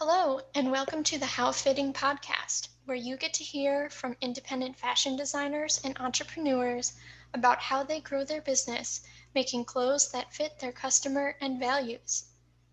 Hello, 0.00 0.40
and 0.54 0.70
welcome 0.70 1.02
to 1.02 1.18
the 1.18 1.26
How 1.26 1.50
Fitting 1.50 1.92
podcast, 1.92 2.68
where 2.84 2.96
you 2.96 3.16
get 3.16 3.34
to 3.34 3.42
hear 3.42 3.90
from 3.90 4.16
independent 4.20 4.78
fashion 4.78 5.16
designers 5.16 5.80
and 5.82 5.98
entrepreneurs 5.98 6.92
about 7.34 7.58
how 7.58 7.82
they 7.82 7.98
grow 7.98 8.22
their 8.22 8.40
business, 8.40 9.00
making 9.34 9.64
clothes 9.64 10.12
that 10.12 10.32
fit 10.32 10.60
their 10.60 10.70
customer 10.70 11.34
and 11.40 11.58
values. 11.58 12.26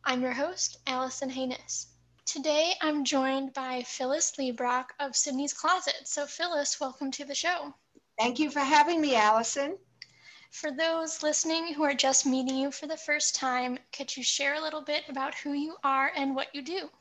I'm 0.04 0.22
your 0.22 0.34
host, 0.34 0.78
Allison 0.86 1.32
Haynes. 1.32 1.88
Today, 2.26 2.76
I'm 2.80 3.04
joined 3.04 3.54
by 3.54 3.82
Phyllis 3.82 4.34
Librach 4.38 4.90
of 5.00 5.16
Sydney's 5.16 5.52
Closet. 5.52 6.08
So, 6.08 6.28
Phyllis, 6.28 6.80
welcome 6.80 7.10
to 7.10 7.26
the 7.26 7.34
show. 7.34 7.74
Thank 8.20 8.38
you 8.38 8.52
for 8.52 8.60
having 8.60 9.02
me, 9.02 9.16
Allison. 9.16 9.80
For 10.52 10.70
those 10.72 11.24
listening 11.24 11.74
who 11.74 11.82
are 11.82 11.96
just 11.96 12.28
meeting 12.28 12.56
you 12.56 12.70
for 12.70 12.86
the 12.86 12.98
first 12.98 13.34
time, 13.34 13.80
could 13.92 14.16
you 14.16 14.22
share 14.22 14.54
a 14.54 14.62
little 14.62 14.82
bit 14.82 15.10
about 15.10 15.34
who 15.34 15.54
you 15.54 15.78
are 15.84 16.12
and 16.16 16.36
what 16.36 16.54
you 16.54 16.62
do? 16.62 16.92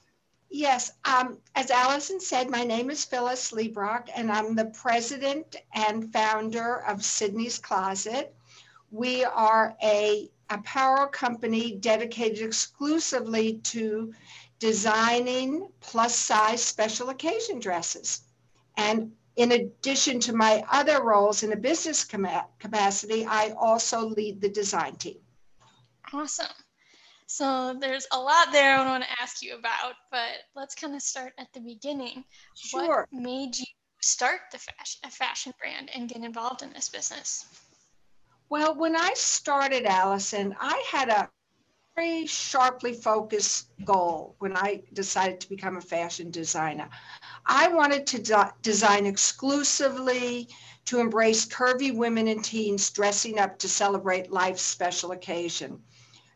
Yes, 0.51 0.93
um, 1.05 1.39
as 1.55 1.71
Allison 1.71 2.21
said, 2.21 2.49
my 2.49 2.65
name 2.65 2.91
is 2.91 3.05
Phyllis 3.05 3.51
Librach, 3.51 4.09
and 4.15 4.31
I'm 4.31 4.55
the 4.55 4.67
president 4.67 5.57
and 5.75 6.13
founder 6.13 6.85
of 6.87 7.05
Sydney's 7.05 7.59
Closet. 7.59 8.35
We 8.91 9.25
are 9.25 9.77
a 9.83 10.31
apparel 10.51 11.09
company 11.09 11.75
dedicated 11.77 12.43
exclusively 12.43 13.55
to 13.65 14.15
designing 14.59 15.69
plus 15.81 16.15
size 16.15 16.63
special 16.63 17.11
occasion 17.11 17.59
dresses. 17.59 18.23
And 18.77 19.13
in 19.37 19.53
addition 19.53 20.21
to 20.21 20.33
my 20.33 20.65
other 20.71 21.03
roles 21.03 21.43
in 21.43 21.53
a 21.53 21.57
business 21.57 22.05
capacity, 22.05 23.27
I 23.27 23.55
also 23.59 24.09
lead 24.09 24.41
the 24.41 24.49
design 24.49 24.97
team. 24.97 25.19
Awesome. 26.13 26.47
So 27.35 27.75
there's 27.81 28.07
a 28.13 28.17
lot 28.17 28.53
there 28.53 28.79
I 28.79 28.87
want 28.87 29.03
to 29.03 29.21
ask 29.21 29.43
you 29.43 29.57
about, 29.57 29.95
but 30.13 30.45
let's 30.55 30.77
kind 30.77 30.95
of 30.95 31.03
start 31.03 31.33
at 31.37 31.53
the 31.53 31.59
beginning. 31.59 32.23
Sure. 32.55 33.09
What 33.11 33.21
made 33.23 33.59
you 33.59 33.65
start 34.01 34.43
the 34.53 34.59
fashion, 34.59 35.01
a 35.03 35.11
fashion 35.11 35.53
brand 35.59 35.91
and 35.93 36.09
get 36.09 36.23
involved 36.23 36.63
in 36.63 36.73
this 36.73 36.89
business? 36.89 37.45
Well, 38.51 38.77
when 38.77 38.95
I 38.95 39.15
started 39.15 39.85
Allison, 39.85 40.55
I 40.61 40.81
had 40.89 41.09
a 41.09 41.29
very 41.97 42.25
sharply 42.25 42.93
focused 42.93 43.67
goal 43.85 44.37
when 44.39 44.57
I 44.57 44.85
decided 44.93 45.41
to 45.41 45.49
become 45.49 45.77
a 45.77 45.81
fashion 45.81 46.31
designer. 46.31 46.89
I 47.47 47.67
wanted 47.67 48.07
to 48.07 48.23
de- 48.23 48.55
design 48.63 49.07
exclusively 49.07 50.51
to 50.85 51.01
embrace 51.01 51.47
curvy 51.47 51.93
women 51.93 52.29
and 52.29 52.45
teens 52.45 52.91
dressing 52.91 53.41
up 53.41 53.59
to 53.59 53.69
celebrate 53.69 54.31
life's 54.31 54.63
special 54.63 55.11
occasion. 55.11 55.83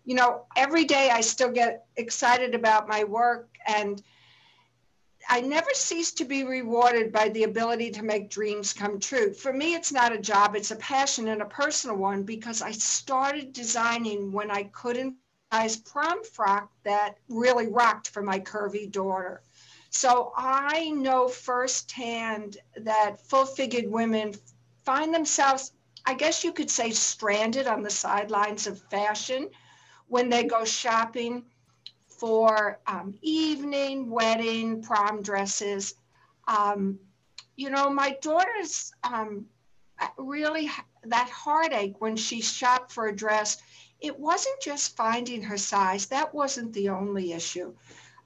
You 0.08 0.14
know, 0.14 0.46
every 0.56 0.86
day 0.86 1.10
I 1.10 1.20
still 1.20 1.50
get 1.50 1.84
excited 1.96 2.54
about 2.54 2.88
my 2.88 3.04
work 3.04 3.50
and 3.66 4.02
I 5.28 5.42
never 5.42 5.68
cease 5.74 6.12
to 6.12 6.24
be 6.24 6.44
rewarded 6.44 7.12
by 7.12 7.28
the 7.28 7.42
ability 7.42 7.90
to 7.90 8.02
make 8.02 8.30
dreams 8.30 8.72
come 8.72 8.98
true. 9.00 9.34
For 9.34 9.52
me, 9.52 9.74
it's 9.74 9.92
not 9.92 10.14
a 10.14 10.18
job, 10.18 10.56
it's 10.56 10.70
a 10.70 10.76
passion 10.76 11.28
and 11.28 11.42
a 11.42 11.44
personal 11.44 11.96
one 11.96 12.22
because 12.22 12.62
I 12.62 12.70
started 12.70 13.52
designing 13.52 14.32
when 14.32 14.50
I 14.50 14.62
couldn't 14.72 15.16
size 15.52 15.76
prom 15.76 16.24
frock 16.24 16.72
that 16.84 17.18
really 17.28 17.66
rocked 17.66 18.08
for 18.08 18.22
my 18.22 18.40
curvy 18.40 18.90
daughter. 18.90 19.42
So 19.90 20.32
I 20.34 20.88
know 20.88 21.28
firsthand 21.28 22.56
that 22.78 23.20
full 23.20 23.44
figured 23.44 23.90
women 23.92 24.32
find 24.86 25.12
themselves, 25.12 25.72
I 26.06 26.14
guess 26.14 26.44
you 26.44 26.54
could 26.54 26.70
say, 26.70 26.92
stranded 26.92 27.66
on 27.66 27.82
the 27.82 27.90
sidelines 27.90 28.66
of 28.66 28.80
fashion 28.84 29.50
when 30.08 30.28
they 30.28 30.44
go 30.44 30.64
shopping 30.64 31.44
for 32.06 32.80
um, 32.86 33.14
evening, 33.22 34.10
wedding, 34.10 34.82
prom 34.82 35.22
dresses. 35.22 35.94
Um, 36.46 36.98
you 37.56 37.70
know, 37.70 37.90
my 37.90 38.16
daughter's 38.20 38.92
um, 39.04 39.46
really 40.16 40.70
that 41.04 41.30
heartache 41.30 42.00
when 42.00 42.16
she 42.16 42.40
shopped 42.40 42.92
for 42.92 43.06
a 43.06 43.14
dress 43.14 43.58
it 44.00 44.18
wasn't 44.18 44.60
just 44.60 44.96
finding 44.96 45.42
her 45.42 45.58
size, 45.58 46.06
that 46.06 46.32
wasn't 46.34 46.72
the 46.72 46.88
only 46.88 47.32
issue. 47.32 47.74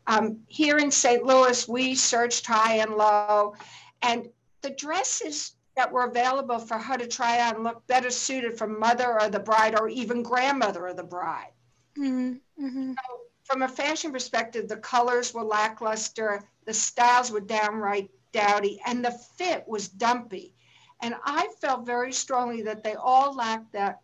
Um, 0.06 0.40
here 0.48 0.78
in 0.78 0.90
St. 0.90 1.24
Louis, 1.24 1.66
we 1.66 1.94
searched 1.94 2.46
high 2.46 2.76
and 2.76 2.94
low, 2.94 3.54
and 4.02 4.28
the 4.60 4.70
dresses 4.70 5.52
that 5.76 5.90
were 5.90 6.04
available 6.04 6.58
for 6.58 6.76
her 6.76 6.98
to 6.98 7.06
try 7.06 7.48
on 7.48 7.62
looked 7.62 7.86
better 7.86 8.10
suited 8.10 8.58
for 8.58 8.66
mother 8.66 9.20
or 9.20 9.28
the 9.28 9.40
bride 9.40 9.78
or 9.78 9.88
even 9.88 10.22
grandmother 10.22 10.86
of 10.86 10.96
the 10.96 11.02
bride. 11.02 11.51
Mm-hmm. 11.98 12.64
Mm-hmm. 12.64 12.92
So 12.92 13.20
from 13.44 13.62
a 13.62 13.68
fashion 13.68 14.12
perspective, 14.12 14.68
the 14.68 14.76
colors 14.76 15.34
were 15.34 15.42
lackluster, 15.42 16.42
the 16.64 16.74
styles 16.74 17.30
were 17.30 17.40
downright 17.40 18.10
dowdy, 18.32 18.80
and 18.86 19.04
the 19.04 19.10
fit 19.10 19.64
was 19.66 19.88
dumpy. 19.88 20.54
And 21.00 21.14
I 21.24 21.48
felt 21.60 21.84
very 21.84 22.12
strongly 22.12 22.62
that 22.62 22.84
they 22.84 22.94
all 22.94 23.34
lacked 23.34 23.72
that 23.72 24.00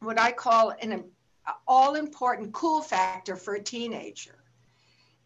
what 0.00 0.18
I 0.18 0.32
call 0.32 0.70
an 0.80 1.04
all 1.66 1.96
important 1.96 2.52
cool 2.52 2.80
factor 2.80 3.36
for 3.36 3.54
a 3.54 3.62
teenager. 3.62 4.38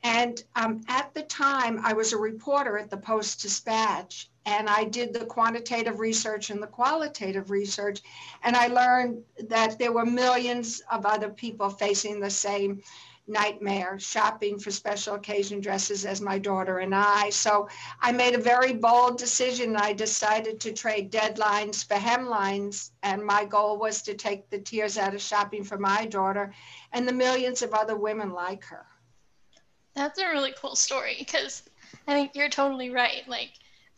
And 0.02 0.42
um, 0.54 0.82
at 0.88 1.12
the 1.14 1.22
time, 1.22 1.80
I 1.82 1.92
was 1.92 2.12
a 2.12 2.16
reporter 2.16 2.78
at 2.78 2.90
the 2.90 2.96
Post 2.96 3.42
Dispatch, 3.42 4.30
and 4.46 4.70
I 4.70 4.84
did 4.84 5.12
the 5.12 5.26
quantitative 5.26 5.98
research 5.98 6.50
and 6.50 6.62
the 6.62 6.68
qualitative 6.68 7.50
research. 7.50 8.00
And 8.44 8.56
I 8.56 8.68
learned 8.68 9.22
that 9.48 9.78
there 9.78 9.92
were 9.92 10.06
millions 10.06 10.80
of 10.90 11.04
other 11.04 11.28
people 11.28 11.68
facing 11.68 12.20
the 12.20 12.30
same 12.30 12.80
nightmare 13.28 13.98
shopping 13.98 14.56
for 14.56 14.70
special 14.70 15.16
occasion 15.16 15.60
dresses 15.60 16.06
as 16.06 16.20
my 16.20 16.38
daughter 16.38 16.78
and 16.78 16.94
I. 16.94 17.30
So 17.30 17.68
I 18.00 18.12
made 18.12 18.36
a 18.36 18.40
very 18.40 18.72
bold 18.72 19.18
decision. 19.18 19.74
I 19.74 19.92
decided 19.92 20.60
to 20.60 20.72
trade 20.72 21.10
deadlines 21.10 21.84
for 21.84 21.94
hemlines. 21.94 22.92
And 23.02 23.26
my 23.26 23.44
goal 23.44 23.78
was 23.78 24.00
to 24.02 24.14
take 24.14 24.48
the 24.48 24.60
tears 24.60 24.96
out 24.96 25.12
of 25.12 25.20
shopping 25.20 25.64
for 25.64 25.76
my 25.76 26.06
daughter 26.06 26.54
and 26.92 27.06
the 27.06 27.12
millions 27.12 27.62
of 27.62 27.74
other 27.74 27.96
women 27.96 28.30
like 28.30 28.64
her. 28.66 28.86
That's 29.94 30.20
a 30.20 30.28
really 30.28 30.54
cool 30.56 30.76
story 30.76 31.16
because 31.18 31.64
I 32.06 32.12
think 32.12 32.36
you're 32.36 32.48
totally 32.48 32.90
right. 32.90 33.26
Like 33.26 33.54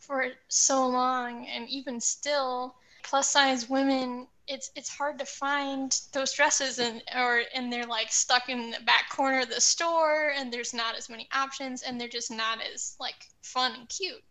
for 0.09 0.25
so 0.47 0.87
long 0.87 1.45
and 1.45 1.69
even 1.69 2.01
still, 2.01 2.73
plus 3.03 3.29
size 3.29 3.69
women 3.69 4.25
it's 4.47 4.71
it's 4.75 4.89
hard 4.89 5.19
to 5.19 5.25
find 5.25 6.01
those 6.11 6.33
dresses 6.33 6.79
and 6.79 7.03
or 7.15 7.43
and 7.53 7.71
they're 7.71 7.85
like 7.85 8.11
stuck 8.11 8.49
in 8.49 8.71
the 8.71 8.79
back 8.87 9.07
corner 9.11 9.41
of 9.41 9.49
the 9.49 9.61
store 9.61 10.33
and 10.35 10.51
there's 10.51 10.73
not 10.73 10.97
as 10.97 11.09
many 11.09 11.29
options 11.31 11.83
and 11.83 12.01
they're 12.01 12.07
just 12.07 12.31
not 12.31 12.57
as 12.73 12.95
like 12.99 13.27
fun 13.43 13.73
and 13.77 13.87
cute. 13.87 14.23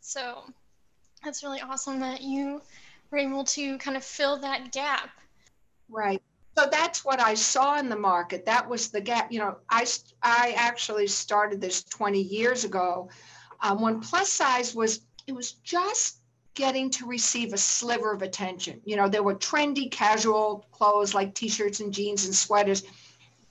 So 0.00 0.42
that's 1.24 1.44
really 1.44 1.60
awesome 1.60 2.00
that 2.00 2.20
you 2.20 2.60
were 3.12 3.18
able 3.18 3.44
to 3.44 3.78
kind 3.78 3.96
of 3.96 4.02
fill 4.02 4.36
that 4.40 4.72
gap. 4.72 5.10
Right. 5.88 6.20
So 6.58 6.66
that's 6.68 7.04
what 7.04 7.20
I 7.20 7.34
saw 7.34 7.78
in 7.78 7.88
the 7.88 7.96
market. 7.96 8.44
That 8.46 8.68
was 8.68 8.88
the 8.88 9.00
gap. 9.00 9.30
You 9.30 9.38
know, 9.38 9.58
I 9.70 9.86
I 10.20 10.54
actually 10.56 11.06
started 11.06 11.60
this 11.60 11.84
20 11.84 12.20
years 12.20 12.64
ago 12.64 13.08
um, 13.62 13.80
when 13.80 14.00
plus 14.00 14.30
size 14.30 14.74
was 14.74 15.02
it 15.26 15.32
was 15.32 15.52
just 15.52 16.18
getting 16.54 16.90
to 16.90 17.06
receive 17.06 17.52
a 17.52 17.58
sliver 17.58 18.12
of 18.12 18.22
attention. 18.22 18.80
You 18.84 18.96
know, 18.96 19.08
there 19.08 19.22
were 19.22 19.34
trendy 19.34 19.90
casual 19.90 20.66
clothes 20.72 21.14
like 21.14 21.34
t-shirts 21.34 21.80
and 21.80 21.92
jeans 21.92 22.24
and 22.24 22.34
sweaters 22.34 22.82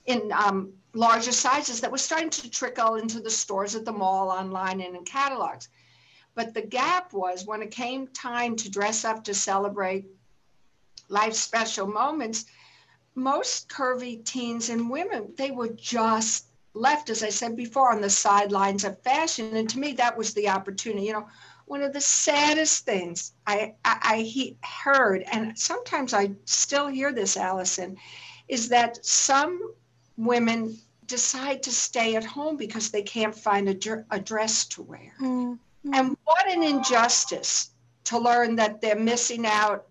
in 0.06 0.30
um, 0.32 0.72
larger 0.94 1.32
sizes 1.32 1.80
that 1.80 1.90
were 1.90 1.98
starting 1.98 2.30
to 2.30 2.50
trickle 2.50 2.96
into 2.96 3.20
the 3.20 3.30
stores 3.30 3.74
at 3.74 3.84
the 3.84 3.92
mall, 3.92 4.28
online, 4.30 4.80
and 4.80 4.96
in 4.96 5.04
catalogs. 5.04 5.68
But 6.34 6.54
the 6.54 6.62
gap 6.62 7.12
was 7.12 7.46
when 7.46 7.62
it 7.62 7.70
came 7.70 8.06
time 8.08 8.56
to 8.56 8.70
dress 8.70 9.04
up 9.04 9.24
to 9.24 9.34
celebrate 9.34 10.06
life's 11.08 11.40
special 11.40 11.86
moments, 11.86 12.46
most 13.14 13.68
curvy 13.68 14.24
teens 14.24 14.70
and 14.70 14.88
women, 14.88 15.32
they 15.36 15.50
were 15.50 15.68
just 15.68 16.46
left, 16.74 17.10
as 17.10 17.22
I 17.22 17.30
said 17.30 17.56
before, 17.56 17.92
on 17.92 18.00
the 18.00 18.10
sidelines 18.10 18.84
of 18.84 19.02
fashion. 19.02 19.56
And 19.56 19.68
to 19.70 19.78
me, 19.78 19.92
that 19.94 20.16
was 20.16 20.32
the 20.34 20.48
opportunity. 20.48 21.06
You 21.06 21.14
know, 21.14 21.28
one 21.70 21.82
of 21.82 21.92
the 21.92 22.00
saddest 22.00 22.84
things 22.84 23.32
I, 23.46 23.74
I, 23.84 23.98
I 24.02 24.16
he, 24.22 24.56
heard, 24.64 25.22
and 25.30 25.56
sometimes 25.56 26.12
I 26.12 26.32
still 26.44 26.88
hear 26.88 27.12
this, 27.12 27.36
Allison, 27.36 27.96
is 28.48 28.68
that 28.70 29.06
some 29.06 29.74
women 30.16 30.76
decide 31.06 31.62
to 31.62 31.70
stay 31.70 32.16
at 32.16 32.24
home 32.24 32.56
because 32.56 32.90
they 32.90 33.02
can't 33.02 33.32
find 33.32 33.68
a, 33.68 34.04
a 34.10 34.18
dress 34.18 34.64
to 34.66 34.82
wear. 34.82 35.14
Mm-hmm. 35.20 35.94
And 35.94 36.16
what 36.24 36.50
an 36.50 36.64
injustice 36.64 37.70
to 38.02 38.18
learn 38.18 38.56
that 38.56 38.80
they're 38.80 38.96
missing 38.96 39.46
out 39.46 39.86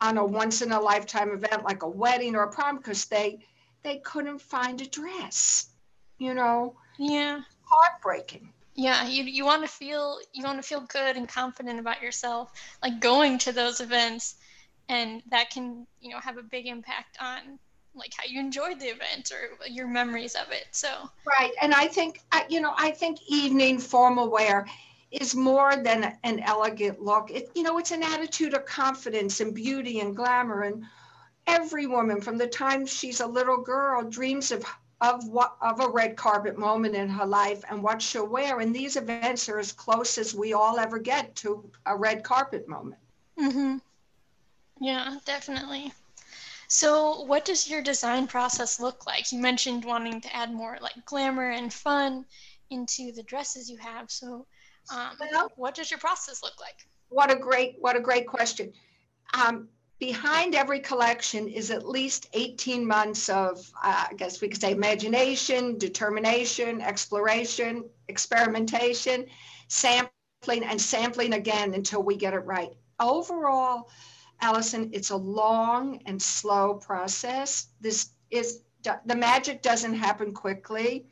on 0.00 0.18
a 0.18 0.24
once 0.24 0.62
in 0.62 0.70
a 0.70 0.80
lifetime 0.80 1.32
event 1.32 1.64
like 1.64 1.82
a 1.82 1.88
wedding 1.88 2.36
or 2.36 2.44
a 2.44 2.52
prom 2.52 2.76
because 2.76 3.06
they 3.06 3.40
they 3.82 3.98
couldn't 4.04 4.40
find 4.40 4.80
a 4.80 4.86
dress. 4.86 5.70
You 6.18 6.34
know? 6.34 6.76
Yeah. 6.96 7.40
Heartbreaking 7.64 8.51
yeah 8.74 9.06
you, 9.06 9.24
you 9.24 9.44
want 9.44 9.62
to 9.62 9.68
feel 9.68 10.18
you 10.32 10.44
want 10.44 10.60
to 10.60 10.66
feel 10.66 10.80
good 10.80 11.16
and 11.16 11.28
confident 11.28 11.78
about 11.78 12.02
yourself 12.02 12.52
like 12.82 13.00
going 13.00 13.38
to 13.38 13.52
those 13.52 13.80
events 13.80 14.36
and 14.88 15.22
that 15.30 15.50
can 15.50 15.86
you 16.00 16.10
know 16.10 16.18
have 16.18 16.36
a 16.36 16.42
big 16.42 16.66
impact 16.66 17.16
on 17.20 17.58
like 17.94 18.12
how 18.16 18.24
you 18.26 18.40
enjoyed 18.40 18.80
the 18.80 18.86
event 18.86 19.32
or 19.32 19.66
your 19.68 19.86
memories 19.86 20.34
of 20.34 20.50
it. 20.50 20.66
So 20.70 20.88
right, 21.26 21.52
and 21.60 21.74
I 21.74 21.86
think 21.88 22.20
you 22.48 22.60
know 22.60 22.74
I 22.76 22.90
think 22.90 23.18
evening 23.28 23.78
formal 23.78 24.30
wear 24.30 24.66
is 25.10 25.34
more 25.34 25.76
than 25.76 26.16
an 26.24 26.40
elegant 26.40 27.00
look. 27.02 27.30
It 27.30 27.50
you 27.54 27.62
know 27.62 27.78
it's 27.78 27.90
an 27.90 28.02
attitude 28.02 28.54
of 28.54 28.64
confidence 28.64 29.40
and 29.40 29.54
beauty 29.54 30.00
and 30.00 30.16
glamour 30.16 30.62
and 30.62 30.84
every 31.46 31.86
woman 31.86 32.20
from 32.20 32.38
the 32.38 32.46
time 32.46 32.86
she's 32.86 33.20
a 33.20 33.26
little 33.26 33.58
girl 33.58 34.02
dreams 34.04 34.52
of 34.52 34.64
of 35.02 35.28
what 35.28 35.56
of 35.60 35.80
a 35.80 35.88
red 35.90 36.16
carpet 36.16 36.56
moment 36.56 36.94
in 36.94 37.08
her 37.08 37.26
life 37.26 37.62
and 37.68 37.82
what 37.82 38.00
she'll 38.00 38.26
wear. 38.26 38.60
And 38.60 38.74
these 38.74 38.96
events 38.96 39.48
are 39.48 39.58
as 39.58 39.72
close 39.72 40.16
as 40.16 40.34
we 40.34 40.54
all 40.54 40.78
ever 40.78 40.98
get 40.98 41.34
to 41.36 41.70
a 41.84 41.94
red 41.94 42.24
carpet 42.24 42.66
moment. 42.68 43.00
Mhm 43.38 43.80
yeah 44.82 45.18
definitely. 45.24 45.92
So 46.68 47.22
what 47.22 47.44
does 47.44 47.70
your 47.70 47.82
design 47.82 48.26
process 48.26 48.80
look 48.80 49.06
like? 49.06 49.30
You 49.30 49.38
mentioned 49.40 49.84
wanting 49.84 50.20
to 50.22 50.34
add 50.34 50.52
more 50.52 50.78
like 50.80 51.04
glamour 51.04 51.50
and 51.50 51.72
fun 51.72 52.24
into 52.70 53.12
the 53.12 53.22
dresses 53.22 53.70
you 53.70 53.76
have. 53.78 54.10
So 54.10 54.46
um, 54.92 55.16
well, 55.30 55.52
what 55.56 55.74
does 55.74 55.90
your 55.90 56.00
process 56.00 56.42
look 56.42 56.58
like? 56.60 56.74
What 57.10 57.30
a 57.30 57.36
great 57.36 57.76
what 57.78 57.96
a 57.96 58.00
great 58.00 58.26
question. 58.26 58.72
Um, 59.34 59.68
behind 60.02 60.56
every 60.56 60.80
collection 60.80 61.46
is 61.46 61.70
at 61.70 61.88
least 61.88 62.28
18 62.32 62.84
months 62.84 63.28
of, 63.28 63.58
uh, 63.84 64.06
I 64.10 64.14
guess 64.14 64.40
we 64.40 64.48
could 64.48 64.60
say, 64.60 64.72
imagination, 64.72 65.78
determination, 65.78 66.80
exploration, 66.80 67.84
experimentation, 68.08 69.26
sampling, 69.68 70.64
and 70.64 70.80
sampling 70.80 71.34
again 71.34 71.74
until 71.74 72.02
we 72.02 72.16
get 72.16 72.34
it 72.34 72.40
right. 72.40 72.72
Overall, 72.98 73.90
Allison, 74.40 74.90
it's 74.92 75.10
a 75.10 75.16
long 75.16 76.02
and 76.06 76.20
slow 76.20 76.74
process. 76.74 77.68
This 77.80 78.08
is 78.32 78.62
the 78.82 79.14
magic 79.14 79.62
doesn't 79.62 79.94
happen 79.94 80.34
quickly. 80.34 81.06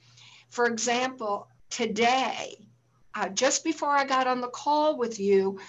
For 0.49 0.67
example, 0.67 1.47
today, 1.69 2.67
uh, 3.15 3.29
just 3.29 3.63
before 3.63 3.91
I 3.91 4.05
got 4.05 4.27
on 4.27 4.41
the 4.41 4.49
call 4.49 4.99
with 4.99 5.21
you, 5.21 5.61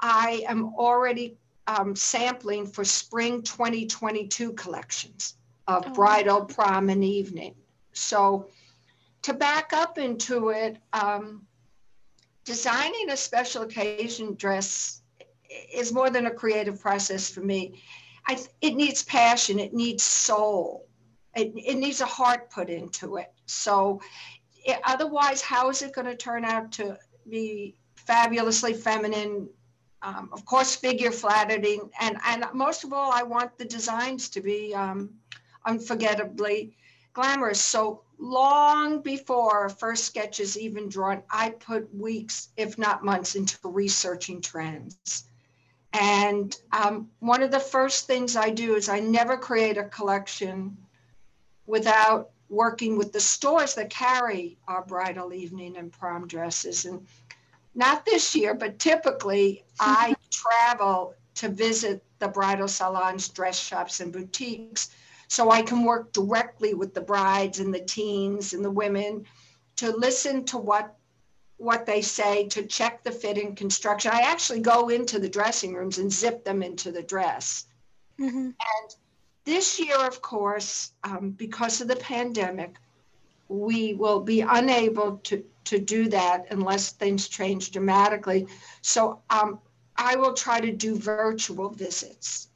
I 0.00 0.44
am 0.46 0.74
already 0.74 1.38
um, 1.68 1.94
sampling 1.94 2.66
for 2.66 2.82
spring 2.82 3.42
2022 3.42 4.54
collections 4.54 5.34
of 5.68 5.84
oh. 5.86 5.92
bridal, 5.92 6.44
prom, 6.46 6.88
and 6.88 7.04
evening. 7.04 7.54
So 7.92 8.48
to 9.22 9.34
back 9.34 9.72
up 9.74 9.98
into 9.98 10.48
it, 10.48 10.78
um, 10.94 11.46
designing 12.44 13.10
a 13.10 13.16
special 13.16 13.62
occasion 13.62 14.34
dress 14.34 15.02
is 15.72 15.92
more 15.92 16.08
than 16.08 16.26
a 16.26 16.30
creative 16.30 16.80
process 16.80 17.28
for 17.28 17.40
me. 17.40 17.82
I, 18.26 18.38
it 18.62 18.74
needs 18.74 19.02
passion, 19.02 19.58
it 19.58 19.74
needs 19.74 20.02
soul, 20.02 20.86
it, 21.36 21.52
it 21.54 21.76
needs 21.76 22.00
a 22.00 22.06
heart 22.06 22.50
put 22.50 22.70
into 22.70 23.16
it. 23.16 23.30
So 23.44 24.00
it, 24.64 24.80
otherwise, 24.84 25.42
how 25.42 25.68
is 25.68 25.82
it 25.82 25.94
going 25.94 26.06
to 26.06 26.16
turn 26.16 26.44
out 26.44 26.72
to 26.72 26.98
be 27.28 27.74
fabulously 27.94 28.72
feminine, 28.72 29.48
um, 30.02 30.28
of 30.32 30.44
course, 30.44 30.76
figure 30.76 31.10
flattering, 31.10 31.90
and 32.00 32.18
and 32.24 32.44
most 32.54 32.84
of 32.84 32.92
all, 32.92 33.10
I 33.12 33.22
want 33.22 33.56
the 33.58 33.64
designs 33.64 34.28
to 34.30 34.40
be 34.40 34.74
um, 34.74 35.10
unforgettably 35.66 36.76
glamorous. 37.12 37.60
So 37.60 38.02
long 38.18 39.00
before 39.00 39.68
first 39.68 40.04
sketch 40.04 40.40
is 40.40 40.58
even 40.58 40.88
drawn, 40.88 41.22
I 41.30 41.50
put 41.50 41.92
weeks, 41.94 42.48
if 42.56 42.78
not 42.78 43.04
months, 43.04 43.34
into 43.34 43.56
researching 43.64 44.40
trends. 44.40 45.24
And 45.92 46.56
um, 46.72 47.10
one 47.20 47.42
of 47.42 47.50
the 47.50 47.60
first 47.60 48.06
things 48.06 48.36
I 48.36 48.50
do 48.50 48.74
is 48.76 48.88
I 48.88 49.00
never 49.00 49.36
create 49.36 49.78
a 49.78 49.84
collection 49.84 50.76
without 51.66 52.30
working 52.48 52.96
with 52.96 53.12
the 53.12 53.20
stores 53.20 53.74
that 53.74 53.90
carry 53.90 54.58
our 54.68 54.84
bridal 54.84 55.32
evening 55.32 55.76
and 55.76 55.92
prom 55.92 56.26
dresses. 56.26 56.84
And 56.84 57.06
not 57.78 58.04
this 58.04 58.34
year, 58.34 58.54
but 58.54 58.78
typically 58.78 59.64
I 59.80 60.14
travel 60.30 61.14
to 61.36 61.48
visit 61.48 62.02
the 62.18 62.28
bridal 62.28 62.68
salons, 62.68 63.28
dress 63.28 63.58
shops, 63.58 64.00
and 64.00 64.12
boutiques 64.12 64.90
so 65.28 65.50
I 65.50 65.62
can 65.62 65.84
work 65.84 66.12
directly 66.12 66.74
with 66.74 66.92
the 66.92 67.00
brides 67.00 67.60
and 67.60 67.72
the 67.72 67.80
teens 67.80 68.54
and 68.54 68.64
the 68.64 68.70
women 68.70 69.24
to 69.76 69.90
listen 69.92 70.44
to 70.46 70.58
what 70.58 70.94
what 71.58 71.86
they 71.86 72.00
say 72.02 72.46
to 72.48 72.64
check 72.64 73.02
the 73.02 73.10
fit 73.10 73.36
and 73.36 73.56
construction. 73.56 74.12
I 74.14 74.20
actually 74.20 74.60
go 74.60 74.90
into 74.90 75.18
the 75.18 75.28
dressing 75.28 75.74
rooms 75.74 75.98
and 75.98 76.12
zip 76.12 76.44
them 76.44 76.62
into 76.62 76.92
the 76.92 77.02
dress. 77.02 77.66
Mm-hmm. 78.20 78.50
And 78.50 78.96
this 79.44 79.80
year, 79.80 79.96
of 80.06 80.22
course, 80.22 80.92
um, 81.02 81.30
because 81.30 81.80
of 81.80 81.88
the 81.88 81.96
pandemic, 81.96 82.76
we 83.48 83.94
will 83.94 84.20
be 84.20 84.40
unable 84.42 85.16
to 85.24 85.44
to 85.68 85.78
do 85.78 86.08
that 86.08 86.46
unless 86.50 86.92
things 86.92 87.28
change 87.28 87.72
dramatically. 87.72 88.46
So 88.80 89.20
um, 89.28 89.58
I 89.96 90.16
will 90.16 90.32
try 90.32 90.60
to 90.60 90.72
do 90.72 90.96
virtual 90.96 91.68
visits 91.68 92.48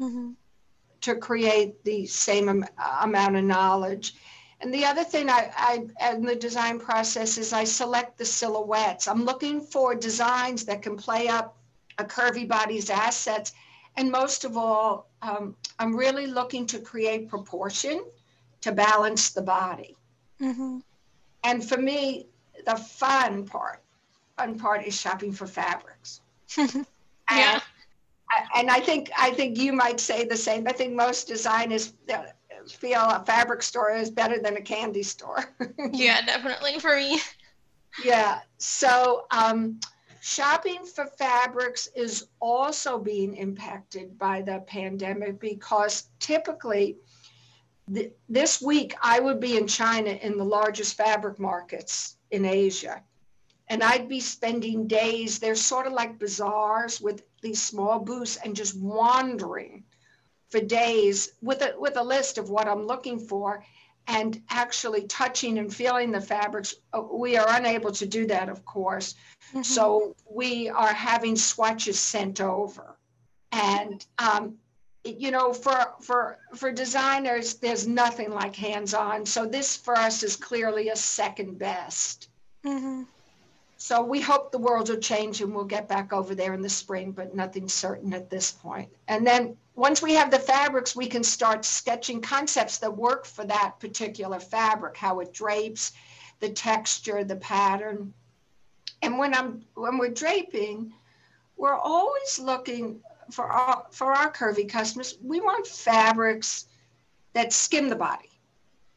mm-hmm. 0.00 0.30
to 1.00 1.16
create 1.16 1.82
the 1.84 2.06
same 2.06 2.48
am- 2.48 2.64
amount 3.02 3.36
of 3.36 3.44
knowledge. 3.44 4.14
And 4.60 4.72
the 4.72 4.84
other 4.84 5.04
thing 5.04 5.28
I, 5.28 5.50
I 6.00 6.12
in 6.12 6.24
the 6.24 6.36
design 6.36 6.78
process 6.78 7.38
is 7.38 7.52
I 7.52 7.64
select 7.64 8.18
the 8.18 8.24
silhouettes. 8.24 9.08
I'm 9.08 9.24
looking 9.24 9.60
for 9.60 9.94
designs 9.94 10.64
that 10.66 10.82
can 10.82 10.96
play 10.96 11.28
up 11.28 11.56
a 11.98 12.04
curvy 12.04 12.46
body's 12.46 12.90
assets. 12.90 13.52
And 13.96 14.12
most 14.12 14.44
of 14.44 14.56
all, 14.56 15.08
um, 15.22 15.56
I'm 15.80 15.96
really 15.96 16.26
looking 16.26 16.66
to 16.66 16.78
create 16.78 17.28
proportion 17.28 18.04
to 18.60 18.70
balance 18.70 19.30
the 19.30 19.42
body. 19.42 19.96
Mm-hmm. 20.40 20.78
And 21.44 21.68
for 21.68 21.78
me, 21.78 22.27
the 22.66 22.76
fun 22.76 23.44
part, 23.44 23.82
fun 24.36 24.58
part 24.58 24.84
is 24.86 24.98
shopping 24.98 25.32
for 25.32 25.46
fabrics. 25.46 26.20
yeah. 26.58 26.74
And, 27.30 28.48
and 28.54 28.70
I 28.70 28.80
think 28.80 29.10
I 29.16 29.30
think 29.30 29.58
you 29.58 29.72
might 29.72 30.00
say 30.00 30.24
the 30.24 30.36
same. 30.36 30.66
I 30.68 30.72
think 30.72 30.94
most 30.94 31.28
designers 31.28 31.94
feel 32.70 33.00
a 33.00 33.24
fabric 33.24 33.62
store 33.62 33.92
is 33.92 34.10
better 34.10 34.38
than 34.38 34.56
a 34.56 34.60
candy 34.60 35.02
store. 35.02 35.54
yeah, 35.92 36.24
definitely 36.24 36.78
for 36.78 36.96
me. 36.96 37.20
Yeah. 38.04 38.40
So 38.58 39.26
um, 39.30 39.80
shopping 40.20 40.84
for 40.84 41.06
fabrics 41.06 41.88
is 41.94 42.28
also 42.40 42.98
being 42.98 43.34
impacted 43.36 44.18
by 44.18 44.42
the 44.42 44.60
pandemic 44.66 45.40
because 45.40 46.08
typically 46.18 46.96
this 48.28 48.60
week 48.60 48.94
I 49.02 49.20
would 49.20 49.40
be 49.40 49.56
in 49.56 49.66
China 49.66 50.10
in 50.10 50.36
the 50.36 50.44
largest 50.44 50.96
fabric 50.96 51.38
markets 51.38 52.16
in 52.30 52.44
Asia. 52.44 53.02
And 53.70 53.82
I'd 53.82 54.08
be 54.08 54.20
spending 54.20 54.86
days, 54.86 55.38
they're 55.38 55.54
sort 55.54 55.86
of 55.86 55.92
like 55.92 56.18
bazaars 56.18 57.00
with 57.00 57.22
these 57.42 57.60
small 57.60 57.98
booths 57.98 58.38
and 58.42 58.56
just 58.56 58.78
wandering 58.78 59.84
for 60.48 60.60
days 60.60 61.32
with 61.42 61.60
a, 61.60 61.74
with 61.78 61.96
a 61.96 62.02
list 62.02 62.38
of 62.38 62.48
what 62.48 62.66
I'm 62.66 62.86
looking 62.86 63.18
for 63.18 63.62
and 64.06 64.40
actually 64.48 65.02
touching 65.02 65.58
and 65.58 65.72
feeling 65.72 66.10
the 66.10 66.20
fabrics. 66.20 66.76
Uh, 66.94 67.02
we 67.12 67.36
are 67.36 67.46
unable 67.56 67.92
to 67.92 68.06
do 68.06 68.26
that, 68.26 68.48
of 68.48 68.64
course. 68.64 69.14
Mm-hmm. 69.50 69.62
So 69.62 70.16
we 70.30 70.70
are 70.70 70.94
having 70.94 71.36
swatches 71.36 72.00
sent 72.00 72.40
over. 72.40 72.96
And 73.52 74.04
um, 74.18 74.56
you 75.18 75.30
know 75.30 75.52
for 75.52 75.94
for 76.00 76.38
for 76.54 76.70
designers 76.72 77.54
there's 77.54 77.86
nothing 77.86 78.30
like 78.30 78.54
hands-on. 78.54 79.26
So 79.26 79.46
this 79.46 79.76
for 79.76 79.96
us 79.96 80.22
is 80.22 80.36
clearly 80.36 80.88
a 80.88 80.96
second 80.96 81.58
best. 81.58 82.28
Mm-hmm. 82.64 83.02
so 83.76 84.02
we 84.02 84.20
hope 84.20 84.50
the 84.50 84.58
world 84.58 84.88
will 84.88 84.96
change 84.96 85.40
and 85.40 85.54
we'll 85.54 85.64
get 85.64 85.88
back 85.88 86.12
over 86.12 86.34
there 86.34 86.54
in 86.54 86.60
the 86.60 86.68
spring 86.68 87.12
but 87.12 87.36
nothing's 87.36 87.72
certain 87.72 88.12
at 88.12 88.28
this 88.28 88.50
point. 88.50 88.90
And 89.06 89.24
then 89.24 89.56
once 89.76 90.02
we 90.02 90.14
have 90.14 90.30
the 90.32 90.40
fabrics 90.40 90.96
we 90.96 91.06
can 91.06 91.22
start 91.22 91.64
sketching 91.64 92.20
concepts 92.20 92.78
that 92.78 92.96
work 92.96 93.26
for 93.26 93.44
that 93.44 93.78
particular 93.78 94.40
fabric 94.40 94.96
how 94.96 95.20
it 95.20 95.32
drapes 95.32 95.92
the 96.40 96.48
texture 96.48 97.22
the 97.22 97.36
pattern. 97.36 98.12
And 99.02 99.18
when 99.18 99.32
i'm 99.34 99.64
when 99.74 99.98
we're 99.98 100.10
draping 100.10 100.92
we're 101.58 101.74
always 101.74 102.38
looking 102.38 103.00
for 103.30 103.44
our 103.46 103.86
for 103.90 104.12
our 104.12 104.32
curvy 104.32 104.68
customers, 104.68 105.18
we 105.22 105.40
want 105.40 105.66
fabrics 105.66 106.66
that 107.34 107.52
skim 107.52 107.88
the 107.88 107.96
body. 107.96 108.30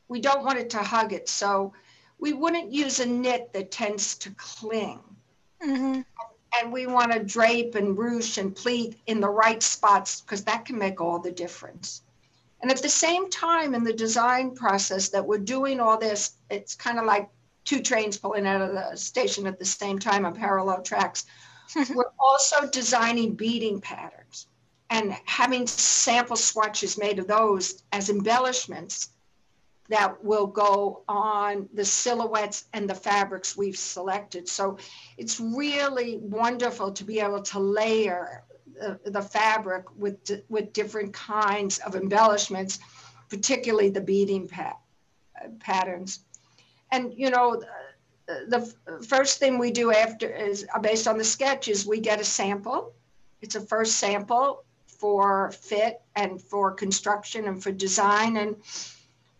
We 0.07 0.19
don't 0.19 0.43
want 0.43 0.59
it 0.59 0.69
to 0.71 0.79
hug 0.79 1.13
it. 1.13 1.29
So 1.29 1.73
we 2.19 2.33
wouldn't 2.33 2.71
use 2.71 2.99
a 2.99 3.05
knit 3.05 3.51
that 3.53 3.71
tends 3.71 4.15
to 4.19 4.31
cling. 4.31 4.99
Mm-hmm. 5.63 6.01
And 6.59 6.71
we 6.71 6.85
want 6.85 7.11
to 7.13 7.23
drape 7.23 7.75
and 7.75 7.97
ruche 7.97 8.37
and 8.37 8.55
pleat 8.55 8.97
in 9.07 9.21
the 9.21 9.29
right 9.29 9.63
spots 9.63 10.21
because 10.21 10.43
that 10.43 10.65
can 10.65 10.77
make 10.77 10.99
all 10.99 11.19
the 11.19 11.31
difference. 11.31 12.03
And 12.61 12.69
at 12.69 12.81
the 12.81 12.89
same 12.89 13.29
time, 13.29 13.73
in 13.73 13.83
the 13.83 13.93
design 13.93 14.53
process 14.53 15.09
that 15.09 15.25
we're 15.25 15.39
doing 15.39 15.79
all 15.79 15.97
this, 15.97 16.33
it's 16.49 16.75
kind 16.75 16.99
of 16.99 17.05
like 17.05 17.29
two 17.63 17.81
trains 17.81 18.17
pulling 18.17 18.45
out 18.45 18.61
of 18.61 18.73
the 18.73 18.95
station 18.95 19.47
at 19.47 19.57
the 19.57 19.65
same 19.65 19.97
time 19.97 20.25
on 20.25 20.35
parallel 20.35 20.81
tracks. 20.81 21.25
We're 21.95 22.11
also 22.19 22.67
designing 22.69 23.35
beading 23.35 23.81
patterns. 23.81 24.47
and 24.89 25.15
having 25.25 25.65
sample 25.67 26.35
swatches 26.35 26.97
made 26.97 27.17
of 27.17 27.27
those 27.27 27.83
as 27.93 28.09
embellishments 28.09 29.09
that 29.87 30.23
will 30.23 30.47
go 30.47 31.03
on 31.07 31.67
the 31.73 31.83
silhouettes 31.83 32.65
and 32.73 32.89
the 32.89 32.95
fabrics 32.95 33.57
we've 33.57 33.77
selected. 33.77 34.47
So 34.47 34.77
it's 35.17 35.39
really 35.39 36.17
wonderful 36.17 36.91
to 36.91 37.03
be 37.03 37.19
able 37.19 37.41
to 37.41 37.59
layer 37.59 38.43
the, 38.73 38.99
the 39.05 39.21
fabric 39.21 39.85
with, 39.97 40.43
with 40.49 40.73
different 40.73 41.13
kinds 41.13 41.79
of 41.79 41.95
embellishments, 41.95 42.79
particularly 43.29 43.89
the 43.89 44.01
beading 44.01 44.47
pat, 44.47 44.77
patterns. 45.59 46.25
And, 46.91 47.13
you 47.15 47.29
know, 47.29 47.61
the, 48.47 48.73
first 49.07 49.39
thing 49.39 49.57
we 49.57 49.71
do 49.71 49.91
after 49.91 50.27
is 50.27 50.65
uh, 50.73 50.79
based 50.79 51.07
on 51.07 51.17
the 51.17 51.23
sketch 51.23 51.67
is 51.67 51.85
we 51.85 51.99
get 51.99 52.19
a 52.19 52.23
sample. 52.23 52.93
It's 53.41 53.55
a 53.55 53.61
first 53.61 53.97
sample 53.97 54.63
for 54.85 55.51
fit 55.51 56.01
and 56.15 56.41
for 56.41 56.71
construction 56.71 57.47
and 57.47 57.61
for 57.61 57.71
design. 57.71 58.37
And, 58.37 58.55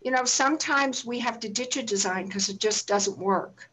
you 0.01 0.11
know, 0.11 0.25
sometimes 0.25 1.05
we 1.05 1.19
have 1.19 1.39
to 1.41 1.49
ditch 1.49 1.77
a 1.77 1.83
design 1.83 2.25
because 2.25 2.49
it 2.49 2.59
just 2.59 2.87
doesn't 2.87 3.17
work. 3.17 3.69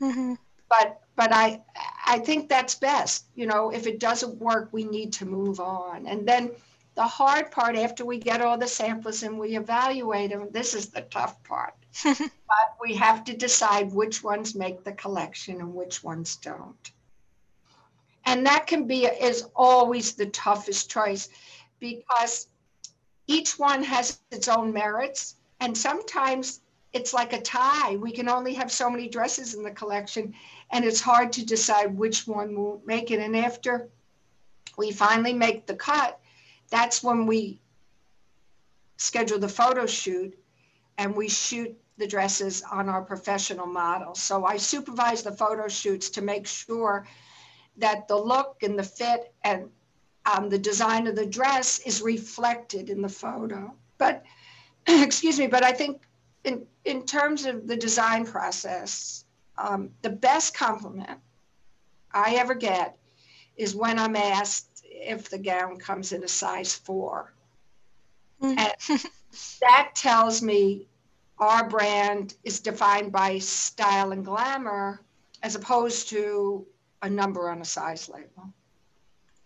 Mm-hmm. 0.00 0.34
But 0.68 1.00
but 1.14 1.32
I 1.32 1.62
I 2.06 2.18
think 2.18 2.48
that's 2.48 2.74
best. 2.74 3.26
You 3.34 3.46
know, 3.46 3.70
if 3.70 3.86
it 3.86 4.00
doesn't 4.00 4.36
work, 4.38 4.68
we 4.72 4.84
need 4.84 5.12
to 5.14 5.26
move 5.26 5.60
on. 5.60 6.06
And 6.06 6.26
then 6.26 6.50
the 6.96 7.06
hard 7.06 7.50
part 7.50 7.76
after 7.76 8.06
we 8.06 8.18
get 8.18 8.40
all 8.40 8.56
the 8.56 8.66
samples 8.66 9.22
and 9.22 9.38
we 9.38 9.54
evaluate 9.54 10.30
them, 10.30 10.48
this 10.50 10.74
is 10.74 10.88
the 10.88 11.02
tough 11.02 11.42
part. 11.44 11.74
but 12.04 12.76
we 12.80 12.94
have 12.94 13.22
to 13.24 13.36
decide 13.36 13.92
which 13.92 14.24
ones 14.24 14.54
make 14.54 14.82
the 14.82 14.92
collection 14.92 15.60
and 15.60 15.74
which 15.74 16.02
ones 16.02 16.36
don't. 16.36 16.90
And 18.24 18.44
that 18.46 18.66
can 18.66 18.86
be 18.86 19.04
is 19.04 19.46
always 19.54 20.14
the 20.14 20.26
toughest 20.26 20.90
choice 20.90 21.28
because 21.80 22.48
each 23.26 23.58
one 23.58 23.82
has 23.82 24.20
its 24.30 24.48
own 24.48 24.72
merits 24.72 25.36
and 25.60 25.76
sometimes 25.76 26.60
it's 26.94 27.12
like 27.12 27.34
a 27.34 27.42
tie. 27.42 27.96
We 27.96 28.10
can 28.10 28.28
only 28.28 28.54
have 28.54 28.72
so 28.72 28.88
many 28.88 29.06
dresses 29.06 29.54
in 29.54 29.62
the 29.62 29.70
collection 29.70 30.34
and 30.70 30.84
it's 30.84 31.00
hard 31.00 31.30
to 31.34 31.44
decide 31.44 31.96
which 31.96 32.26
one 32.26 32.56
will 32.56 32.80
make 32.86 33.10
it. 33.10 33.20
And 33.20 33.36
after 33.36 33.90
we 34.78 34.92
finally 34.92 35.34
make 35.34 35.66
the 35.66 35.74
cut, 35.74 36.18
that's 36.70 37.02
when 37.02 37.26
we 37.26 37.60
schedule 38.96 39.38
the 39.38 39.48
photo 39.48 39.86
shoot 39.86 40.36
and 40.98 41.14
we 41.14 41.28
shoot 41.28 41.76
the 41.98 42.06
dresses 42.06 42.62
on 42.70 42.88
our 42.88 43.02
professional 43.02 43.66
models. 43.66 44.20
So 44.20 44.44
I 44.44 44.56
supervise 44.56 45.22
the 45.22 45.32
photo 45.32 45.68
shoots 45.68 46.10
to 46.10 46.22
make 46.22 46.46
sure 46.46 47.06
that 47.78 48.08
the 48.08 48.16
look 48.16 48.62
and 48.62 48.78
the 48.78 48.82
fit 48.82 49.32
and 49.44 49.68
um, 50.26 50.48
the 50.48 50.58
design 50.58 51.06
of 51.06 51.16
the 51.16 51.26
dress 51.26 51.78
is 51.80 52.02
reflected 52.02 52.90
in 52.90 53.00
the 53.00 53.08
photo. 53.08 53.72
But, 53.98 54.24
excuse 54.86 55.38
me, 55.38 55.46
but 55.46 55.64
I 55.64 55.72
think 55.72 56.02
in, 56.44 56.66
in 56.84 57.04
terms 57.04 57.46
of 57.46 57.66
the 57.66 57.76
design 57.76 58.26
process, 58.26 59.24
um, 59.58 59.90
the 60.02 60.10
best 60.10 60.54
compliment 60.54 61.18
I 62.12 62.34
ever 62.36 62.54
get 62.54 62.96
is 63.56 63.74
when 63.74 63.98
I'm 63.98 64.16
asked 64.16 64.75
if 65.00 65.28
the 65.28 65.38
gown 65.38 65.76
comes 65.76 66.12
in 66.12 66.24
a 66.24 66.28
size 66.28 66.74
four. 66.74 67.32
Mm. 68.42 68.58
and 68.58 69.00
that 69.60 69.92
tells 69.94 70.42
me 70.42 70.86
our 71.38 71.68
brand 71.68 72.34
is 72.44 72.60
defined 72.60 73.10
by 73.12 73.38
style 73.38 74.12
and 74.12 74.24
glamour 74.24 75.00
as 75.42 75.54
opposed 75.54 76.08
to 76.10 76.66
a 77.02 77.08
number 77.08 77.50
on 77.50 77.60
a 77.60 77.64
size 77.64 78.08
label. 78.08 78.52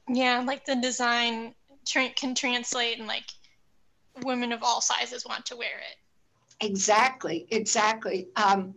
Yeah, 0.08 0.42
like 0.44 0.64
the 0.64 0.76
design 0.76 1.54
tra- 1.86 2.10
can 2.10 2.34
translate 2.34 2.98
and 2.98 3.06
like 3.06 3.26
women 4.22 4.52
of 4.52 4.62
all 4.62 4.80
sizes 4.80 5.24
want 5.26 5.46
to 5.46 5.56
wear 5.56 5.78
it. 5.90 6.66
Exactly, 6.66 7.46
exactly. 7.50 8.28
Um, 8.36 8.74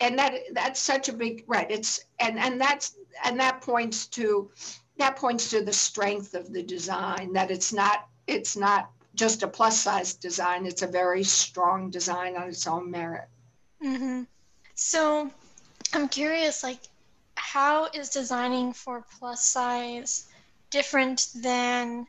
and 0.00 0.18
that 0.18 0.34
that's 0.52 0.80
such 0.80 1.08
a 1.08 1.12
big 1.12 1.44
right. 1.46 1.70
It's 1.70 2.04
and 2.18 2.38
and 2.38 2.60
that's 2.60 2.96
and 3.24 3.38
that 3.40 3.60
points 3.60 4.06
to 4.08 4.50
that 4.96 5.16
points 5.16 5.50
to 5.50 5.62
the 5.62 5.72
strength 5.72 6.34
of 6.34 6.52
the 6.52 6.62
design 6.62 7.32
that 7.32 7.50
it's 7.50 7.72
not 7.72 8.08
it's 8.26 8.56
not 8.56 8.90
just 9.14 9.42
a 9.42 9.48
plus 9.48 9.80
size 9.80 10.14
design. 10.14 10.66
It's 10.66 10.82
a 10.82 10.86
very 10.86 11.22
strong 11.22 11.90
design 11.90 12.36
on 12.36 12.48
its 12.48 12.66
own 12.66 12.90
merit. 12.90 13.28
Mm-hmm. 13.82 14.22
So 14.74 15.30
I'm 15.92 16.08
curious, 16.08 16.62
like, 16.62 16.80
how 17.36 17.88
is 17.94 18.10
designing 18.10 18.72
for 18.72 19.04
plus 19.18 19.44
size 19.44 20.26
different 20.70 21.28
than 21.36 22.06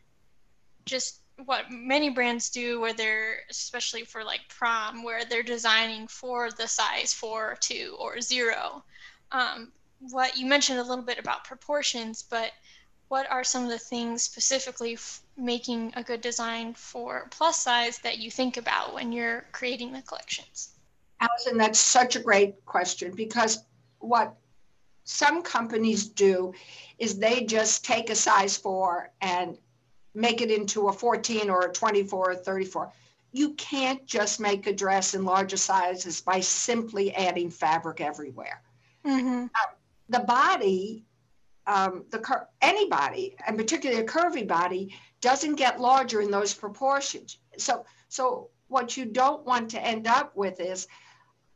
just 0.85 1.19
what 1.45 1.69
many 1.69 2.09
brands 2.09 2.49
do 2.49 2.79
where 2.79 2.93
they're 2.93 3.39
especially 3.49 4.03
for 4.03 4.23
like 4.23 4.39
prom 4.47 5.03
where 5.03 5.25
they're 5.25 5.43
designing 5.43 6.07
for 6.07 6.49
the 6.51 6.67
size 6.67 7.13
four 7.13 7.57
two 7.59 7.95
or 7.99 8.21
zero 8.21 8.83
um, 9.33 9.71
what 9.99 10.37
you 10.37 10.45
mentioned 10.45 10.79
a 10.79 10.83
little 10.83 11.03
bit 11.03 11.19
about 11.19 11.43
proportions 11.43 12.23
but 12.23 12.51
what 13.15 13.31
are 13.31 13.45
some 13.45 13.63
of 13.63 13.69
the 13.69 13.79
things 13.79 14.23
specifically 14.23 14.95
f- 14.95 15.21
making 15.37 15.93
a 15.95 16.03
good 16.03 16.19
design 16.19 16.73
for 16.73 17.29
plus 17.31 17.57
size 17.61 17.97
that 17.99 18.17
you 18.17 18.29
think 18.29 18.57
about 18.57 18.93
when 18.93 19.13
you're 19.13 19.45
creating 19.53 19.93
the 19.93 20.01
collections? 20.01 20.71
Allison, 21.21 21.57
that's 21.57 21.79
such 21.79 22.17
a 22.17 22.19
great 22.19 22.65
question 22.65 23.13
because 23.15 23.63
what 23.99 24.35
some 25.05 25.43
companies 25.43 26.09
do 26.09 26.53
is 26.99 27.17
they 27.17 27.45
just 27.45 27.85
take 27.85 28.09
a 28.09 28.15
size 28.15 28.57
four 28.57 29.09
and 29.21 29.57
make 30.13 30.41
it 30.41 30.51
into 30.51 30.89
a 30.89 30.91
14 30.91 31.49
or 31.49 31.67
a 31.67 31.71
24 31.71 32.31
or 32.31 32.35
34. 32.35 32.91
You 33.31 33.53
can't 33.53 34.05
just 34.05 34.41
make 34.41 34.67
a 34.67 34.73
dress 34.73 35.13
in 35.13 35.23
larger 35.23 35.55
sizes 35.55 36.19
by 36.19 36.41
simply 36.41 37.15
adding 37.15 37.49
fabric 37.49 38.01
everywhere. 38.01 38.61
Mm-hmm. 39.05 39.45
Uh, 39.45 39.73
the 40.09 40.19
body 40.19 41.04
um, 41.67 42.05
the 42.11 42.19
cur- 42.19 42.47
anybody, 42.61 43.35
and 43.47 43.57
particularly 43.57 44.01
a 44.01 44.05
curvy 44.05 44.47
body, 44.47 44.95
doesn't 45.21 45.55
get 45.55 45.79
larger 45.79 46.21
in 46.21 46.31
those 46.31 46.53
proportions. 46.53 47.39
So, 47.57 47.85
so 48.09 48.49
what 48.67 48.97
you 48.97 49.05
don't 49.05 49.45
want 49.45 49.69
to 49.71 49.81
end 49.81 50.07
up 50.07 50.35
with 50.35 50.59
is 50.59 50.87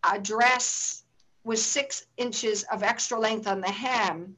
a 0.09 0.19
dress 0.19 1.03
with 1.43 1.59
six 1.59 2.05
inches 2.17 2.63
of 2.71 2.83
extra 2.83 3.19
length 3.19 3.47
on 3.47 3.61
the 3.61 3.71
hem 3.71 4.35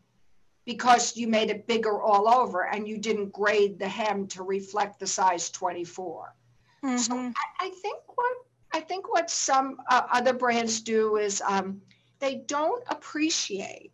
because 0.65 1.17
you 1.17 1.27
made 1.27 1.49
it 1.49 1.67
bigger 1.67 2.01
all 2.01 2.29
over 2.29 2.67
and 2.67 2.87
you 2.87 2.97
didn't 2.97 3.31
grade 3.31 3.79
the 3.79 3.87
hem 3.87 4.27
to 4.27 4.43
reflect 4.43 4.99
the 4.99 5.07
size 5.07 5.49
24. 5.49 6.35
Mm-hmm. 6.83 6.97
So 6.97 7.15
I, 7.15 7.31
I, 7.59 7.69
think 7.69 7.99
what 8.15 8.37
I 8.73 8.79
think 8.79 9.11
what 9.11 9.29
some 9.29 9.77
uh, 9.89 10.03
other 10.11 10.33
brands 10.33 10.81
do 10.81 11.17
is 11.17 11.41
um, 11.45 11.81
they 12.19 12.43
don't 12.47 12.83
appreciate 12.89 13.90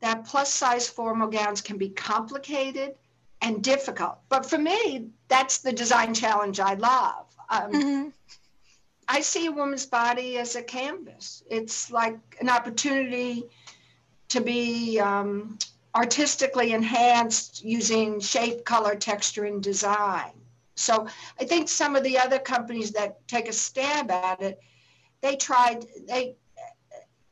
that 0.00 0.24
plus 0.24 0.52
size 0.52 0.88
formal 0.88 1.28
gowns 1.28 1.60
can 1.60 1.78
be 1.78 1.88
complicated 1.88 2.94
and 3.42 3.62
difficult. 3.62 4.18
But 4.28 4.46
for 4.46 4.58
me, 4.58 5.08
that's 5.28 5.58
the 5.58 5.72
design 5.72 6.14
challenge 6.14 6.60
I 6.60 6.74
love. 6.74 7.26
Um, 7.48 7.72
mm-hmm. 7.72 8.08
I 9.08 9.20
see 9.20 9.46
a 9.46 9.52
woman's 9.52 9.86
body 9.86 10.38
as 10.38 10.56
a 10.56 10.62
canvas. 10.62 11.42
It's 11.48 11.90
like 11.90 12.18
an 12.40 12.48
opportunity 12.48 13.44
to 14.28 14.40
be 14.40 14.98
um, 14.98 15.58
artistically 15.94 16.72
enhanced 16.72 17.64
using 17.64 18.20
shape, 18.20 18.64
color, 18.64 18.96
texture, 18.96 19.44
and 19.44 19.62
design. 19.62 20.32
So 20.74 21.06
I 21.40 21.44
think 21.44 21.68
some 21.68 21.96
of 21.96 22.02
the 22.02 22.18
other 22.18 22.38
companies 22.38 22.90
that 22.92 23.26
take 23.28 23.48
a 23.48 23.52
stab 23.52 24.10
at 24.10 24.42
it, 24.42 24.60
they 25.22 25.36
tried, 25.36 25.86
they 26.06 26.36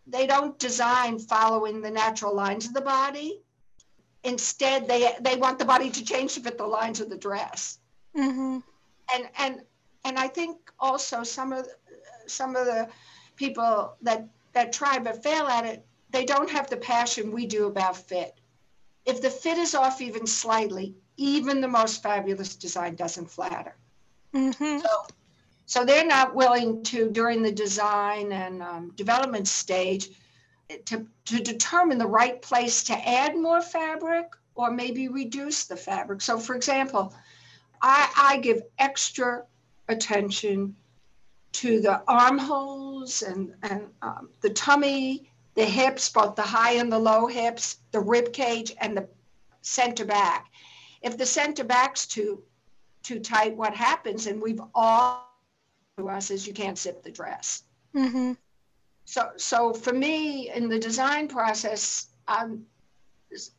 they 0.06 0.26
don't 0.26 0.58
design 0.58 1.18
following 1.18 1.80
the 1.80 1.90
natural 1.90 2.34
lines 2.34 2.66
of 2.66 2.74
the 2.74 2.80
body. 2.80 3.40
Instead, 4.22 4.88
they 4.88 5.12
they 5.20 5.36
want 5.36 5.58
the 5.58 5.64
body 5.64 5.90
to 5.90 6.04
change 6.04 6.34
to 6.34 6.40
fit 6.40 6.58
the 6.58 6.66
lines 6.66 7.00
of 7.00 7.08
the 7.08 7.16
dress. 7.16 7.78
Mm-hmm. 8.16 8.58
And 9.14 9.28
and 9.38 9.60
and 10.04 10.18
I 10.18 10.28
think 10.28 10.70
also 10.78 11.22
some 11.22 11.52
of 11.52 11.66
some 12.26 12.56
of 12.56 12.66
the 12.66 12.88
people 13.36 13.94
that 14.02 14.26
that 14.52 14.72
try 14.72 14.98
but 14.98 15.22
fail 15.22 15.46
at 15.46 15.66
it, 15.66 15.84
they 16.10 16.24
don't 16.24 16.50
have 16.50 16.70
the 16.70 16.76
passion 16.76 17.32
we 17.32 17.46
do 17.46 17.66
about 17.66 17.96
fit. 17.96 18.34
If 19.04 19.20
the 19.20 19.30
fit 19.30 19.58
is 19.58 19.74
off 19.74 20.00
even 20.00 20.26
slightly, 20.26 20.94
even 21.16 21.60
the 21.60 21.68
most 21.68 22.02
fabulous 22.02 22.56
design 22.56 22.94
doesn't 22.94 23.30
flatter. 23.30 23.74
Mm-hmm. 24.34 24.78
So 24.78 25.06
so 25.66 25.84
they're 25.84 26.06
not 26.06 26.34
willing 26.34 26.82
to, 26.84 27.10
during 27.10 27.42
the 27.42 27.52
design 27.52 28.32
and 28.32 28.62
um, 28.62 28.92
development 28.96 29.48
stage, 29.48 30.10
to, 30.86 31.06
to 31.26 31.40
determine 31.40 31.98
the 31.98 32.06
right 32.06 32.40
place 32.40 32.84
to 32.84 33.08
add 33.08 33.36
more 33.36 33.60
fabric 33.60 34.26
or 34.54 34.70
maybe 34.70 35.08
reduce 35.08 35.64
the 35.64 35.76
fabric. 35.76 36.20
So, 36.20 36.38
for 36.38 36.54
example, 36.54 37.14
I, 37.82 38.10
I 38.16 38.36
give 38.38 38.62
extra 38.78 39.44
attention 39.88 40.74
to 41.52 41.80
the 41.80 42.02
armholes 42.08 43.22
and, 43.22 43.54
and 43.62 43.86
um, 44.02 44.30
the 44.40 44.50
tummy, 44.50 45.30
the 45.54 45.64
hips, 45.64 46.08
both 46.08 46.34
the 46.34 46.42
high 46.42 46.72
and 46.72 46.90
the 46.90 46.98
low 46.98 47.26
hips, 47.26 47.78
the 47.92 48.00
rib 48.00 48.32
cage, 48.32 48.74
and 48.80 48.96
the 48.96 49.06
center 49.62 50.04
back 50.04 50.50
if 51.04 51.18
the 51.18 51.26
center 51.26 51.62
back's 51.62 52.06
too 52.06 52.42
too 53.02 53.20
tight, 53.20 53.54
what 53.54 53.74
happens? 53.74 54.26
And 54.26 54.40
we've 54.40 54.62
all 54.74 55.33
to 55.96 56.08
us 56.08 56.30
is 56.30 56.46
you 56.46 56.52
can't 56.52 56.78
zip 56.78 57.02
the 57.02 57.10
dress. 57.10 57.64
Mm-hmm. 57.94 58.32
So 59.04 59.30
so 59.36 59.72
for 59.72 59.92
me 59.92 60.50
in 60.50 60.68
the 60.68 60.78
design 60.78 61.28
process, 61.28 62.08
um, 62.26 62.64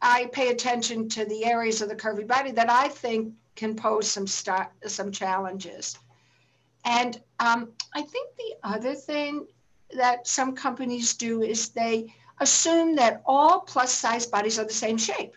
I 0.01 0.29
pay 0.31 0.49
attention 0.49 1.07
to 1.09 1.25
the 1.25 1.45
areas 1.45 1.81
of 1.81 1.89
the 1.89 1.95
curvy 1.95 2.27
body 2.27 2.51
that 2.51 2.69
I 2.69 2.89
think 2.89 3.33
can 3.55 3.75
pose 3.75 4.09
some 4.09 4.27
st- 4.27 4.67
some 4.87 5.11
challenges. 5.11 5.97
And 6.83 7.21
um, 7.39 7.71
I 7.93 8.01
think 8.01 8.35
the 8.37 8.55
other 8.63 8.95
thing 8.95 9.47
that 9.91 10.27
some 10.27 10.55
companies 10.55 11.13
do 11.13 11.41
is 11.41 11.69
they 11.69 12.13
assume 12.41 12.95
that 12.97 13.21
all 13.25 13.61
plus 13.61 13.91
size 13.91 14.25
bodies 14.25 14.59
are 14.59 14.65
the 14.65 14.73
same 14.73 14.97
shape. 14.97 15.35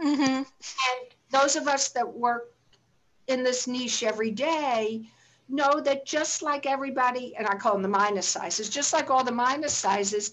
Mm-hmm. 0.00 0.22
And 0.22 0.46
those 1.30 1.56
of 1.56 1.68
us 1.68 1.88
that 1.90 2.10
work 2.10 2.52
in 3.26 3.42
this 3.42 3.66
niche 3.66 4.02
every 4.02 4.30
day 4.30 5.08
know 5.52 5.80
that 5.80 6.06
just 6.06 6.42
like 6.42 6.66
everybody, 6.66 7.36
and 7.36 7.46
I 7.46 7.54
call 7.56 7.74
them 7.74 7.82
the 7.82 7.88
minus 7.88 8.26
sizes, 8.26 8.68
just 8.68 8.92
like 8.92 9.10
all 9.10 9.22
the 9.22 9.32
minus 9.32 9.74
sizes, 9.74 10.32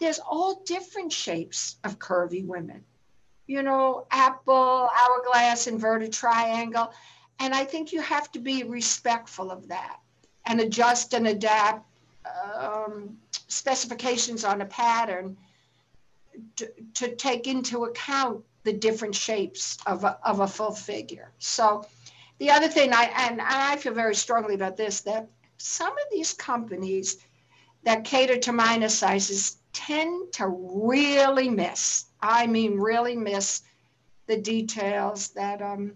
there's 0.00 0.18
all 0.18 0.62
different 0.66 1.12
shapes 1.12 1.76
of 1.84 1.98
curvy 1.98 2.44
women. 2.44 2.84
You 3.46 3.62
know, 3.62 4.06
apple, 4.10 4.90
hourglass, 4.94 5.66
inverted 5.66 6.12
triangle. 6.12 6.92
And 7.40 7.54
I 7.54 7.64
think 7.64 7.92
you 7.92 8.00
have 8.02 8.30
to 8.32 8.38
be 8.38 8.64
respectful 8.64 9.50
of 9.50 9.68
that 9.68 10.00
and 10.46 10.60
adjust 10.60 11.14
and 11.14 11.28
adapt 11.28 11.86
um, 12.58 13.16
specifications 13.30 14.44
on 14.44 14.60
a 14.60 14.66
pattern 14.66 15.36
to, 16.56 16.70
to 16.94 17.14
take 17.16 17.46
into 17.46 17.84
account 17.84 18.44
the 18.64 18.72
different 18.72 19.14
shapes 19.14 19.78
of 19.86 20.04
a, 20.04 20.18
of 20.24 20.40
a 20.40 20.46
full 20.46 20.72
figure. 20.72 21.30
So 21.38 21.86
the 22.38 22.50
other 22.50 22.68
thing 22.68 22.92
I 22.92 23.04
and 23.28 23.40
I 23.40 23.76
feel 23.76 23.94
very 23.94 24.14
strongly 24.14 24.54
about 24.54 24.76
this 24.76 25.00
that 25.02 25.28
some 25.58 25.92
of 25.92 26.04
these 26.10 26.32
companies 26.32 27.18
that 27.84 28.04
cater 28.04 28.36
to 28.36 28.52
minus 28.52 28.98
sizes 28.98 29.58
tend 29.72 30.32
to 30.34 30.48
really 30.48 31.48
miss. 31.48 32.06
I 32.20 32.46
mean, 32.46 32.78
really 32.78 33.16
miss 33.16 33.62
the 34.26 34.36
details 34.36 35.28
that 35.30 35.62
um, 35.62 35.94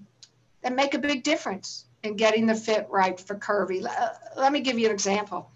that 0.62 0.74
make 0.74 0.94
a 0.94 0.98
big 0.98 1.22
difference 1.22 1.86
in 2.02 2.16
getting 2.16 2.46
the 2.46 2.54
fit 2.54 2.86
right 2.90 3.18
for 3.18 3.34
curvy. 3.36 3.84
Uh, 3.84 4.08
let 4.36 4.52
me 4.52 4.60
give 4.60 4.78
you 4.78 4.86
an 4.86 4.92
example. 4.92 5.50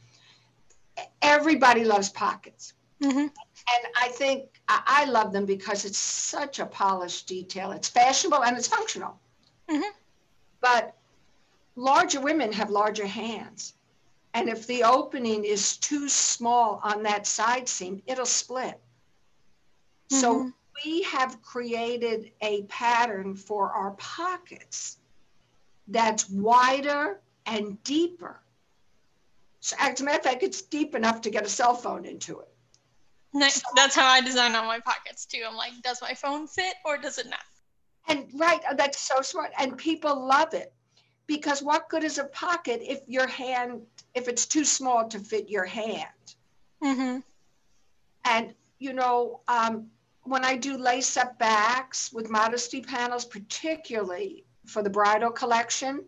Everybody 1.23 1.85
loves 1.85 2.09
pockets. 2.11 2.75
Mm-hmm. 3.03 3.19
And 3.19 3.87
I 4.01 4.09
think 4.09 4.45
I, 4.69 4.83
I 4.87 5.05
love 5.07 5.33
them 5.33 5.45
because 5.45 5.85
it's 5.85 5.99
such 5.99 6.59
a 6.61 6.67
polished 6.67 7.27
detail. 7.27 7.73
It's 7.73 7.89
fashionable 7.89 8.45
and 8.45 8.57
it's 8.57 8.69
functional. 8.69 9.19
Mm-hmm. 9.69 9.91
But 10.69 10.97
larger 11.77 12.21
women 12.21 12.53
have 12.53 12.71
larger 12.71 13.07
hands. 13.07 13.75
And 14.35 14.49
if 14.49 14.67
the 14.67 14.83
opening 14.83 15.45
is 15.45 15.77
too 15.77 16.09
small 16.09 16.81
on 16.83 17.05
that 17.05 17.27
side 17.27 17.69
seam, 17.69 18.03
it'll 18.07 18.27
split. 18.27 18.81
Mm-hmm. 20.11 20.21
So 20.21 20.53
we 20.85 21.03
have 21.03 21.41
created 21.41 22.33
a 22.41 22.63
pattern 22.65 23.37
for 23.37 23.71
our 23.71 23.93
pockets 23.93 24.99
that's 25.87 26.29
wider 26.29 27.21
and 27.47 27.83
deeper. 27.85 28.41
So 29.61 29.77
as 29.79 30.01
a 30.01 30.05
matter 30.05 30.19
of 30.19 30.25
fact, 30.25 30.43
it's 30.43 30.63
deep 30.63 30.95
enough 30.97 31.21
to 31.23 31.31
get 31.31 31.47
a 31.47 31.49
cell 31.49 31.75
phone 31.75 32.05
into 32.05 32.41
it. 32.41 32.49
That's 33.33 33.95
how 33.95 34.07
I 34.07 34.21
design 34.21 34.55
all 34.57 34.67
my 34.67 34.81
pockets 34.81 35.27
too. 35.27 35.45
I'm 35.49 35.57
like, 35.57 35.73
does 35.83 36.03
my 36.03 36.15
phone 36.15 36.49
fit 36.49 36.75
or 36.85 36.99
does 36.99 37.19
it 37.19 37.27
not? 37.27 37.45
And 38.09 38.27
right, 38.35 38.61
uh, 38.69 38.75
that's 38.75 39.01
so 39.01 39.21
smart. 39.23 39.51
And 39.59 39.77
people 39.77 40.27
love 40.27 40.55
it 40.55 40.73
because 41.27 41.63
what 41.63 41.89
good 41.89 42.05
is 42.05 42.19
a 42.19 42.25
pocket 42.25 42.81
if 42.83 43.01
your 43.07 43.27
hand, 43.27 43.83
if 44.15 44.29
it's 44.29 44.47
too 44.47 44.65
small 44.65 45.09
to 45.09 45.19
fit 45.19 45.49
your 45.49 45.65
hand? 45.65 46.35
Mm-hmm. 46.83 47.19
And, 48.25 48.55
you 48.79 48.93
know, 48.93 49.41
um, 49.49 49.89
when 50.23 50.45
I 50.45 50.57
do 50.57 50.77
lace 50.77 51.17
up 51.17 51.39
backs 51.39 52.13
with 52.13 52.31
modesty 52.31 52.81
panels, 52.81 53.25
particularly 53.25 54.45
for 54.67 54.83
the 54.83 54.91
bridal 54.91 55.31
collection, 55.31 56.05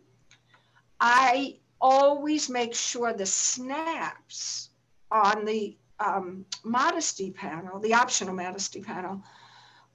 I 1.01 1.59
always 1.81 2.51
make 2.51 2.75
sure 2.75 3.13
the 3.13 3.27
snaps 3.27 4.71
on 5.11 5.45
the 5.45 5.77
um, 6.01 6.45
modesty 6.65 7.31
panel, 7.31 7.79
the 7.79 7.95
optional 7.95 8.35
modesty 8.35 8.81
panel, 8.81 9.23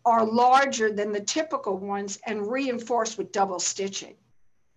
are 0.05 0.25
larger 0.25 0.91
than 0.91 1.11
the 1.11 1.21
typical 1.21 1.77
ones 1.77 2.19
and 2.25 2.51
reinforced 2.51 3.17
with 3.17 3.31
double 3.31 3.59
stitching. 3.59 4.15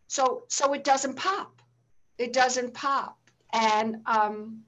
So, 0.08 0.44
so 0.48 0.72
it 0.72 0.84
doesn't 0.84 1.14
pop. 1.14 1.60
It 2.18 2.32
doesn't 2.32 2.74
pop. 2.74 3.18
And 3.52 4.02
um, 4.06 4.62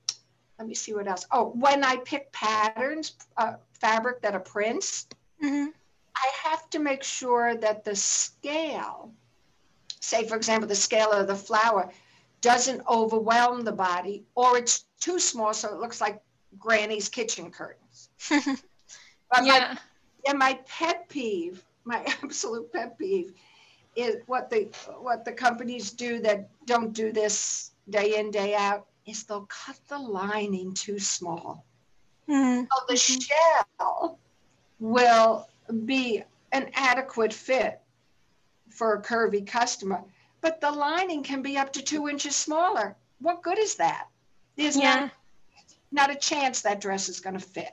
let 0.58 0.66
me 0.66 0.74
see 0.74 0.92
what 0.92 1.06
else. 1.06 1.26
Oh, 1.30 1.50
when 1.50 1.84
I 1.84 1.96
pick 1.98 2.32
patterns, 2.32 3.14
uh, 3.36 3.54
fabric 3.80 4.20
that 4.22 4.34
are 4.34 4.40
prints, 4.40 5.06
mm-hmm. 5.42 5.68
I 6.16 6.48
have 6.48 6.68
to 6.70 6.80
make 6.80 7.04
sure 7.04 7.56
that 7.56 7.84
the 7.84 7.94
scale, 7.94 9.12
say 10.00 10.26
for 10.26 10.36
example, 10.36 10.68
the 10.68 10.74
scale 10.74 11.12
of 11.12 11.28
the 11.28 11.36
flower, 11.36 11.92
doesn't 12.40 12.82
overwhelm 12.88 13.62
the 13.62 13.72
body 13.72 14.24
or 14.34 14.58
it's 14.58 14.84
too 15.00 15.18
small 15.18 15.52
so 15.52 15.68
it 15.74 15.80
looks 15.80 16.00
like 16.00 16.20
granny's 16.58 17.08
kitchen 17.08 17.50
curtains. 17.50 18.10
but 18.30 19.44
yeah. 19.44 19.76
And 20.26 20.38
my 20.38 20.58
pet 20.66 21.08
peeve, 21.08 21.64
my 21.84 22.04
absolute 22.22 22.72
pet 22.72 22.98
peeve, 22.98 23.32
is 23.96 24.16
what 24.26 24.50
the 24.50 24.68
what 25.00 25.24
the 25.24 25.32
companies 25.32 25.90
do 25.90 26.20
that 26.20 26.48
don't 26.66 26.92
do 26.92 27.12
this 27.12 27.72
day 27.90 28.18
in 28.18 28.30
day 28.30 28.54
out 28.54 28.86
is 29.06 29.24
they'll 29.24 29.48
cut 29.48 29.76
the 29.88 29.98
lining 29.98 30.74
too 30.74 30.98
small. 30.98 31.64
Mm-hmm. 32.28 32.64
So 32.64 32.84
the 32.88 32.96
shell 32.96 34.18
will 34.78 35.48
be 35.84 36.22
an 36.52 36.70
adequate 36.74 37.32
fit 37.32 37.80
for 38.70 38.94
a 38.94 39.02
curvy 39.02 39.46
customer, 39.46 40.02
but 40.40 40.60
the 40.60 40.70
lining 40.70 41.22
can 41.22 41.42
be 41.42 41.56
up 41.56 41.72
to 41.72 41.82
two 41.82 42.08
inches 42.08 42.36
smaller. 42.36 42.96
What 43.20 43.42
good 43.42 43.58
is 43.58 43.76
that? 43.76 44.08
There's 44.56 44.76
yeah. 44.76 44.94
not 44.94 45.10
not 45.90 46.10
a 46.10 46.16
chance 46.16 46.62
that 46.62 46.80
dress 46.80 47.08
is 47.08 47.20
going 47.20 47.38
to 47.38 47.44
fit. 47.44 47.72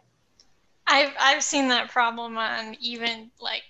I've 0.87 1.13
I've 1.19 1.43
seen 1.43 1.67
that 1.69 1.89
problem 1.89 2.37
on 2.37 2.75
even 2.79 3.31
like 3.39 3.63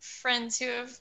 friends 0.00 0.58
who 0.58 0.66
have 0.66 0.98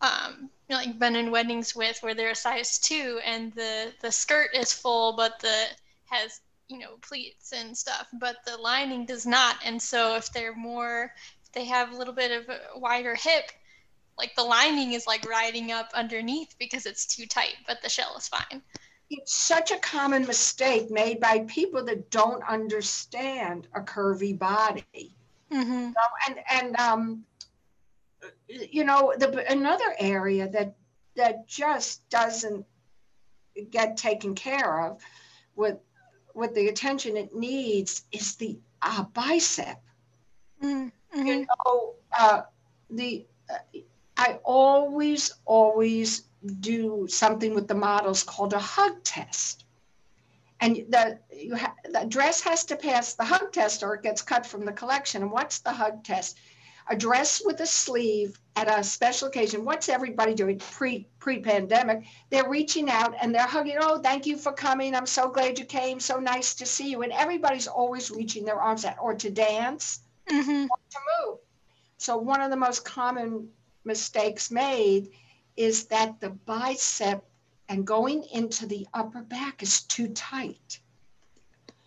um, 0.00 0.50
like 0.68 0.98
been 0.98 1.16
in 1.16 1.30
weddings 1.30 1.74
with 1.74 1.98
where 2.02 2.14
they're 2.14 2.30
a 2.30 2.34
size 2.34 2.78
two 2.78 3.20
and 3.24 3.52
the 3.54 3.92
the 4.02 4.12
skirt 4.12 4.50
is 4.54 4.72
full 4.72 5.14
but 5.16 5.38
the 5.40 5.66
has 6.06 6.40
you 6.68 6.78
know 6.78 6.96
pleats 7.02 7.52
and 7.52 7.76
stuff 7.76 8.08
but 8.20 8.36
the 8.46 8.56
lining 8.56 9.06
does 9.06 9.26
not. 9.26 9.56
And 9.64 9.80
so 9.80 10.16
if 10.16 10.32
they're 10.32 10.54
more 10.56 11.12
if 11.44 11.52
they 11.52 11.64
have 11.64 11.92
a 11.92 11.96
little 11.96 12.14
bit 12.14 12.32
of 12.32 12.48
a 12.48 12.78
wider 12.78 13.14
hip 13.14 13.50
like 14.18 14.34
the 14.34 14.42
lining 14.42 14.92
is 14.92 15.06
like 15.06 15.28
riding 15.28 15.72
up 15.72 15.90
underneath 15.94 16.54
because 16.58 16.86
it's 16.86 17.06
too 17.06 17.26
tight 17.26 17.56
but 17.66 17.82
the 17.82 17.88
shell 17.88 18.16
is 18.16 18.28
fine 18.28 18.62
it's 19.10 19.34
such 19.34 19.70
a 19.70 19.78
common 19.78 20.26
mistake 20.26 20.90
made 20.90 21.20
by 21.20 21.40
people 21.46 21.84
that 21.84 22.10
don't 22.10 22.42
understand 22.48 23.68
a 23.74 23.80
curvy 23.80 24.36
body. 24.36 25.14
Mm-hmm. 25.52 25.92
and 26.26 26.38
and 26.50 26.76
um, 26.76 27.24
you 28.48 28.84
know, 28.84 29.14
the 29.16 29.50
another 29.50 29.94
area 29.98 30.48
that 30.48 30.74
that 31.14 31.46
just 31.46 32.08
doesn't 32.10 32.66
get 33.70 33.96
taken 33.96 34.34
care 34.34 34.86
of 34.86 35.00
with 35.54 35.78
with 36.34 36.54
the 36.54 36.68
attention 36.68 37.16
it 37.16 37.34
needs 37.34 38.04
is 38.12 38.34
the 38.36 38.58
uh, 38.82 39.04
bicep. 39.14 39.80
Mm-hmm. 40.62 41.26
You 41.26 41.46
know, 41.46 41.94
uh, 42.18 42.42
the 42.90 43.26
uh, 43.48 43.78
I 44.16 44.38
always 44.44 45.32
always 45.44 46.22
do 46.46 47.06
something 47.08 47.54
with 47.54 47.68
the 47.68 47.74
models 47.74 48.22
called 48.22 48.52
a 48.52 48.58
hug 48.58 49.02
test. 49.04 49.64
And 50.60 50.76
the, 50.88 51.18
you 51.30 51.56
ha- 51.56 51.74
the 51.84 52.06
dress 52.06 52.40
has 52.42 52.64
to 52.66 52.76
pass 52.76 53.14
the 53.14 53.24
hug 53.24 53.52
test 53.52 53.82
or 53.82 53.94
it 53.94 54.02
gets 54.02 54.22
cut 54.22 54.46
from 54.46 54.64
the 54.64 54.72
collection. 54.72 55.22
And 55.22 55.30
what's 55.30 55.58
the 55.58 55.72
hug 55.72 56.02
test? 56.02 56.38
A 56.88 56.96
dress 56.96 57.42
with 57.44 57.60
a 57.60 57.66
sleeve 57.66 58.38
at 58.54 58.68
a 58.68 58.82
special 58.82 59.28
occasion. 59.28 59.64
What's 59.64 59.88
everybody 59.88 60.34
doing 60.34 60.58
pre 60.58 61.08
pre 61.18 61.40
pandemic? 61.40 62.04
They're 62.30 62.48
reaching 62.48 62.88
out 62.88 63.14
and 63.20 63.34
they're 63.34 63.46
hugging. 63.46 63.76
Oh, 63.80 63.98
thank 63.98 64.24
you 64.24 64.36
for 64.36 64.52
coming. 64.52 64.94
I'm 64.94 65.06
so 65.06 65.28
glad 65.28 65.58
you 65.58 65.64
came. 65.64 65.98
So 66.00 66.18
nice 66.18 66.54
to 66.54 66.64
see 66.64 66.90
you. 66.90 67.02
And 67.02 67.12
everybody's 67.12 67.66
always 67.66 68.10
reaching 68.10 68.44
their 68.44 68.60
arms 68.60 68.84
out 68.84 68.96
or 69.00 69.14
to 69.14 69.30
dance 69.30 70.00
mm-hmm. 70.30 70.66
or 70.70 70.78
to 70.90 70.98
move. 71.26 71.38
So 71.98 72.16
one 72.16 72.40
of 72.40 72.50
the 72.50 72.56
most 72.56 72.84
common 72.84 73.48
mistakes 73.84 74.50
made 74.50 75.10
is 75.56 75.84
that 75.86 76.20
the 76.20 76.30
bicep 76.30 77.24
and 77.68 77.86
going 77.86 78.24
into 78.32 78.66
the 78.66 78.86
upper 78.94 79.22
back 79.22 79.62
is 79.62 79.82
too 79.82 80.08
tight. 80.08 80.80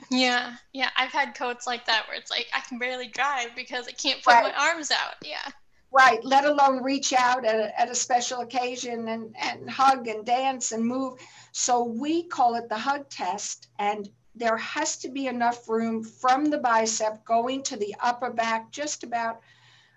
Yeah, 0.10 0.55
yeah. 0.73 0.89
I've 0.97 1.12
had 1.12 1.36
coats 1.36 1.67
like 1.67 1.86
that 1.86 2.05
where 2.08 2.17
it's 2.17 2.32
like 2.32 2.47
I 2.53 2.62
can 2.62 2.79
barely 2.79 3.08
drive 3.08 3.55
because 3.55 3.88
I 3.88 3.91
can't 3.91 4.23
put 4.23 4.34
right. 4.34 4.53
my 4.53 4.69
arms 4.69 4.91
out. 4.91 5.15
Yeah. 5.23 5.51
Right, 5.91 6.23
let 6.23 6.45
alone 6.45 6.84
reach 6.84 7.13
out 7.13 7.45
at 7.45 7.55
a, 7.55 7.79
at 7.79 7.89
a 7.89 7.95
special 7.95 8.41
occasion 8.41 9.08
and, 9.08 9.36
and 9.41 9.69
hug 9.69 10.08
and 10.08 10.23
dance 10.23 10.71
and 10.71 10.86
move. 10.86 11.19
So 11.51 11.84
we 11.84 12.23
call 12.23 12.55
it 12.55 12.69
the 12.69 12.77
hug 12.77 13.10
test. 13.10 13.69
And 13.79 14.08
there 14.36 14.58
has 14.58 14.97
to 14.97 15.10
be 15.10 15.27
enough 15.27 15.67
room 15.67 16.03
from 16.03 16.45
the 16.45 16.60
bicep 16.60 17.25
going 17.25 17.63
to 17.63 17.75
the 17.75 17.95
upper 18.01 18.29
back, 18.29 18.71
just 18.71 19.03
about 19.03 19.41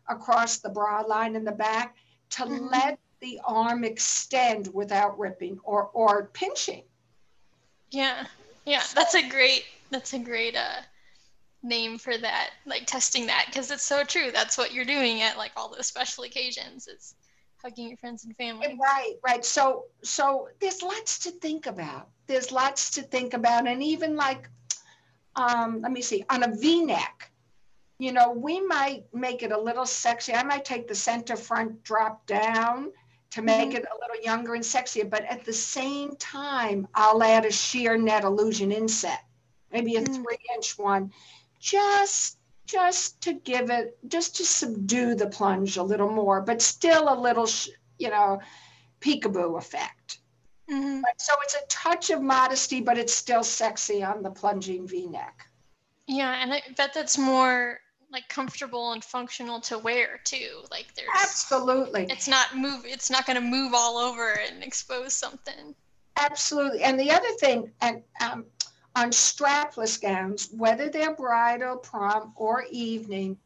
across 0.08 0.58
the 0.58 0.70
bra 0.70 1.02
line 1.02 1.36
in 1.36 1.44
the 1.44 1.52
back, 1.52 1.96
to 2.30 2.44
mm-hmm. 2.44 2.66
let 2.68 2.98
the 3.22 3.40
arm 3.44 3.84
extend 3.84 4.68
without 4.74 5.18
ripping 5.18 5.58
or, 5.62 5.90
or 5.94 6.28
pinching. 6.34 6.82
Yeah, 7.90 8.26
yeah, 8.66 8.82
that's 8.94 9.14
a 9.14 9.26
great, 9.28 9.64
that's 9.90 10.12
a 10.12 10.18
great 10.18 10.56
uh, 10.56 10.82
name 11.62 11.98
for 11.98 12.18
that, 12.18 12.50
like 12.66 12.84
testing 12.86 13.26
that, 13.28 13.46
because 13.46 13.70
it's 13.70 13.84
so 13.84 14.02
true. 14.02 14.30
That's 14.32 14.58
what 14.58 14.74
you're 14.74 14.84
doing 14.84 15.22
at 15.22 15.38
like 15.38 15.52
all 15.56 15.72
those 15.72 15.86
special 15.86 16.24
occasions. 16.24 16.88
It's 16.88 17.14
hugging 17.62 17.88
your 17.88 17.96
friends 17.96 18.24
and 18.24 18.36
family. 18.36 18.76
Right, 18.82 19.14
right. 19.24 19.44
So, 19.44 19.84
so 20.02 20.48
there's 20.60 20.82
lots 20.82 21.20
to 21.20 21.30
think 21.30 21.66
about. 21.66 22.08
There's 22.26 22.50
lots 22.50 22.90
to 22.92 23.02
think 23.02 23.34
about, 23.34 23.68
and 23.68 23.82
even 23.82 24.16
like, 24.16 24.48
um, 25.36 25.80
let 25.80 25.92
me 25.92 26.02
see, 26.02 26.24
on 26.28 26.42
a 26.42 26.56
V-neck, 26.56 27.30
you 27.98 28.12
know, 28.12 28.32
we 28.32 28.60
might 28.60 29.04
make 29.14 29.44
it 29.44 29.52
a 29.52 29.60
little 29.60 29.86
sexy. 29.86 30.34
I 30.34 30.42
might 30.42 30.64
take 30.64 30.88
the 30.88 30.94
center 30.94 31.36
front 31.36 31.84
drop 31.84 32.26
down 32.26 32.90
to 33.32 33.42
make 33.42 33.74
it 33.74 33.84
a 33.84 33.98
little 34.00 34.24
younger 34.24 34.54
and 34.54 34.64
sexier, 34.64 35.08
but 35.08 35.24
at 35.24 35.44
the 35.44 35.52
same 35.52 36.16
time, 36.16 36.86
I'll 36.94 37.22
add 37.22 37.44
a 37.44 37.50
sheer 37.50 37.96
net 37.96 38.24
illusion 38.24 38.70
inset, 38.72 39.24
maybe 39.72 39.96
a 39.96 40.02
mm-hmm. 40.02 40.22
three 40.22 40.38
inch 40.54 40.78
one 40.78 41.12
just 41.62 42.38
just 42.66 43.20
to 43.22 43.34
give 43.34 43.70
it 43.70 43.96
just 44.08 44.36
to 44.36 44.44
subdue 44.44 45.14
the 45.14 45.26
plunge 45.28 45.76
a 45.76 45.82
little 45.82 46.10
more 46.10 46.40
but 46.40 46.60
still 46.60 47.12
a 47.12 47.18
little 47.18 47.48
you 47.98 48.10
know 48.10 48.40
peekaboo 49.00 49.56
effect 49.56 50.18
mm-hmm. 50.70 51.00
so 51.16 51.32
it's 51.44 51.54
a 51.54 51.66
touch 51.68 52.10
of 52.10 52.20
modesty 52.20 52.80
but 52.80 52.98
it's 52.98 53.14
still 53.14 53.44
sexy 53.44 54.02
on 54.02 54.22
the 54.22 54.30
plunging 54.30 54.86
v-neck 54.86 55.46
yeah 56.06 56.42
and 56.42 56.52
i 56.52 56.60
bet 56.76 56.92
that's 56.92 57.16
more 57.16 57.78
like 58.12 58.28
comfortable 58.28 58.92
and 58.92 59.02
functional 59.02 59.60
to 59.60 59.78
wear 59.78 60.20
too. 60.24 60.62
Like 60.70 60.94
there's 60.94 61.08
absolutely. 61.22 62.06
it's 62.10 62.28
not 62.28 62.56
move 62.56 62.82
it's 62.84 63.10
not 63.10 63.26
going 63.26 63.40
to 63.40 63.42
move 63.42 63.72
all 63.74 63.96
over 63.96 64.32
and 64.32 64.62
expose 64.62 65.14
something. 65.14 65.74
Absolutely. 66.18 66.82
And 66.82 67.00
the 67.00 67.10
other 67.10 67.30
thing 67.40 67.72
and 67.80 68.02
um, 68.20 68.44
on 68.94 69.10
strapless 69.10 70.00
gowns, 70.00 70.50
whether 70.52 70.90
they're 70.90 71.16
bridal, 71.16 71.78
prom, 71.78 72.32
or 72.36 72.64
evening, 72.70 73.38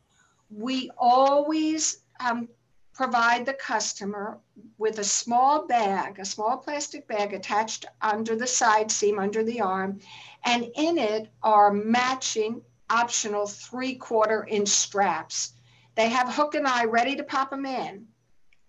we 0.50 0.90
always 0.98 2.00
um, 2.18 2.48
provide 2.92 3.46
the 3.46 3.52
customer 3.52 4.38
with 4.78 4.98
a 4.98 5.04
small 5.04 5.66
bag, 5.66 6.18
a 6.18 6.24
small 6.24 6.56
plastic 6.56 7.06
bag 7.06 7.32
attached 7.32 7.84
under 8.00 8.34
the 8.34 8.46
side 8.46 8.90
seam, 8.90 9.18
under 9.18 9.44
the 9.44 9.60
arm, 9.60 10.00
and 10.44 10.64
in 10.74 10.98
it 10.98 11.28
are 11.42 11.72
matching 11.72 12.62
optional 12.90 13.46
three 13.46 13.94
quarter 13.94 14.46
inch 14.48 14.68
straps. 14.68 15.52
They 15.94 16.08
have 16.08 16.34
hook 16.34 16.54
and 16.54 16.66
eye 16.66 16.84
ready 16.84 17.16
to 17.16 17.24
pop 17.24 17.50
them 17.50 17.66
in. 17.66 18.06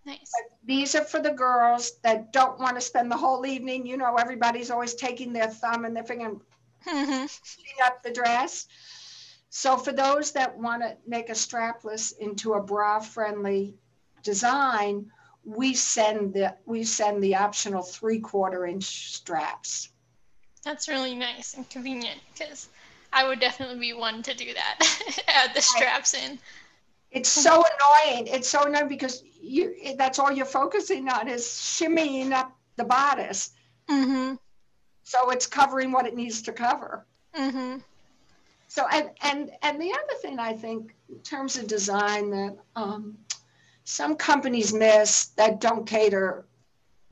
Nice. 0.06 0.18
But 0.20 0.58
these 0.66 0.96
are 0.96 1.04
for 1.04 1.20
the 1.20 1.32
girls 1.32 2.00
that 2.04 2.32
don't 2.32 2.60
want 2.60 2.76
to 2.76 2.82
spend 2.82 3.12
the 3.12 3.18
whole 3.18 3.46
evening. 3.46 3.86
You 3.86 3.98
know, 3.98 4.16
everybody's 4.16 4.72
always 4.72 4.96
taking 4.96 5.34
their 5.34 5.50
thumb 5.50 5.84
and 5.84 5.96
their 5.96 6.06
finger 6.06 6.38
mm-hmm. 6.88 7.26
up 7.86 8.02
the 8.04 8.12
dress. 8.12 8.68
So 9.50 9.78
for 9.78 9.92
those 9.92 10.32
that 10.34 10.58
want 10.58 10.82
to 10.84 10.96
make 11.06 11.30
a 11.30 11.34
strapless 11.34 12.18
into 12.18 12.54
a 12.54 12.62
bra 12.62 13.00
friendly 13.00 13.76
design, 14.24 15.12
we 15.44 15.74
send 15.74 16.34
the 16.34 16.56
we 16.66 16.84
send 16.84 17.24
the 17.24 17.36
optional 17.36 17.82
three 17.82 18.20
quarter 18.20 18.66
inch 18.66 19.16
straps. 19.16 19.90
That's 20.64 20.88
really 20.88 21.16
nice 21.16 21.54
and 21.54 21.70
convenient 21.70 22.20
because 22.34 22.70
I 23.14 23.28
would 23.28 23.40
definitely 23.40 23.80
be 23.80 23.94
one 23.94 24.22
to 24.24 24.34
do 24.34 24.54
that. 24.54 25.24
Add 25.28 25.56
the 25.56 25.62
straps 25.62 26.14
in. 26.14 26.40
It's 27.12 27.30
so 27.30 27.64
annoying. 27.64 28.28
It's 28.28 28.50
so 28.50 28.64
annoying 28.64 28.90
because 28.90 29.24
you 29.42 29.96
that's 29.98 30.20
all 30.20 30.32
you're 30.32 30.46
focusing 30.46 31.08
on 31.10 31.28
is 31.28 31.44
shimmying 31.44 32.32
up 32.32 32.56
the 32.76 32.84
bodice. 32.84 33.52
Mm-hmm 33.90 34.36
so 35.08 35.30
it's 35.30 35.48
covering 35.48 35.94
what 35.94 36.06
it 36.06 36.18
needs 36.18 36.42
to 36.42 36.52
cover. 36.52 37.06
Mm-hmm. 37.34 37.78
So 38.68 38.86
and 38.92 39.10
and 39.22 39.52
and 39.62 39.82
the 39.82 39.94
other 39.94 40.20
thing 40.22 40.38
I 40.38 40.52
think 40.52 40.94
in 41.08 41.20
terms 41.20 41.58
of 41.58 41.66
design 41.66 42.30
that 42.32 42.58
um, 42.76 43.18
some 43.86 44.18
companies 44.18 44.74
miss 44.74 45.28
that 45.38 45.62
don't 45.62 45.88
cater 45.88 46.46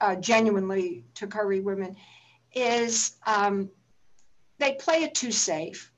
uh, 0.01 0.15
genuinely 0.15 1.05
to 1.15 1.25
curvy 1.25 1.63
women 1.63 1.95
is 2.53 3.15
um, 3.25 3.69
they 4.57 4.73
play 4.73 5.03
it 5.03 5.15
too 5.15 5.31
safe. 5.31 5.91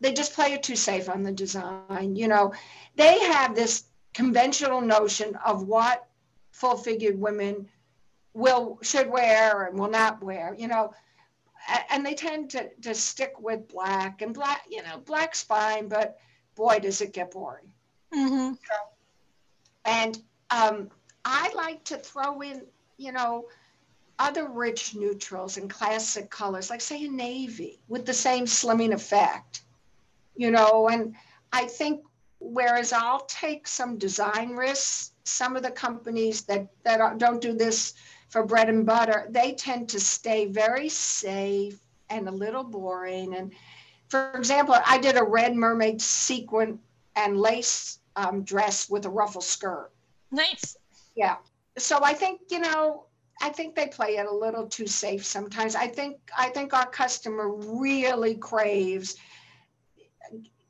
They 0.00 0.12
just 0.12 0.34
play 0.34 0.52
it 0.52 0.62
too 0.62 0.76
safe 0.76 1.08
on 1.08 1.22
the 1.22 1.32
design. 1.32 2.16
You 2.16 2.28
know, 2.28 2.52
they 2.96 3.18
have 3.20 3.54
this 3.54 3.84
conventional 4.14 4.80
notion 4.80 5.36
of 5.44 5.66
what 5.66 6.06
full-figured 6.52 7.18
women 7.18 7.68
will 8.34 8.78
should 8.82 9.10
wear 9.10 9.64
and 9.64 9.78
will 9.78 9.90
not 9.90 10.22
wear. 10.22 10.54
You 10.58 10.68
know, 10.68 10.92
and 11.90 12.04
they 12.04 12.14
tend 12.14 12.50
to, 12.50 12.68
to 12.82 12.94
stick 12.94 13.34
with 13.40 13.68
black 13.68 14.22
and 14.22 14.32
black, 14.34 14.66
you 14.70 14.82
know, 14.82 14.98
black's 15.04 15.42
fine, 15.42 15.88
but 15.88 16.18
boy, 16.54 16.78
does 16.78 17.00
it 17.00 17.12
get 17.12 17.30
boring. 17.30 17.64
Mm-hmm. 18.14 18.52
and 19.84 20.22
um, 20.50 20.90
I 21.24 21.52
like 21.54 21.82
to 21.84 21.98
throw 21.98 22.40
in, 22.40 22.62
you 22.98 23.10
know, 23.12 23.46
other 24.18 24.48
rich 24.48 24.94
neutrals 24.94 25.56
and 25.56 25.68
classic 25.68 26.30
colors, 26.30 26.70
like 26.70 26.80
say 26.80 27.04
a 27.04 27.08
navy 27.10 27.78
with 27.88 28.06
the 28.06 28.14
same 28.14 28.46
slimming 28.46 28.92
effect, 28.92 29.62
you 30.36 30.50
know, 30.50 30.88
and 30.88 31.14
I 31.52 31.66
think 31.66 32.04
whereas 32.38 32.92
I'll 32.92 33.26
take 33.26 33.66
some 33.66 33.98
design 33.98 34.50
risks, 34.50 35.12
some 35.24 35.56
of 35.56 35.62
the 35.62 35.70
companies 35.70 36.42
that, 36.42 36.66
that 36.84 37.18
don't 37.18 37.40
do 37.40 37.52
this 37.52 37.94
for 38.28 38.44
bread 38.44 38.68
and 38.68 38.84
butter, 38.84 39.26
they 39.30 39.52
tend 39.52 39.88
to 39.90 40.00
stay 40.00 40.46
very 40.46 40.88
safe 40.88 41.78
and 42.10 42.28
a 42.28 42.32
little 42.32 42.64
boring. 42.64 43.34
And 43.34 43.52
for 44.08 44.32
example, 44.32 44.76
I 44.84 44.98
did 44.98 45.16
a 45.16 45.24
red 45.24 45.54
mermaid 45.54 46.00
sequin 46.00 46.78
and 47.16 47.38
lace 47.38 48.00
um, 48.16 48.42
dress 48.42 48.88
with 48.88 49.06
a 49.06 49.10
ruffle 49.10 49.40
skirt. 49.40 49.90
Nice. 50.30 50.76
Yeah. 51.14 51.36
So 51.78 52.00
I 52.02 52.14
think, 52.14 52.40
you 52.50 52.60
know, 52.60 53.04
I 53.40 53.50
think 53.50 53.74
they 53.74 53.88
play 53.88 54.16
it 54.16 54.26
a 54.26 54.34
little 54.34 54.66
too 54.66 54.86
safe 54.86 55.24
sometimes. 55.24 55.74
I 55.74 55.88
think 55.88 56.18
I 56.36 56.48
think 56.48 56.72
our 56.72 56.86
customer 56.86 57.52
really 57.52 58.34
craves 58.36 59.16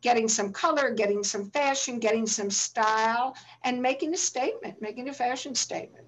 getting 0.00 0.28
some 0.28 0.52
color, 0.52 0.90
getting 0.90 1.24
some 1.24 1.50
fashion, 1.50 1.98
getting 1.98 2.26
some 2.26 2.50
style, 2.50 3.36
and 3.64 3.80
making 3.82 4.14
a 4.14 4.16
statement, 4.16 4.80
making 4.80 5.08
a 5.08 5.12
fashion 5.12 5.54
statement. 5.54 6.06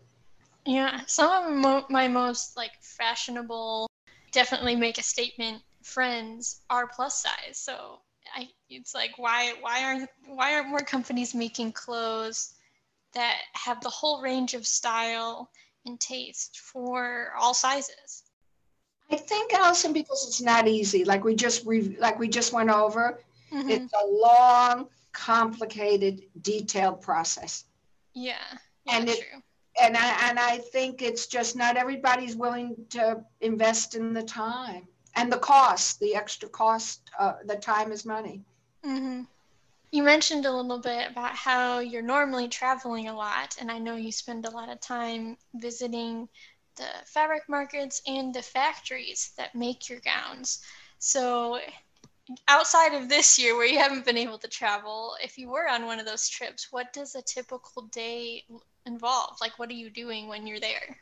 Yeah, 0.67 1.01
some 1.07 1.65
of 1.65 1.91
my 1.91 2.09
most 2.09 2.57
like 2.57 2.73
fashionable, 2.83 3.89
definitely 4.33 4.77
make 4.77 4.99
a 4.99 5.03
statement 5.03 5.63
friends 5.83 6.61
are 6.69 6.87
plus 6.87 7.23
size. 7.23 7.59
So 7.59 8.01
I, 8.35 8.49
it's 8.69 8.95
like 8.95 9.13
why 9.17 9.55
why 9.61 9.85
aren't 9.85 10.11
why 10.27 10.55
aren't 10.55 10.69
more 10.69 10.81
companies 10.81 11.35
making 11.35 11.73
clothes 11.73 12.55
that 13.15 13.41
have 13.55 13.81
the 13.81 13.89
whole 13.89 14.21
range 14.21 14.55
of 14.55 14.67
style 14.67 15.51
and 15.89 15.99
taste 16.01 16.59
for 16.59 17.33
all 17.39 17.55
sizes? 17.55 18.25
I 19.11 19.17
think 19.17 19.55
Allison 19.55 19.93
because 19.93 20.27
it's 20.29 20.41
not 20.41 20.69
easy. 20.69 21.05
Like 21.05 21.25
we 21.25 21.35
just 21.35 21.67
re- 21.67 21.97
like 21.99 22.19
we 22.19 22.29
just 22.29 22.53
went 22.53 22.71
over, 22.71 23.21
mm-hmm. 23.51 23.71
it's 23.71 23.93
a 23.93 24.07
long, 24.07 24.89
complicated, 25.13 26.23
detailed 26.43 27.01
process. 27.01 27.65
Yeah, 28.15 28.37
yeah 28.85 28.99
and 28.99 29.09
it, 29.09 29.19
true 29.19 29.43
and 29.81 29.97
I, 29.97 30.29
and 30.29 30.39
I 30.39 30.59
think 30.59 31.03
it's 31.03 31.27
just 31.27 31.57
not 31.57 31.77
everybody's 31.77 32.37
willing 32.37 32.77
to 32.91 33.23
invest 33.41 33.95
in 33.95 34.13
the 34.13 34.23
time 34.23 34.87
and 35.17 35.33
the 35.33 35.39
cost, 35.39 36.01
the 36.01 36.15
extra 36.15 36.49
cost. 36.49 37.11
Uh, 37.19 37.35
the 37.45 37.57
time 37.57 37.93
is 37.93 38.05
money. 38.05 38.43
Mm-hmm. 38.85 39.23
You 39.91 40.03
mentioned 40.03 40.45
a 40.45 40.53
little 40.53 40.81
bit 40.81 41.11
about 41.11 41.35
how 41.35 41.79
you're 41.79 42.03
normally 42.03 42.49
traveling 42.49 43.09
a 43.09 43.17
lot, 43.17 43.57
and 43.59 43.71
I 43.71 43.79
know 43.79 43.97
you 43.97 44.13
spend 44.13 44.45
a 44.45 44.51
lot 44.51 44.69
of 44.69 44.81
time 44.81 45.39
visiting 45.55 46.29
the 46.77 46.89
fabric 47.07 47.49
markets 47.49 48.03
and 48.07 48.35
the 48.35 48.43
factories 48.43 49.33
that 49.39 49.55
make 49.55 49.89
your 49.89 50.01
gowns. 50.01 50.63
So, 50.99 51.61
outside 52.49 52.95
of 52.95 53.09
this 53.09 53.39
year 53.39 53.57
where 53.57 53.67
you 53.67 53.79
haven't 53.79 54.05
been 54.05 54.19
able 54.19 54.39
to 54.39 54.49
travel, 54.49 55.17
if 55.23 55.39
you 55.39 55.49
were 55.49 55.69
on 55.69 55.87
one 55.87 55.99
of 55.99 56.07
those 56.07 56.29
trips, 56.29 56.69
what 56.71 56.93
does 56.93 57.15
a 57.15 57.23
typical 57.23 57.83
day 57.91 58.45
involve? 58.85 59.39
Like, 59.41 59.59
what 59.59 59.71
are 59.71 59.75
you 59.75 59.91
doing 59.91 60.29
when 60.29 60.47
you're 60.47 60.61
there? 60.61 60.99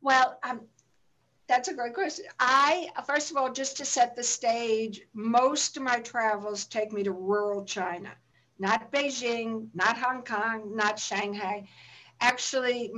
Well, 0.00 0.38
um, 0.42 0.62
that's 1.50 1.66
a 1.66 1.74
great 1.74 1.94
question. 1.94 2.26
I, 2.38 2.90
first 3.04 3.32
of 3.32 3.36
all, 3.36 3.52
just 3.52 3.76
to 3.78 3.84
set 3.84 4.14
the 4.14 4.22
stage, 4.22 5.02
most 5.12 5.76
of 5.76 5.82
my 5.82 5.98
travels 5.98 6.64
take 6.64 6.92
me 6.92 7.02
to 7.02 7.10
rural 7.10 7.64
China. 7.64 8.10
not 8.60 8.92
Beijing, 8.92 9.68
not 9.74 9.98
Hong 9.98 10.22
Kong, 10.22 10.76
not 10.76 10.98
Shanghai. 10.98 11.66
Actually, 12.20 12.92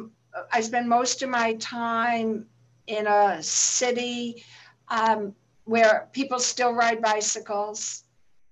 I 0.53 0.61
spend 0.61 0.87
most 0.87 1.23
of 1.23 1.31
my 1.31 1.55
time 1.55 2.47
in 2.89 3.07
a 3.07 3.43
city 3.43 4.45
um, 4.89 5.35
where 5.65 6.09
people 6.13 6.39
still 6.39 6.75
ride 6.75 7.01
bicycles 7.01 8.05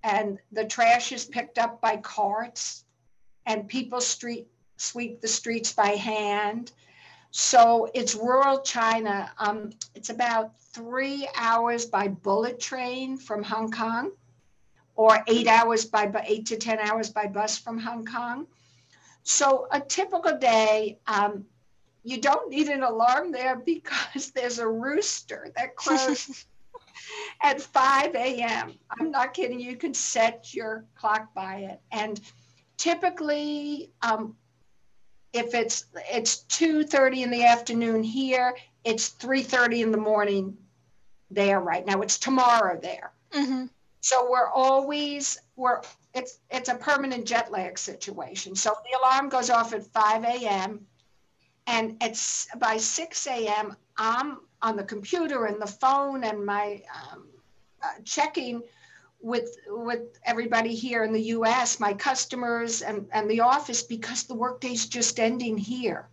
and 0.02 0.38
the 0.52 0.64
trash 0.64 1.12
is 1.12 1.26
picked 1.26 1.58
up 1.58 1.80
by 1.82 1.96
carts 1.98 2.84
and 3.44 3.68
people 3.68 4.00
street 4.00 4.46
sweep 4.76 5.20
the 5.20 5.28
streets 5.28 5.74
by 5.74 5.88
hand. 5.88 6.72
So 7.30 7.88
it's 7.94 8.14
rural 8.14 8.60
China. 8.60 9.30
Um, 9.38 9.70
it's 9.94 10.10
about 10.10 10.58
three 10.72 11.28
hours 11.36 11.86
by 11.86 12.08
bullet 12.08 12.58
train 12.58 13.16
from 13.16 13.42
Hong 13.42 13.70
Kong, 13.70 14.12
or 14.96 15.22
eight 15.28 15.46
hours 15.46 15.84
by 15.84 16.10
eight 16.26 16.46
to 16.46 16.56
ten 16.56 16.78
hours 16.80 17.10
by 17.10 17.26
bus 17.26 17.56
from 17.58 17.78
Hong 17.78 18.04
Kong. 18.04 18.46
So 19.22 19.68
a 19.70 19.80
typical 19.80 20.38
day, 20.38 20.98
um, 21.06 21.44
you 22.02 22.20
don't 22.20 22.50
need 22.50 22.68
an 22.68 22.82
alarm 22.82 23.30
there 23.30 23.56
because 23.64 24.30
there's 24.32 24.58
a 24.58 24.66
rooster 24.66 25.52
that 25.56 25.76
crows 25.76 26.46
at 27.42 27.60
5 27.60 28.14
a.m. 28.14 28.74
I'm 28.98 29.10
not 29.10 29.34
kidding. 29.34 29.60
You 29.60 29.76
can 29.76 29.94
set 29.94 30.54
your 30.54 30.84
clock 30.94 31.32
by 31.34 31.56
it. 31.56 31.80
And 31.92 32.20
typically, 32.76 33.90
um, 34.02 34.36
if 35.32 35.54
it's 35.54 35.86
it's 36.12 36.44
2:30 36.48 37.22
in 37.22 37.30
the 37.30 37.44
afternoon 37.44 38.02
here, 38.02 38.56
it's 38.84 39.10
3:30 39.10 39.82
in 39.82 39.92
the 39.92 39.98
morning 39.98 40.56
there 41.30 41.60
right 41.60 41.86
now. 41.86 42.00
It's 42.00 42.18
tomorrow 42.18 42.78
there. 42.80 43.12
Mm-hmm. 43.32 43.66
So 44.00 44.28
we're 44.30 44.48
always 44.48 45.38
we're 45.56 45.82
it's 46.14 46.38
it's 46.50 46.68
a 46.68 46.74
permanent 46.74 47.26
jet 47.26 47.52
lag 47.52 47.78
situation. 47.78 48.56
So 48.56 48.74
the 48.90 48.98
alarm 48.98 49.28
goes 49.28 49.50
off 49.50 49.72
at 49.72 49.86
5 49.86 50.24
a.m. 50.24 50.86
and 51.66 51.96
it's 52.00 52.48
by 52.58 52.76
6 52.76 53.26
a.m. 53.26 53.76
I'm 53.96 54.38
on 54.62 54.76
the 54.76 54.84
computer 54.84 55.46
and 55.46 55.60
the 55.60 55.66
phone 55.66 56.24
and 56.24 56.44
my 56.44 56.82
um, 57.12 57.28
uh, 57.82 57.88
checking 58.04 58.62
with 59.22 59.56
with 59.66 60.18
everybody 60.24 60.74
here 60.74 61.04
in 61.04 61.12
the 61.12 61.22
U.S., 61.36 61.80
my 61.80 61.92
customers 61.92 62.82
and 62.82 63.06
and 63.12 63.30
the 63.30 63.40
office 63.40 63.82
because 63.82 64.24
the 64.24 64.34
workday's 64.34 64.86
just 64.86 65.20
ending 65.20 65.58
here. 65.58 66.08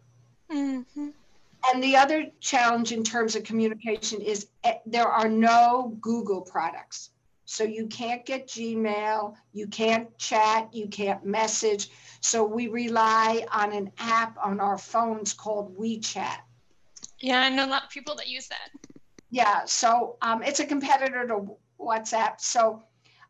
Mm-hmm. 0.52 1.10
And 1.70 1.84
the 1.84 1.98
other 1.98 2.28
challenge 2.40 2.92
in 2.92 3.04
terms 3.04 3.36
of 3.36 3.44
communication 3.44 4.22
is 4.22 4.48
eh, 4.64 4.76
there 4.86 5.08
are 5.08 5.28
no 5.28 5.98
Google 6.02 6.42
products. 6.42 7.12
So 7.46 7.64
you 7.64 7.88
can't 7.88 8.26
get 8.26 8.48
Gmail, 8.48 9.36
you 9.54 9.68
can't 9.68 10.16
chat, 10.18 10.74
you 10.74 10.88
can't 10.88 11.26
message. 11.26 11.90
So 12.20 12.44
we 12.44 12.68
rely 12.68 13.46
on 13.52 13.72
an 13.72 13.92
app 14.00 14.38
on 14.44 14.60
our 14.60 14.78
phones 14.78 15.34
called 15.34 15.78
WeChat. 15.78 16.40
Yeah, 17.20 17.40
I 17.40 17.50
know 17.50 17.66
a 17.66 17.72
lot 17.72 17.84
of 17.84 17.90
people 17.90 18.16
that 18.16 18.28
use 18.28 18.50
that. 18.50 18.70
Yeah, 19.30 19.64
so 19.66 20.18
um, 20.22 20.44
it's 20.44 20.60
a 20.60 20.66
competitor 20.66 21.26
to 21.28 21.58
WhatsApp. 21.80 22.40
So 22.40 22.84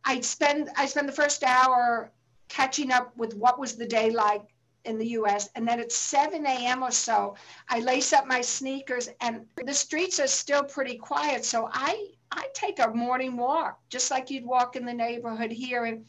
I 0.08 0.22
spend 0.22 0.70
I 0.78 0.86
spend 0.86 1.10
the 1.10 1.14
first 1.22 1.44
hour 1.44 2.12
catching 2.48 2.94
up 2.94 3.16
with 3.18 3.36
what 3.36 3.60
was 3.60 3.76
the 3.76 3.86
day 3.86 4.10
like 4.10 4.56
in 4.86 4.98
the 4.98 5.08
US. 5.20 5.50
And 5.54 5.68
then 5.68 5.82
at 5.82 5.92
7 5.92 6.46
a.m. 6.46 6.82
or 6.82 6.92
so, 6.92 7.36
I 7.68 7.80
lace 7.80 8.14
up 8.14 8.26
my 8.26 8.40
sneakers 8.40 9.10
and 9.20 9.46
the 9.66 9.74
streets 9.74 10.18
are 10.22 10.28
still 10.28 10.64
pretty 10.64 10.96
quiet. 10.96 11.44
So 11.44 11.70
I, 11.74 12.12
I 12.32 12.48
take 12.54 12.80
a 12.80 12.88
morning 12.88 13.36
walk, 13.36 13.82
just 13.90 14.10
like 14.10 14.30
you'd 14.32 14.46
walk 14.46 14.78
in 14.78 14.86
the 14.86 14.94
neighborhood 14.94 15.52
here. 15.52 15.84
And, 15.84 16.06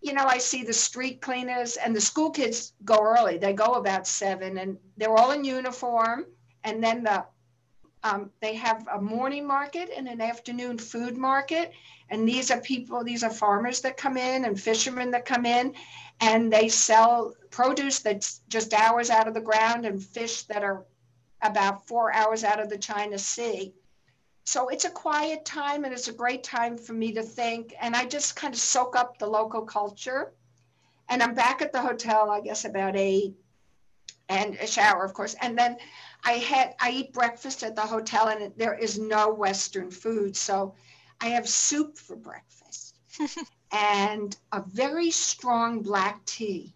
you 0.00 0.14
know, 0.14 0.24
I 0.24 0.38
see 0.38 0.64
the 0.64 0.72
street 0.72 1.20
cleaners 1.20 1.76
and 1.76 1.94
the 1.94 2.00
school 2.00 2.30
kids 2.30 2.72
go 2.86 2.96
early. 3.02 3.36
They 3.36 3.52
go 3.52 3.74
about 3.74 4.06
seven 4.06 4.56
and 4.56 4.78
they're 4.96 5.14
all 5.14 5.32
in 5.32 5.44
uniform. 5.44 6.24
And 6.64 6.82
then 6.82 7.04
the 7.04 7.26
um, 8.02 8.30
they 8.40 8.54
have 8.54 8.86
a 8.92 9.00
morning 9.00 9.46
market 9.46 9.90
and 9.94 10.08
an 10.08 10.20
afternoon 10.20 10.78
food 10.78 11.16
market. 11.16 11.72
And 12.08 12.26
these 12.26 12.50
are 12.50 12.60
people, 12.60 13.04
these 13.04 13.22
are 13.22 13.30
farmers 13.30 13.80
that 13.82 13.96
come 13.96 14.16
in 14.16 14.44
and 14.44 14.60
fishermen 14.60 15.10
that 15.10 15.24
come 15.24 15.46
in 15.46 15.74
and 16.20 16.52
they 16.52 16.68
sell 16.68 17.34
produce 17.50 18.00
that's 18.00 18.40
just 18.48 18.72
hours 18.74 19.10
out 19.10 19.28
of 19.28 19.34
the 19.34 19.40
ground 19.40 19.86
and 19.86 20.02
fish 20.02 20.44
that 20.44 20.62
are 20.62 20.84
about 21.42 21.86
four 21.86 22.12
hours 22.12 22.44
out 22.44 22.60
of 22.60 22.68
the 22.68 22.78
China 22.78 23.18
Sea. 23.18 23.72
So 24.44 24.68
it's 24.68 24.84
a 24.84 24.90
quiet 24.90 25.44
time 25.44 25.84
and 25.84 25.92
it's 25.92 26.08
a 26.08 26.12
great 26.12 26.42
time 26.42 26.76
for 26.76 26.92
me 26.92 27.12
to 27.12 27.22
think. 27.22 27.74
And 27.80 27.94
I 27.94 28.04
just 28.06 28.36
kind 28.36 28.52
of 28.52 28.60
soak 28.60 28.96
up 28.96 29.18
the 29.18 29.26
local 29.26 29.62
culture. 29.62 30.32
And 31.08 31.22
I'm 31.22 31.34
back 31.34 31.62
at 31.62 31.72
the 31.72 31.80
hotel, 31.80 32.30
I 32.30 32.40
guess, 32.40 32.64
about 32.64 32.96
eight 32.96 33.34
and 34.28 34.54
a 34.56 34.66
shower, 34.66 35.04
of 35.04 35.12
course. 35.12 35.34
And 35.40 35.58
then 35.58 35.76
I 36.24 36.32
had 36.32 36.74
I 36.80 36.90
eat 36.90 37.12
breakfast 37.12 37.62
at 37.62 37.74
the 37.74 37.82
hotel, 37.82 38.28
and 38.28 38.52
there 38.56 38.74
is 38.74 38.98
no 38.98 39.32
Western 39.32 39.90
food, 39.90 40.36
so 40.36 40.74
I 41.20 41.28
have 41.28 41.48
soup 41.48 41.98
for 41.98 42.16
breakfast 42.16 42.96
and 43.72 44.36
a 44.52 44.62
very 44.62 45.10
strong 45.10 45.82
black 45.82 46.24
tea. 46.24 46.74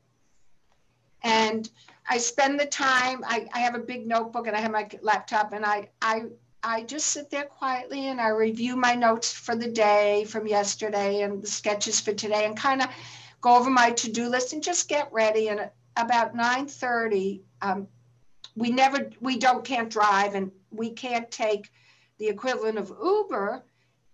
And 1.22 1.68
I 2.08 2.18
spend 2.18 2.60
the 2.60 2.66
time. 2.66 3.24
I, 3.26 3.46
I 3.52 3.60
have 3.60 3.74
a 3.74 3.78
big 3.78 4.06
notebook 4.06 4.46
and 4.46 4.56
I 4.56 4.60
have 4.60 4.70
my 4.70 4.88
laptop, 5.02 5.52
and 5.52 5.64
I 5.64 5.90
I 6.02 6.24
I 6.62 6.82
just 6.82 7.08
sit 7.08 7.30
there 7.30 7.44
quietly 7.44 8.08
and 8.08 8.20
I 8.20 8.28
review 8.28 8.76
my 8.76 8.94
notes 8.94 9.32
for 9.32 9.54
the 9.54 9.70
day 9.70 10.24
from 10.24 10.46
yesterday 10.46 11.22
and 11.22 11.42
the 11.42 11.46
sketches 11.46 12.00
for 12.00 12.12
today, 12.14 12.44
and 12.46 12.56
kind 12.56 12.82
of 12.82 12.88
go 13.40 13.56
over 13.56 13.70
my 13.70 13.90
to-do 13.90 14.28
list 14.28 14.54
and 14.54 14.62
just 14.62 14.88
get 14.88 15.12
ready. 15.12 15.48
And 15.48 15.70
about 15.96 16.34
9:30, 16.34 17.42
um, 17.62 17.88
we 18.56 18.70
never 18.70 19.10
we 19.20 19.36
don't 19.38 19.64
can't 19.64 19.90
drive 19.90 20.34
and 20.34 20.50
we 20.70 20.90
can't 20.90 21.30
take 21.30 21.70
the 22.18 22.28
equivalent 22.28 22.78
of 22.78 22.92
uber 23.02 23.64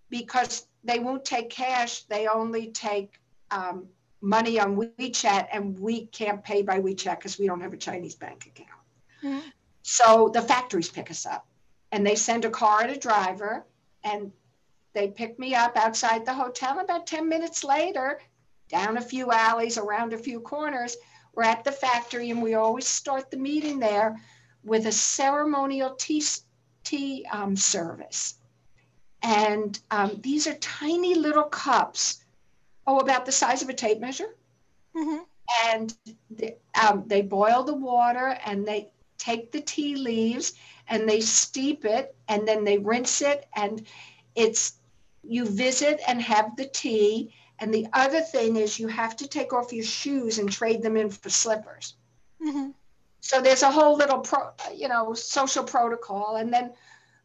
because 0.09 0.67
they 0.85 0.99
won't 0.99 1.25
take 1.25 1.51
cash 1.51 2.03
they 2.05 2.27
only 2.27 2.69
take 2.69 3.21
um, 3.51 3.87
money 4.21 4.59
on 4.59 4.77
wechat 4.77 5.49
and 5.53 5.79
we 5.79 6.07
can't 6.07 6.43
pay 6.43 6.63
by 6.63 6.81
wechat 6.81 7.19
because 7.19 7.39
we 7.39 7.47
don't 7.47 7.61
have 7.61 7.73
a 7.73 7.79
chinese 7.79 8.15
bank 8.15 8.47
account 8.47 8.81
mm-hmm. 9.23 9.49
so 9.83 10.31
the 10.33 10.43
factories 10.43 10.89
pick 10.89 11.11
us 11.11 11.27
up 11.27 11.47
and 11.93 12.07
they 12.07 12.15
send 12.15 12.45
a 12.45 12.51
car 12.51 12.83
and 12.83 12.91
a 12.91 12.99
driver 12.99 13.67
and 14.05 14.33
they 14.93 15.09
pick 15.09 15.39
me 15.39 15.55
up 15.55 15.77
outside 15.77 16.25
the 16.25 16.33
hotel 16.33 16.81
about 16.81 17.07
10 17.07 17.29
minutes 17.29 17.63
later 17.63 18.21
down 18.69 18.97
a 18.97 19.01
few 19.01 19.31
alleys 19.31 19.79
around 19.79 20.13
a 20.13 20.19
few 20.19 20.41
corners 20.41 20.97
we're 21.35 21.45
at 21.45 21.65
the 21.65 21.73
factory 21.73 22.31
and 22.31 22.43
we 22.43 22.55
always 22.55 22.87
start 22.87 23.31
the 23.31 23.37
meeting 23.37 23.79
there 23.79 24.21
with 24.65 24.87
a 24.87 24.93
ceremonial 24.93 25.95
tea, 25.95 26.23
tea 26.85 27.27
um, 27.33 27.57
service. 27.57 28.35
And 29.23 29.79
um, 29.91 30.19
these 30.23 30.47
are 30.47 30.55
tiny 30.55 31.15
little 31.15 31.45
cups, 31.45 32.25
oh, 32.87 32.99
about 32.99 33.27
the 33.27 33.33
size 33.33 33.63
of 33.63 33.69
a 33.69 33.75
tape 33.75 34.01
measure. 34.01 34.35
Mm-hmm. 34.97 35.23
And 35.67 35.95
they, 36.31 36.57
um, 36.81 37.05
they 37.07 37.23
boil 37.23 37.63
the 37.63 37.75
water 37.75 38.39
and 38.45 38.67
they 38.67 38.91
take 39.19 39.53
the 39.53 39.61
tea 39.61 39.97
leaves 39.97 40.55
and 40.89 41.09
they 41.09 41.21
steep 41.21 41.85
it 41.85 42.17
and 42.29 42.47
then 42.47 42.65
they 42.65 42.79
rinse 42.79 43.21
it. 43.23 43.47
And 43.55 43.87
it's, 44.35 44.75
you 45.23 45.47
visit 45.47 46.01
and 46.09 46.21
have 46.23 46.57
the 46.57 46.67
tea 46.67 47.35
and 47.61 47.73
the 47.73 47.87
other 47.93 48.23
thing 48.23 48.57
is 48.57 48.79
you 48.79 48.89
have 48.89 49.17
to 49.17 49.29
take 49.29 49.53
off 49.53 49.73
your 49.73 49.85
shoes 49.85 50.39
and 50.39 50.51
trade 50.51 50.83
them 50.83 50.97
in 50.97 51.11
for 51.11 51.29
slippers. 51.29 51.95
Mm-hmm. 52.43 52.71
So 53.21 53.43
there's 53.43 53.63
a 53.63 53.71
whole 53.71 53.97
little 53.97 54.21
pro, 54.21 54.51
you 54.75 54.89
know, 54.89 55.13
social 55.13 55.63
protocol. 55.63 56.37
And 56.37 56.51
then 56.51 56.73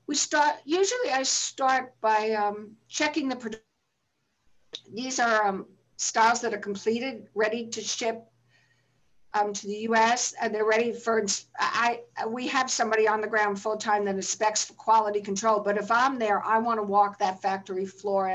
we 0.08 0.16
start, 0.16 0.56
usually 0.66 1.10
I 1.12 1.24
start 1.24 1.94
by 2.02 2.32
um, 2.32 2.72
checking 2.90 3.30
the, 3.30 3.38
production. 3.38 3.64
these 4.94 5.20
are 5.20 5.48
um, 5.48 5.68
styles 5.96 6.42
that 6.42 6.54
are 6.54 6.60
completed, 6.60 7.28
ready 7.34 7.68
to 7.68 7.82
ship 7.82 8.28
um, 9.34 9.54
to 9.54 9.68
the 9.68 9.88
US 9.90 10.34
and 10.42 10.54
they're 10.54 10.66
ready 10.66 10.92
for, 10.92 11.26
I, 11.58 12.02
we 12.28 12.48
have 12.48 12.70
somebody 12.70 13.08
on 13.08 13.22
the 13.22 13.28
ground 13.28 13.62
full 13.62 13.78
time 13.78 14.04
that 14.06 14.16
inspects 14.16 14.66
for 14.66 14.74
quality 14.74 15.22
control. 15.22 15.62
But 15.62 15.78
if 15.78 15.90
I'm 15.92 16.20
there, 16.20 16.44
I 16.44 16.58
want 16.60 16.80
to 16.80 16.84
walk 16.84 17.20
that 17.20 17.42
factory 17.42 17.86
floor 17.86 18.28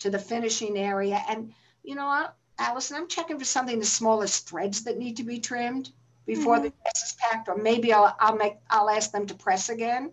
to 0.00 0.10
the 0.10 0.18
finishing 0.18 0.76
area. 0.76 1.22
And, 1.28 1.52
you 1.82 1.94
know, 1.94 2.06
what, 2.06 2.34
Allison, 2.58 2.96
I'm 2.96 3.08
checking 3.08 3.38
for 3.38 3.44
something 3.44 3.78
the 3.78 3.84
smallest 3.84 4.48
threads 4.48 4.84
that 4.84 4.98
need 4.98 5.16
to 5.16 5.24
be 5.24 5.38
trimmed 5.38 5.90
before 6.26 6.56
mm-hmm. 6.56 6.64
the 6.64 6.70
press 6.72 7.02
is 7.02 7.16
packed, 7.18 7.48
or 7.48 7.56
maybe 7.56 7.92
I'll, 7.92 8.14
I'll 8.20 8.36
make, 8.36 8.56
I'll 8.68 8.90
ask 8.90 9.12
them 9.12 9.26
to 9.26 9.34
press 9.34 9.68
again. 9.68 10.10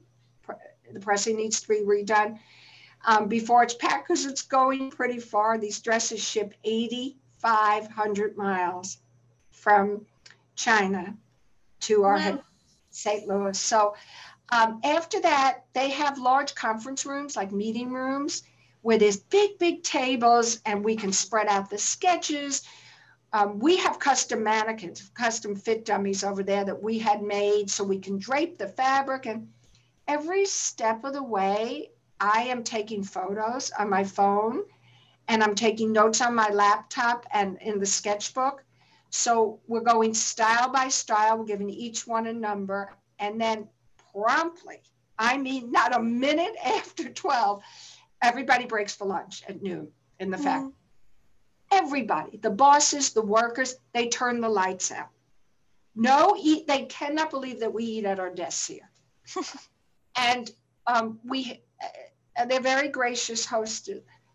The 0.94 1.00
pressing 1.02 1.36
needs 1.36 1.60
to 1.62 1.68
be 1.68 1.82
redone 1.82 2.40
um, 3.06 3.28
before 3.28 3.64
it's 3.64 3.74
packed 3.74 4.08
because 4.08 4.26
it's 4.26 4.42
going 4.42 4.90
pretty 4.90 5.20
far. 5.20 5.58
These 5.58 5.82
dresses 5.82 6.24
ship 6.24 6.54
8,500 6.64 8.38
miles 8.38 9.00
from 9.52 10.06
China 10.56 11.16
to 11.82 12.04
our 12.04 12.14
wow. 12.14 12.20
head, 12.20 12.42
St. 12.92 13.28
Louis. 13.28 13.60
So 13.60 13.96
um, 14.50 14.80
after 14.84 15.20
that, 15.22 15.66
they 15.74 15.90
have 15.90 16.18
large 16.18 16.56
conference 16.56 17.06
rooms, 17.06 17.36
like 17.36 17.52
meeting 17.52 17.92
rooms, 17.92 18.44
where 18.82 18.98
there's 18.98 19.18
big, 19.18 19.58
big 19.60 19.84
tables 19.84 20.60
and 20.66 20.84
we 20.84 20.96
can 20.96 21.12
spread 21.12 21.48
out 21.48 21.70
the 21.70 21.78
sketches. 21.78 22.64
um, 23.34 23.60
we 23.60 23.78
have 23.78 24.00
custom 24.00 24.44
mannequins, 24.44 25.12
custom 25.14 25.56
fit 25.56 25.86
dummies 25.86 26.24
over 26.24 26.44
there 26.44 26.64
that 26.64 26.82
we 26.82 26.98
had 26.98 27.22
made 27.22 27.70
so 27.70 27.84
we 27.84 28.00
can 28.00 28.18
drape 28.18 28.58
the 28.58 28.68
fabric. 28.68 29.26
And 29.26 29.50
every 30.08 30.46
step 30.46 31.04
of 31.04 31.14
the 31.14 31.24
way, 31.24 31.92
I 32.20 32.44
am 32.44 32.64
taking 32.64 33.04
photos 33.04 33.72
on 33.78 33.90
my 33.90 34.04
phone 34.04 34.64
and 35.28 35.44
I'm 35.44 35.56
taking 35.56 35.92
notes 35.92 36.22
on 36.22 36.34
my 36.34 36.50
laptop 36.50 37.26
and 37.32 37.58
in 37.62 37.80
the 37.80 37.86
sketchbook. 37.86 38.64
So 39.10 39.60
we're 39.68 39.82
going 39.82 40.14
style 40.14 40.70
by 40.70 40.88
style, 40.90 41.38
we're 41.38 41.46
giving 41.46 41.70
each 41.70 42.08
one 42.08 42.28
a 42.28 42.34
number, 42.34 42.94
and 43.20 43.40
then 43.40 43.68
promptly, 44.12 44.82
I 45.18 45.38
mean, 45.38 45.72
not 45.72 45.96
a 45.96 46.02
minute 46.02 46.56
after 46.64 47.10
12, 47.10 47.62
everybody 48.22 48.66
breaks 48.66 48.96
for 48.96 49.06
lunch 49.06 49.44
at 49.48 49.62
noon 49.62 49.90
in 50.20 50.32
the 50.32 50.38
mm-hmm. 50.38 50.46
factory. 50.46 50.72
Everybody, 51.72 52.38
the 52.38 52.50
bosses, 52.50 53.12
the 53.12 53.22
workers, 53.22 53.76
they 53.94 54.08
turn 54.08 54.40
the 54.40 54.50
lights 54.50 54.92
out. 54.92 55.10
No, 55.96 56.36
eat, 56.40 56.68
they 56.68 56.86
cannot 56.86 57.30
believe 57.30 57.60
that 57.60 57.74
we 57.74 57.84
eat 57.84 58.06
at 58.06 58.20
our 58.20 58.30
desks 58.30 58.68
here. 58.68 58.90
and 60.16 60.52
um, 60.86 61.20
we, 61.26 61.62
uh, 62.38 62.46
they're 62.46 62.62
very 62.62 62.88
gracious 62.88 63.46
hosts 63.46 63.90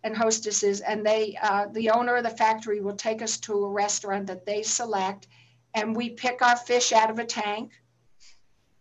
and 0.05 0.17
hostesses, 0.17 0.81
and 0.81 1.07
they, 1.07 1.39
uh, 1.41 1.67
the 1.73 1.91
owner 1.91 2.17
of 2.17 2.25
the 2.25 2.31
factory 2.31 2.81
will 2.81 2.97
take 2.97 3.23
us 3.23 3.39
to 3.39 3.65
a 3.65 3.71
restaurant 3.71 4.27
that 4.27 4.45
they 4.45 4.63
select, 4.63 5.29
and 5.75 5.97
we 5.97 6.11
pick 6.11 6.43
our 6.43 6.57
fish 6.57 6.93
out 6.93 7.11
of 7.11 7.19
a 7.19 7.25
tank. 7.25 7.73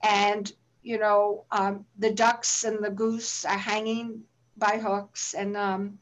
And, 0.03 0.51
you 0.81 0.97
know, 0.97 1.45
um, 1.51 1.85
the 1.99 2.11
ducks 2.11 2.63
and 2.63 2.83
the 2.83 2.89
goose 2.89 3.45
are 3.45 3.57
hanging 3.57 4.23
by 4.61 4.77
hooks. 4.77 5.33
And 5.33 5.57
um, 5.57 5.99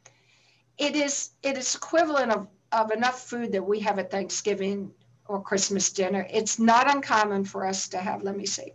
it 0.78 0.95
is 0.95 1.32
it 1.41 1.58
is 1.58 1.74
equivalent 1.74 2.32
of, 2.32 2.48
of 2.72 2.91
enough 2.91 3.28
food 3.28 3.52
that 3.54 3.63
we 3.63 3.80
have 3.80 3.98
at 3.98 4.12
Thanksgiving 4.12 4.91
or 5.28 5.41
Christmas 5.41 5.91
dinner. 5.91 6.28
It's 6.30 6.60
not 6.60 6.93
uncommon 6.93 7.45
for 7.45 7.65
us 7.65 7.88
to 7.89 7.98
have, 7.98 8.24
let 8.24 8.36
me 8.36 8.45
see, 8.45 8.74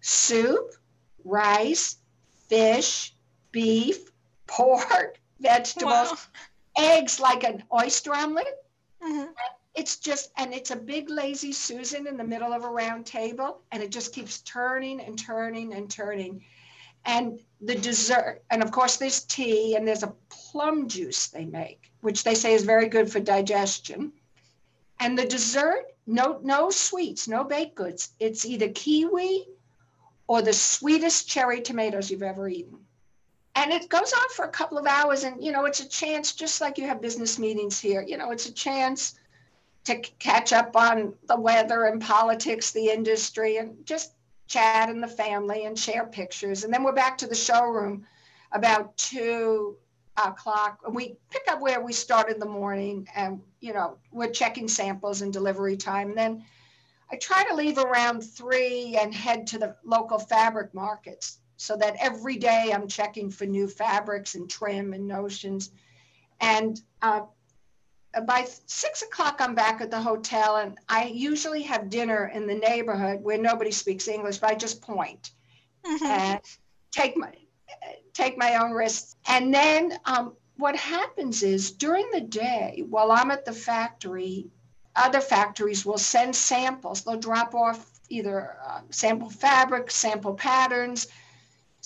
soup, 0.00 0.74
rice, 1.24 1.96
fish, 2.48 3.14
beef, 3.52 4.10
pork, 4.46 5.18
vegetables, 5.40 6.10
wow. 6.10 6.18
eggs 6.78 7.18
like 7.18 7.42
an 7.42 7.64
oyster 7.72 8.14
omelet. 8.14 8.64
Mm-hmm. 9.02 9.30
It's 9.74 9.96
just, 9.96 10.30
and 10.36 10.54
it's 10.54 10.70
a 10.70 10.76
big 10.76 11.10
lazy 11.10 11.50
Susan 11.50 12.06
in 12.06 12.16
the 12.16 12.24
middle 12.24 12.52
of 12.52 12.62
a 12.62 12.68
round 12.68 13.06
table, 13.06 13.62
and 13.72 13.82
it 13.82 13.90
just 13.90 14.14
keeps 14.14 14.40
turning 14.42 15.00
and 15.00 15.18
turning 15.18 15.74
and 15.74 15.90
turning 15.90 16.44
and 17.06 17.38
the 17.60 17.74
dessert 17.74 18.42
and 18.50 18.62
of 18.62 18.70
course 18.70 18.96
there's 18.96 19.22
tea 19.22 19.76
and 19.76 19.86
there's 19.86 20.02
a 20.02 20.14
plum 20.28 20.88
juice 20.88 21.28
they 21.28 21.44
make 21.44 21.90
which 22.04 22.22
they 22.22 22.34
say 22.34 22.52
is 22.52 22.64
very 22.64 22.86
good 22.86 23.10
for 23.10 23.18
digestion. 23.18 24.12
And 25.00 25.18
the 25.18 25.24
dessert 25.24 25.86
no 26.06 26.38
no 26.42 26.68
sweets 26.68 27.26
no 27.26 27.44
baked 27.44 27.74
goods. 27.74 28.10
It's 28.20 28.44
either 28.44 28.68
kiwi 28.68 29.48
or 30.26 30.42
the 30.42 30.52
sweetest 30.52 31.26
cherry 31.26 31.62
tomatoes 31.62 32.10
you've 32.10 32.22
ever 32.22 32.46
eaten. 32.46 32.78
And 33.54 33.72
it 33.72 33.88
goes 33.88 34.12
on 34.12 34.28
for 34.36 34.44
a 34.44 34.50
couple 34.50 34.76
of 34.76 34.86
hours 34.86 35.24
and 35.24 35.42
you 35.42 35.50
know 35.50 35.64
it's 35.64 35.80
a 35.80 35.88
chance 35.88 36.32
just 36.32 36.60
like 36.60 36.76
you 36.76 36.86
have 36.86 37.00
business 37.00 37.38
meetings 37.38 37.80
here 37.80 38.02
you 38.02 38.18
know 38.18 38.30
it's 38.30 38.46
a 38.46 38.52
chance 38.52 39.18
to 39.84 39.96
catch 40.18 40.52
up 40.52 40.76
on 40.76 41.14
the 41.26 41.40
weather 41.40 41.86
and 41.86 42.02
politics 42.02 42.70
the 42.70 42.88
industry 42.88 43.56
and 43.56 43.86
just 43.86 44.13
chat 44.46 44.88
in 44.88 45.00
the 45.00 45.08
family 45.08 45.64
and 45.64 45.78
share 45.78 46.06
pictures. 46.06 46.64
And 46.64 46.72
then 46.72 46.82
we're 46.82 46.92
back 46.92 47.18
to 47.18 47.26
the 47.26 47.34
showroom 47.34 48.06
about 48.52 48.96
two 48.96 49.76
o'clock. 50.16 50.80
We 50.88 51.16
pick 51.30 51.42
up 51.48 51.60
where 51.60 51.80
we 51.80 51.92
start 51.92 52.30
in 52.30 52.38
the 52.38 52.46
morning 52.46 53.08
and, 53.14 53.40
you 53.60 53.72
know, 53.72 53.98
we're 54.12 54.30
checking 54.30 54.68
samples 54.68 55.22
and 55.22 55.32
delivery 55.32 55.76
time. 55.76 56.10
And 56.10 56.18
then 56.18 56.44
I 57.10 57.16
try 57.16 57.44
to 57.44 57.54
leave 57.54 57.78
around 57.78 58.22
three 58.22 58.96
and 59.00 59.14
head 59.14 59.46
to 59.48 59.58
the 59.58 59.76
local 59.84 60.18
fabric 60.18 60.72
markets 60.74 61.38
so 61.56 61.76
that 61.76 61.96
every 62.00 62.36
day 62.36 62.72
I'm 62.74 62.88
checking 62.88 63.30
for 63.30 63.46
new 63.46 63.68
fabrics 63.68 64.34
and 64.34 64.48
trim 64.48 64.92
and 64.92 65.06
notions. 65.06 65.70
And 66.40 66.80
uh, 67.02 67.22
by 68.22 68.46
six 68.66 69.02
o'clock, 69.02 69.36
I'm 69.40 69.54
back 69.54 69.80
at 69.80 69.90
the 69.90 70.00
hotel, 70.00 70.56
and 70.56 70.78
I 70.88 71.06
usually 71.06 71.62
have 71.62 71.90
dinner 71.90 72.30
in 72.34 72.46
the 72.46 72.54
neighborhood 72.54 73.22
where 73.22 73.38
nobody 73.38 73.70
speaks 73.70 74.08
English, 74.08 74.38
but 74.38 74.50
I 74.50 74.54
just 74.54 74.82
point 74.82 75.30
mm-hmm. 75.84 76.04
and 76.04 76.40
take 76.92 77.16
my 77.16 77.32
take 78.12 78.38
my 78.38 78.56
own 78.56 78.72
risks. 78.72 79.16
And 79.26 79.52
then 79.52 79.98
um, 80.04 80.34
what 80.56 80.76
happens 80.76 81.42
is 81.42 81.72
during 81.72 82.08
the 82.12 82.20
day, 82.20 82.84
while 82.88 83.10
I'm 83.10 83.30
at 83.30 83.44
the 83.44 83.52
factory, 83.52 84.46
other 84.96 85.20
factories 85.20 85.84
will 85.84 85.98
send 85.98 86.36
samples. 86.36 87.02
They'll 87.02 87.18
drop 87.18 87.54
off 87.54 87.90
either 88.08 88.56
uh, 88.64 88.80
sample 88.90 89.30
fabric, 89.30 89.90
sample 89.90 90.34
patterns, 90.34 91.08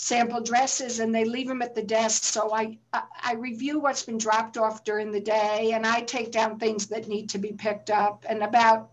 sample 0.00 0.40
dresses 0.40 1.00
and 1.00 1.12
they 1.12 1.24
leave 1.24 1.48
them 1.48 1.60
at 1.60 1.74
the 1.74 1.82
desk. 1.82 2.22
So 2.22 2.54
I, 2.54 2.78
I 2.92 3.34
review 3.34 3.80
what's 3.80 4.04
been 4.04 4.16
dropped 4.16 4.56
off 4.56 4.84
during 4.84 5.10
the 5.10 5.20
day 5.20 5.72
and 5.74 5.84
I 5.84 6.02
take 6.02 6.30
down 6.30 6.56
things 6.56 6.86
that 6.86 7.08
need 7.08 7.28
to 7.30 7.38
be 7.38 7.52
picked 7.52 7.90
up. 7.90 8.24
And 8.28 8.44
about 8.44 8.90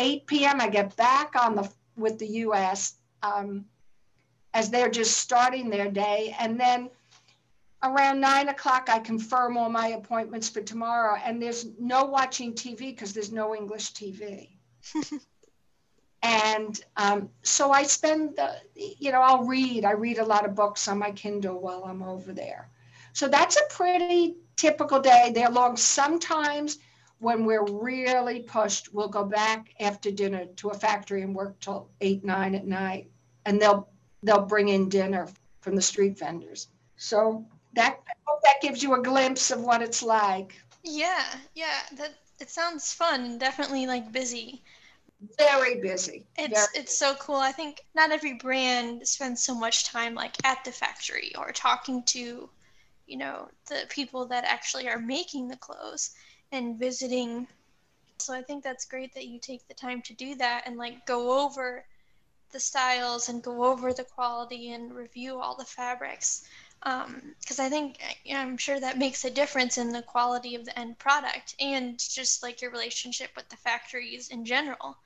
8 0.00 0.26
p.m. 0.26 0.60
I 0.60 0.68
get 0.68 0.96
back 0.96 1.36
on 1.40 1.54
the 1.54 1.70
with 1.96 2.18
the 2.18 2.26
U.S. 2.26 2.94
Um, 3.22 3.66
as 4.52 4.68
they're 4.68 4.90
just 4.90 5.18
starting 5.18 5.70
their 5.70 5.90
day, 5.90 6.34
and 6.40 6.58
then 6.58 6.90
around 7.84 8.20
nine 8.20 8.48
o'clock 8.48 8.88
I 8.90 8.98
confirm 8.98 9.56
all 9.56 9.70
my 9.70 9.88
appointments 9.88 10.48
for 10.48 10.60
tomorrow. 10.60 11.20
And 11.24 11.40
there's 11.40 11.66
no 11.78 12.04
watching 12.04 12.52
TV 12.52 12.78
because 12.78 13.12
there's 13.12 13.30
no 13.30 13.54
English 13.54 13.92
TV. 13.92 14.48
and 16.22 16.80
um, 16.96 17.28
so 17.42 17.70
I 17.70 17.84
spend 17.84 18.36
the, 18.36 18.56
you 18.74 19.12
know, 19.12 19.20
I'll 19.20 19.44
read. 19.44 19.84
I 19.84 19.92
read 19.92 20.18
a 20.18 20.24
lot 20.24 20.44
of 20.44 20.54
books 20.54 20.88
on 20.88 20.98
my 20.98 21.12
Kindle 21.12 21.60
while 21.60 21.84
I'm 21.84 22.02
over 22.02 22.32
there. 22.32 22.68
So 23.12 23.28
that's 23.28 23.56
a 23.56 23.74
pretty 23.74 24.36
typical 24.56 25.00
day. 25.00 25.30
They're 25.34 25.50
long. 25.50 25.76
Sometimes 25.76 26.78
when 27.20 27.44
we're 27.44 27.64
really 27.64 28.40
pushed, 28.40 28.92
we'll 28.92 29.08
go 29.08 29.24
back 29.24 29.74
after 29.80 30.10
dinner 30.10 30.46
to 30.56 30.70
a 30.70 30.74
factory 30.74 31.22
and 31.22 31.34
work 31.34 31.58
till 31.60 31.88
eight, 32.00 32.24
nine 32.24 32.54
at 32.54 32.66
night, 32.66 33.10
and 33.44 33.60
they'll 33.60 33.88
they'll 34.22 34.44
bring 34.44 34.68
in 34.68 34.88
dinner 34.88 35.28
from 35.60 35.76
the 35.76 35.82
street 35.82 36.18
vendors. 36.18 36.68
So 36.96 37.44
that 37.74 38.00
that 38.42 38.60
gives 38.60 38.82
you 38.82 38.94
a 38.94 39.02
glimpse 39.02 39.50
of 39.50 39.62
what 39.62 39.82
it's 39.82 40.02
like. 40.02 40.60
Yeah, 40.82 41.24
yeah, 41.54 41.80
that 41.96 42.14
it 42.40 42.50
sounds 42.50 42.92
fun 42.92 43.24
and 43.24 43.40
definitely 43.40 43.86
like 43.86 44.12
busy 44.12 44.62
very 45.38 45.80
busy. 45.80 46.26
It's 46.36 46.68
very 46.72 46.82
it's 46.82 46.98
so 46.98 47.14
cool. 47.16 47.36
I 47.36 47.52
think 47.52 47.80
not 47.94 48.10
every 48.10 48.34
brand 48.34 49.06
spends 49.06 49.44
so 49.44 49.54
much 49.54 49.84
time 49.84 50.14
like 50.14 50.34
at 50.44 50.64
the 50.64 50.72
factory 50.72 51.32
or 51.36 51.52
talking 51.52 52.02
to, 52.04 52.48
you 53.06 53.16
know, 53.16 53.48
the 53.68 53.86
people 53.88 54.26
that 54.26 54.44
actually 54.44 54.88
are 54.88 54.98
making 55.00 55.48
the 55.48 55.56
clothes 55.56 56.10
and 56.52 56.78
visiting. 56.78 57.46
So 58.20 58.34
I 58.34 58.42
think 58.42 58.62
that's 58.64 58.84
great 58.84 59.14
that 59.14 59.26
you 59.26 59.38
take 59.40 59.66
the 59.68 59.74
time 59.74 60.02
to 60.02 60.14
do 60.14 60.34
that 60.36 60.64
and 60.66 60.76
like 60.76 61.06
go 61.06 61.44
over 61.44 61.84
the 62.52 62.60
styles 62.60 63.28
and 63.28 63.42
go 63.42 63.64
over 63.64 63.92
the 63.92 64.04
quality 64.04 64.72
and 64.72 64.94
review 64.94 65.40
all 65.40 65.56
the 65.56 65.64
fabrics 65.64 66.46
because 66.82 67.58
um, 67.58 67.66
I 67.66 67.68
think 67.68 67.98
I'm 68.32 68.56
sure 68.56 68.78
that 68.78 68.98
makes 68.98 69.24
a 69.24 69.30
difference 69.30 69.78
in 69.78 69.92
the 69.92 70.02
quality 70.02 70.54
of 70.54 70.64
the 70.64 70.78
end 70.78 70.98
product 70.98 71.54
and 71.60 71.98
just 71.98 72.42
like 72.42 72.62
your 72.62 72.70
relationship 72.70 73.30
with 73.36 73.48
the 73.48 73.56
factories 73.56 74.28
in 74.28 74.44
general. 74.44 74.96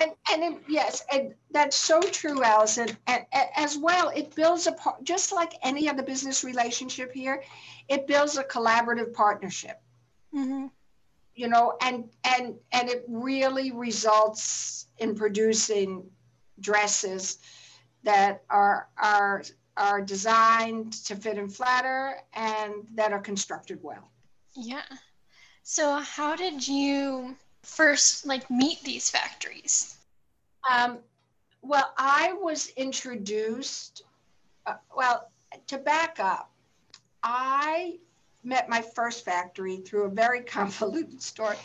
And, 0.00 0.12
and 0.30 0.42
it, 0.42 0.62
yes, 0.68 1.02
and 1.10 1.34
that's 1.50 1.76
so 1.76 2.00
true, 2.00 2.42
Allison. 2.42 2.88
And, 3.06 3.24
and, 3.32 3.48
as 3.56 3.78
well, 3.78 4.10
it 4.10 4.34
builds 4.34 4.66
a 4.66 4.72
part, 4.72 5.02
just 5.04 5.32
like 5.32 5.54
any 5.62 5.88
other 5.88 6.02
business 6.02 6.44
relationship 6.44 7.12
here, 7.12 7.42
it 7.88 8.06
builds 8.06 8.36
a 8.36 8.44
collaborative 8.44 9.14
partnership. 9.14 9.80
Mm-hmm. 10.34 10.66
You 11.34 11.48
know, 11.48 11.76
and 11.80 12.10
and 12.24 12.54
and 12.72 12.88
it 12.88 13.04
really 13.08 13.70
results 13.70 14.86
in 14.98 15.14
producing 15.14 16.04
dresses 16.60 17.38
that 18.02 18.42
are 18.48 18.88
are 18.96 19.42
are 19.76 20.00
designed 20.00 20.92
to 21.04 21.16
fit 21.16 21.38
and 21.38 21.54
flatter 21.54 22.16
and 22.34 22.74
that 22.94 23.12
are 23.12 23.20
constructed 23.20 23.78
well. 23.82 24.10
Yeah. 24.54 24.82
So 25.62 25.98
how 25.98 26.36
did 26.36 26.66
you 26.66 27.36
first 27.62 28.26
like 28.26 28.48
meet 28.50 28.82
these 28.82 29.10
factories? 29.10 29.98
Um, 30.70 30.98
well, 31.62 31.92
I 31.98 32.32
was 32.34 32.68
introduced. 32.76 34.02
Uh, 34.66 34.74
well, 34.96 35.30
to 35.66 35.78
back 35.78 36.18
up, 36.20 36.50
I 37.22 37.98
met 38.44 38.68
my 38.68 38.80
first 38.80 39.24
factory 39.24 39.78
through 39.78 40.04
a 40.04 40.10
very 40.10 40.40
convoluted 40.56 41.20
story. 41.20 41.56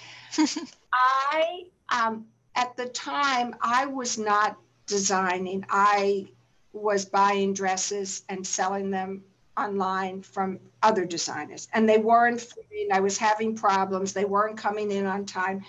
I, 0.93 1.65
um, 1.89 2.25
at 2.55 2.75
the 2.75 2.87
time, 2.87 3.55
I 3.61 3.85
was 3.85 4.17
not 4.17 4.57
designing. 4.87 5.63
I 5.69 6.27
was 6.73 7.05
buying 7.05 7.53
dresses 7.53 8.23
and 8.29 8.45
selling 8.45 8.89
them 8.91 9.23
online 9.57 10.21
from 10.21 10.59
other 10.81 11.05
designers 11.05 11.67
and 11.73 11.87
they 11.87 11.97
weren't 11.97 12.39
fitting. 12.39 12.87
i 12.91 12.99
was 12.99 13.17
having 13.17 13.53
problems 13.53 14.13
they 14.13 14.25
weren't 14.25 14.57
coming 14.57 14.89
in 14.91 15.05
on 15.05 15.25
time 15.25 15.61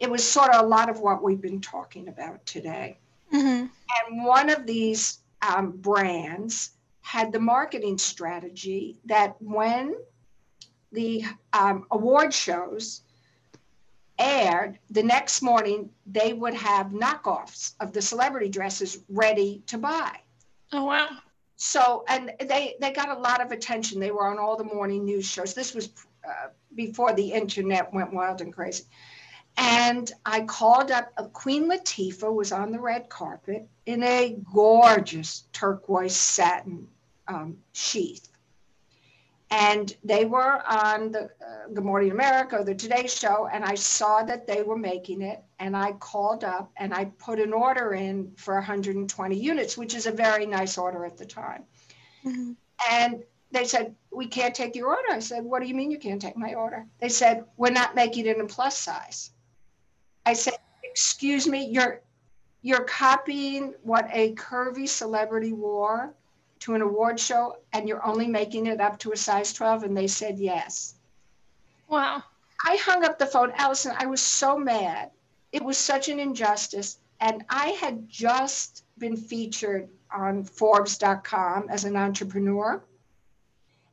it 0.00 0.10
was 0.10 0.26
sort 0.26 0.54
of 0.54 0.64
a 0.64 0.66
lot 0.66 0.88
of 0.88 1.00
what 1.00 1.22
we've 1.22 1.40
been 1.40 1.60
talking 1.60 2.08
about 2.08 2.44
today. 2.46 2.98
Mm-hmm. 3.32 3.66
And 3.66 4.24
one 4.24 4.48
of 4.48 4.66
these 4.66 5.20
um, 5.42 5.72
brands 5.72 6.70
had 7.00 7.32
the 7.32 7.40
marketing 7.40 7.98
strategy 7.98 8.98
that 9.06 9.36
when 9.40 9.94
the 10.92 11.24
um, 11.52 11.86
award 11.90 12.32
shows 12.32 13.02
aired, 14.18 14.78
the 14.90 15.02
next 15.02 15.42
morning 15.42 15.90
they 16.06 16.32
would 16.32 16.54
have 16.54 16.88
knockoffs 16.88 17.74
of 17.80 17.92
the 17.92 18.02
celebrity 18.02 18.48
dresses 18.48 18.98
ready 19.08 19.62
to 19.66 19.78
buy. 19.78 20.16
Oh, 20.72 20.84
wow. 20.84 21.08
So, 21.56 22.04
and 22.08 22.32
they, 22.40 22.76
they 22.80 22.92
got 22.92 23.16
a 23.16 23.20
lot 23.20 23.40
of 23.40 23.50
attention. 23.50 23.98
They 23.98 24.10
were 24.10 24.28
on 24.28 24.38
all 24.38 24.56
the 24.56 24.64
morning 24.64 25.04
news 25.04 25.26
shows. 25.26 25.54
This 25.54 25.74
was 25.74 25.90
uh, 26.26 26.48
before 26.74 27.12
the 27.14 27.32
internet 27.32 27.92
went 27.92 28.12
wild 28.12 28.40
and 28.40 28.52
crazy. 28.52 28.84
And 29.56 30.10
I 30.24 30.42
called 30.42 30.92
up, 30.92 31.12
uh, 31.16 31.24
Queen 31.24 31.68
Latifah 31.68 32.32
was 32.32 32.52
on 32.52 32.70
the 32.70 32.78
red 32.78 33.08
carpet 33.08 33.66
in 33.86 34.04
a 34.04 34.36
gorgeous 34.54 35.44
turquoise 35.52 36.14
satin 36.14 36.86
um, 37.26 37.58
sheath. 37.72 38.28
And 39.50 39.96
they 40.04 40.26
were 40.26 40.62
on 40.66 41.10
the 41.10 41.24
uh, 41.24 41.68
Good 41.72 41.84
Morning 41.84 42.10
America, 42.10 42.62
the 42.64 42.74
Today 42.74 43.06
Show, 43.06 43.48
and 43.50 43.64
I 43.64 43.74
saw 43.74 44.22
that 44.24 44.46
they 44.46 44.62
were 44.62 44.76
making 44.76 45.22
it. 45.22 45.42
And 45.58 45.74
I 45.74 45.92
called 45.92 46.44
up 46.44 46.70
and 46.76 46.92
I 46.92 47.06
put 47.06 47.40
an 47.40 47.52
order 47.52 47.94
in 47.94 48.32
for 48.36 48.54
120 48.54 49.36
units, 49.36 49.78
which 49.78 49.94
is 49.94 50.06
a 50.06 50.12
very 50.12 50.44
nice 50.44 50.76
order 50.76 51.06
at 51.06 51.16
the 51.16 51.24
time. 51.24 51.64
Mm-hmm. 52.24 52.52
And 52.90 53.24
they 53.50 53.64
said, 53.64 53.94
We 54.10 54.26
can't 54.26 54.54
take 54.54 54.76
your 54.76 54.88
order. 54.88 55.12
I 55.12 55.20
said, 55.20 55.44
What 55.44 55.62
do 55.62 55.68
you 55.68 55.74
mean 55.74 55.90
you 55.90 55.98
can't 55.98 56.20
take 56.20 56.36
my 56.36 56.54
order? 56.54 56.86
They 57.00 57.08
said, 57.08 57.44
We're 57.56 57.70
not 57.70 57.94
making 57.94 58.26
it 58.26 58.36
in 58.36 58.46
plus 58.46 58.76
size. 58.76 59.30
I 60.26 60.34
said, 60.34 60.58
Excuse 60.84 61.46
me, 61.46 61.66
you're 61.66 62.02
you're 62.60 62.84
copying 62.84 63.74
what 63.82 64.08
a 64.12 64.34
curvy 64.34 64.88
celebrity 64.88 65.52
wore 65.52 66.12
to 66.60 66.74
an 66.74 66.82
award 66.82 67.18
show 67.18 67.56
and 67.72 67.88
you're 67.88 68.04
only 68.04 68.26
making 68.26 68.66
it 68.66 68.80
up 68.80 68.98
to 69.00 69.12
a 69.12 69.16
size 69.16 69.52
12? 69.52 69.84
And 69.84 69.96
they 69.96 70.06
said 70.06 70.38
yes. 70.38 70.94
Wow. 71.88 72.22
I 72.66 72.76
hung 72.76 73.04
up 73.04 73.18
the 73.18 73.26
phone. 73.26 73.52
Allison, 73.56 73.94
I 73.96 74.06
was 74.06 74.20
so 74.20 74.58
mad. 74.58 75.10
It 75.52 75.64
was 75.64 75.78
such 75.78 76.08
an 76.08 76.18
injustice. 76.18 76.98
And 77.20 77.44
I 77.48 77.68
had 77.68 78.08
just 78.08 78.84
been 78.98 79.16
featured 79.16 79.88
on 80.12 80.44
Forbes.com 80.44 81.68
as 81.68 81.84
an 81.84 81.96
entrepreneur. 81.96 82.82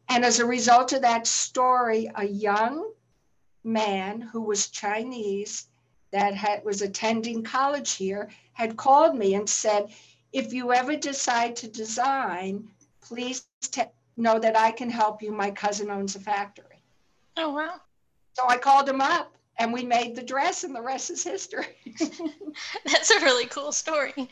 And 0.10 0.24
as 0.24 0.40
a 0.40 0.46
result 0.46 0.94
of 0.94 1.02
that 1.02 1.26
story, 1.28 2.12
a 2.16 2.26
young 2.26 2.92
man 3.64 4.22
who 4.22 4.42
was 4.42 4.68
Chinese 4.68 5.68
that 6.12 6.36
had, 6.36 6.64
was 6.64 6.82
attending 6.82 7.44
college 7.44 7.94
here 7.94 8.30
had 8.54 8.78
called 8.78 9.16
me 9.16 9.34
and 9.34 9.50
said, 9.50 9.90
if 10.36 10.52
you 10.52 10.74
ever 10.74 10.98
decide 10.98 11.56
to 11.56 11.68
design, 11.70 12.68
please 13.00 13.48
t- 13.62 13.84
know 14.18 14.38
that 14.38 14.58
I 14.58 14.70
can 14.70 14.90
help 14.90 15.22
you. 15.22 15.32
My 15.32 15.50
cousin 15.50 15.90
owns 15.90 16.18
a 16.18 16.20
factory. 16.20 16.84
Oh, 17.38 17.54
wow. 17.54 17.76
So 18.34 18.44
I 18.50 18.58
called 18.58 18.90
him 18.90 19.00
up 19.00 19.34
and 19.58 19.72
we 19.72 19.86
made 19.86 20.14
the 20.14 20.22
dress, 20.22 20.66
and 20.66 20.76
the 20.76 20.82
rest 20.82 21.10
is 21.10 21.24
history. 21.24 21.68
That's 22.86 23.12
a 23.12 23.22
really 23.22 23.46
cool 23.46 23.72
story. 23.72 24.30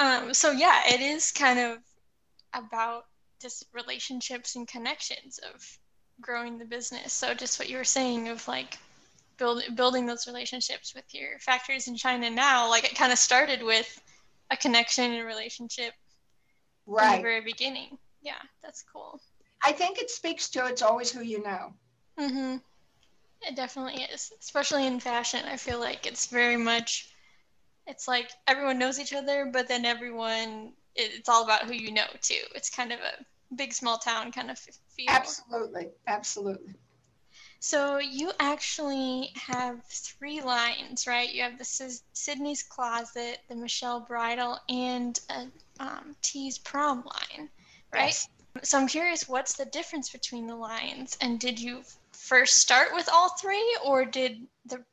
Um, 0.00 0.34
so, 0.34 0.50
yeah, 0.50 0.80
it 0.88 1.00
is 1.00 1.30
kind 1.30 1.60
of 1.60 1.78
about 2.52 3.04
just 3.40 3.66
relationships 3.72 4.56
and 4.56 4.66
connections 4.66 5.38
of 5.54 5.64
growing 6.20 6.58
the 6.58 6.64
business. 6.64 7.12
So, 7.12 7.32
just 7.34 7.60
what 7.60 7.70
you 7.70 7.76
were 7.76 7.84
saying 7.84 8.28
of 8.28 8.48
like 8.48 8.76
build, 9.38 9.62
building 9.76 10.06
those 10.06 10.26
relationships 10.26 10.92
with 10.96 11.04
your 11.14 11.38
factories 11.38 11.86
in 11.86 11.94
China 11.94 12.28
now, 12.28 12.68
like 12.68 12.82
it 12.82 12.96
kind 12.96 13.12
of 13.12 13.18
started 13.20 13.62
with 13.62 14.00
a 14.52 14.56
connection 14.56 15.12
and 15.12 15.26
relationship 15.26 15.94
right. 16.86 17.06
from 17.06 17.16
the 17.16 17.22
very 17.22 17.40
beginning. 17.40 17.98
Yeah, 18.20 18.40
that's 18.62 18.84
cool. 18.92 19.20
I 19.64 19.72
think 19.72 19.98
it 19.98 20.10
speaks 20.10 20.48
to 20.50 20.66
it's 20.66 20.82
always 20.82 21.10
who 21.10 21.22
you 21.22 21.42
know. 21.42 21.72
Mm-hmm. 22.18 22.56
It 23.42 23.56
definitely 23.56 24.02
is, 24.04 24.32
especially 24.40 24.86
in 24.86 25.00
fashion. 25.00 25.40
I 25.46 25.56
feel 25.56 25.80
like 25.80 26.06
it's 26.06 26.26
very 26.26 26.56
much, 26.56 27.12
it's 27.86 28.06
like 28.06 28.30
everyone 28.46 28.78
knows 28.78 29.00
each 29.00 29.12
other, 29.12 29.50
but 29.52 29.66
then 29.66 29.84
everyone, 29.84 30.74
it's 30.94 31.28
all 31.28 31.44
about 31.44 31.64
who 31.64 31.74
you 31.74 31.92
know 31.92 32.06
too. 32.20 32.42
It's 32.54 32.70
kind 32.70 32.92
of 32.92 33.00
a 33.00 33.54
big 33.56 33.72
small 33.72 33.98
town 33.98 34.30
kind 34.30 34.50
of 34.50 34.58
feel. 34.58 35.08
Absolutely, 35.08 35.88
absolutely. 36.06 36.74
So 37.64 37.98
you 37.98 38.32
actually 38.40 39.30
have 39.36 39.84
three 39.84 40.40
lines, 40.40 41.06
right? 41.06 41.32
You 41.32 41.44
have 41.44 41.58
the 41.58 42.00
Sydney's 42.12 42.64
Closet, 42.64 43.38
the 43.48 43.54
Michelle 43.54 44.00
Bridal, 44.00 44.58
and 44.68 45.20
a 45.30 45.46
um, 45.78 46.16
Tease 46.22 46.58
Prom 46.58 47.04
line, 47.04 47.48
right? 47.94 48.06
Yes. 48.06 48.28
So 48.64 48.80
I'm 48.80 48.88
curious, 48.88 49.28
what's 49.28 49.54
the 49.54 49.66
difference 49.66 50.10
between 50.10 50.48
the 50.48 50.56
lines? 50.56 51.16
And 51.20 51.38
did 51.38 51.56
you 51.56 51.84
first 52.10 52.58
start 52.58 52.88
with 52.94 53.08
all 53.12 53.36
three, 53.40 53.78
or 53.86 54.04
did 54.04 54.44
the 54.66 54.84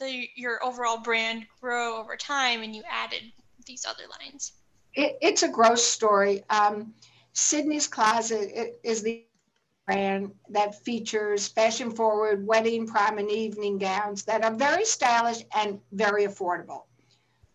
the 0.00 0.26
your 0.34 0.62
overall 0.64 0.98
brand 0.98 1.46
grow 1.60 1.98
over 1.98 2.16
time 2.16 2.64
and 2.64 2.74
you 2.74 2.82
added 2.90 3.22
these 3.64 3.86
other 3.88 4.08
lines? 4.20 4.54
It, 4.94 5.18
it's 5.22 5.44
a 5.44 5.48
gross 5.48 5.84
story. 5.84 6.42
Um, 6.50 6.94
Sydney's 7.32 7.86
Closet 7.86 8.80
is 8.82 9.04
the 9.04 9.22
brand 9.88 10.30
that 10.50 10.84
features 10.84 11.48
fashion 11.48 11.90
forward 11.90 12.46
wedding, 12.46 12.86
prom, 12.86 13.16
and 13.16 13.30
evening 13.30 13.78
gowns 13.78 14.22
that 14.24 14.44
are 14.44 14.54
very 14.54 14.84
stylish 14.84 15.42
and 15.56 15.80
very 15.92 16.24
affordable. 16.26 16.82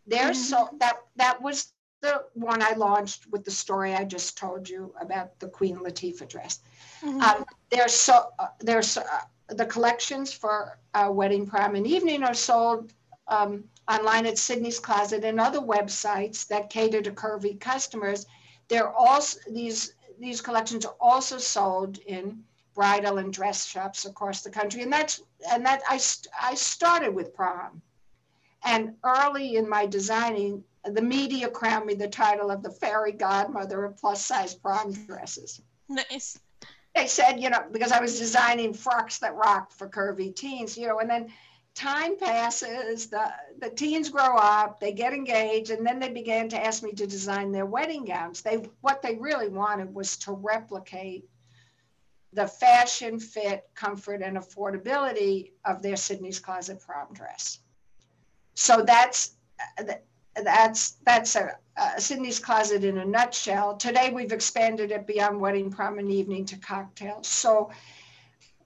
There's 0.07 0.37
mm-hmm. 0.37 0.67
so 0.69 0.77
that 0.79 0.97
that 1.15 1.41
was 1.41 1.73
the 2.01 2.23
one 2.33 2.61
I 2.63 2.73
launched 2.73 3.27
with 3.31 3.45
the 3.45 3.51
story 3.51 3.93
I 3.93 4.03
just 4.03 4.35
told 4.35 4.67
you 4.67 4.93
about 4.99 5.39
the 5.39 5.47
Queen 5.47 5.77
Latifah 5.77 6.27
dress. 6.27 6.59
Mm-hmm. 7.03 7.21
Um, 7.21 7.45
there's 7.69 7.93
so 7.93 8.29
uh, 8.39 8.47
there's 8.59 8.97
uh, 8.97 9.03
the 9.49 9.67
collections 9.67 10.33
for 10.33 10.79
uh, 10.95 11.09
wedding, 11.11 11.45
prom, 11.45 11.75
and 11.75 11.85
evening 11.85 12.23
are 12.23 12.33
sold 12.33 12.93
um, 13.27 13.63
online 13.87 14.25
at 14.25 14.39
Sydney's 14.39 14.79
Closet 14.79 15.23
and 15.23 15.39
other 15.39 15.59
websites 15.59 16.47
that 16.47 16.71
cater 16.71 17.01
to 17.03 17.11
curvy 17.11 17.59
customers. 17.59 18.25
They're 18.69 18.91
also 18.91 19.37
these 19.51 19.93
these 20.23 20.41
collections 20.41 20.85
are 20.85 20.95
also 20.99 21.37
sold 21.37 21.97
in 21.99 22.43
bridal 22.73 23.17
and 23.17 23.31
dress 23.33 23.65
shops 23.65 24.05
across 24.05 24.41
the 24.41 24.49
country. 24.49 24.81
And 24.81 24.91
that's 24.91 25.21
and 25.51 25.65
that 25.65 25.81
I, 25.87 25.99
I 26.41 26.55
started 26.55 27.13
with 27.13 27.35
prom. 27.35 27.81
And 28.63 28.95
early 29.03 29.57
in 29.57 29.67
my 29.67 29.85
designing, 29.85 30.63
the 30.85 31.01
media 31.01 31.49
crowned 31.49 31.85
me 31.85 31.93
the 31.93 32.07
title 32.07 32.49
of 32.49 32.63
the 32.63 32.71
fairy 32.71 33.11
godmother 33.11 33.83
of 33.83 33.97
plus 33.97 34.25
size 34.25 34.55
prom 34.55 34.93
dresses. 34.93 35.61
Nice. 35.89 36.39
They 36.95 37.07
said, 37.07 37.41
you 37.41 37.49
know, 37.49 37.65
because 37.71 37.91
I 37.91 37.99
was 37.99 38.19
designing 38.19 38.73
frocks 38.73 39.17
that 39.19 39.35
rock 39.35 39.71
for 39.71 39.89
curvy 39.89 40.33
teens, 40.33 40.77
you 40.77 40.87
know, 40.87 40.99
and 40.99 41.09
then 41.09 41.31
time 41.75 42.17
passes, 42.17 43.07
the, 43.07 43.31
the 43.59 43.69
teens 43.69 44.09
grow 44.09 44.37
up, 44.37 44.79
they 44.79 44.91
get 44.91 45.13
engaged, 45.13 45.71
and 45.71 45.85
then 45.85 45.99
they 45.99 46.09
began 46.09 46.47
to 46.49 46.63
ask 46.63 46.83
me 46.83 46.91
to 46.93 47.07
design 47.07 47.51
their 47.51 47.65
wedding 47.65 48.05
gowns. 48.05 48.41
They 48.41 48.57
what 48.81 49.01
they 49.01 49.15
really 49.15 49.49
wanted 49.49 49.93
was 49.93 50.17
to 50.17 50.33
replicate 50.33 51.27
the 52.33 52.47
fashion, 52.47 53.19
fit, 53.19 53.69
comfort, 53.75 54.21
and 54.21 54.37
affordability 54.37 55.51
of 55.65 55.81
their 55.81 55.95
Sydney's 55.95 56.39
Closet 56.39 56.79
prom 56.79 57.13
dress. 57.13 57.59
So 58.55 58.83
that's 58.83 59.35
that's 60.35 60.91
that's 61.05 61.35
a, 61.35 61.57
a 61.77 62.01
Sydney's 62.01 62.39
Closet 62.39 62.83
in 62.83 62.99
a 62.99 63.05
nutshell. 63.05 63.77
Today 63.77 64.11
we've 64.11 64.31
expanded 64.31 64.91
it 64.91 65.07
beyond 65.07 65.39
wedding, 65.39 65.71
prom, 65.71 65.99
and 65.99 66.11
evening 66.11 66.45
to 66.45 66.57
cocktails. 66.57 67.27
So 67.27 67.71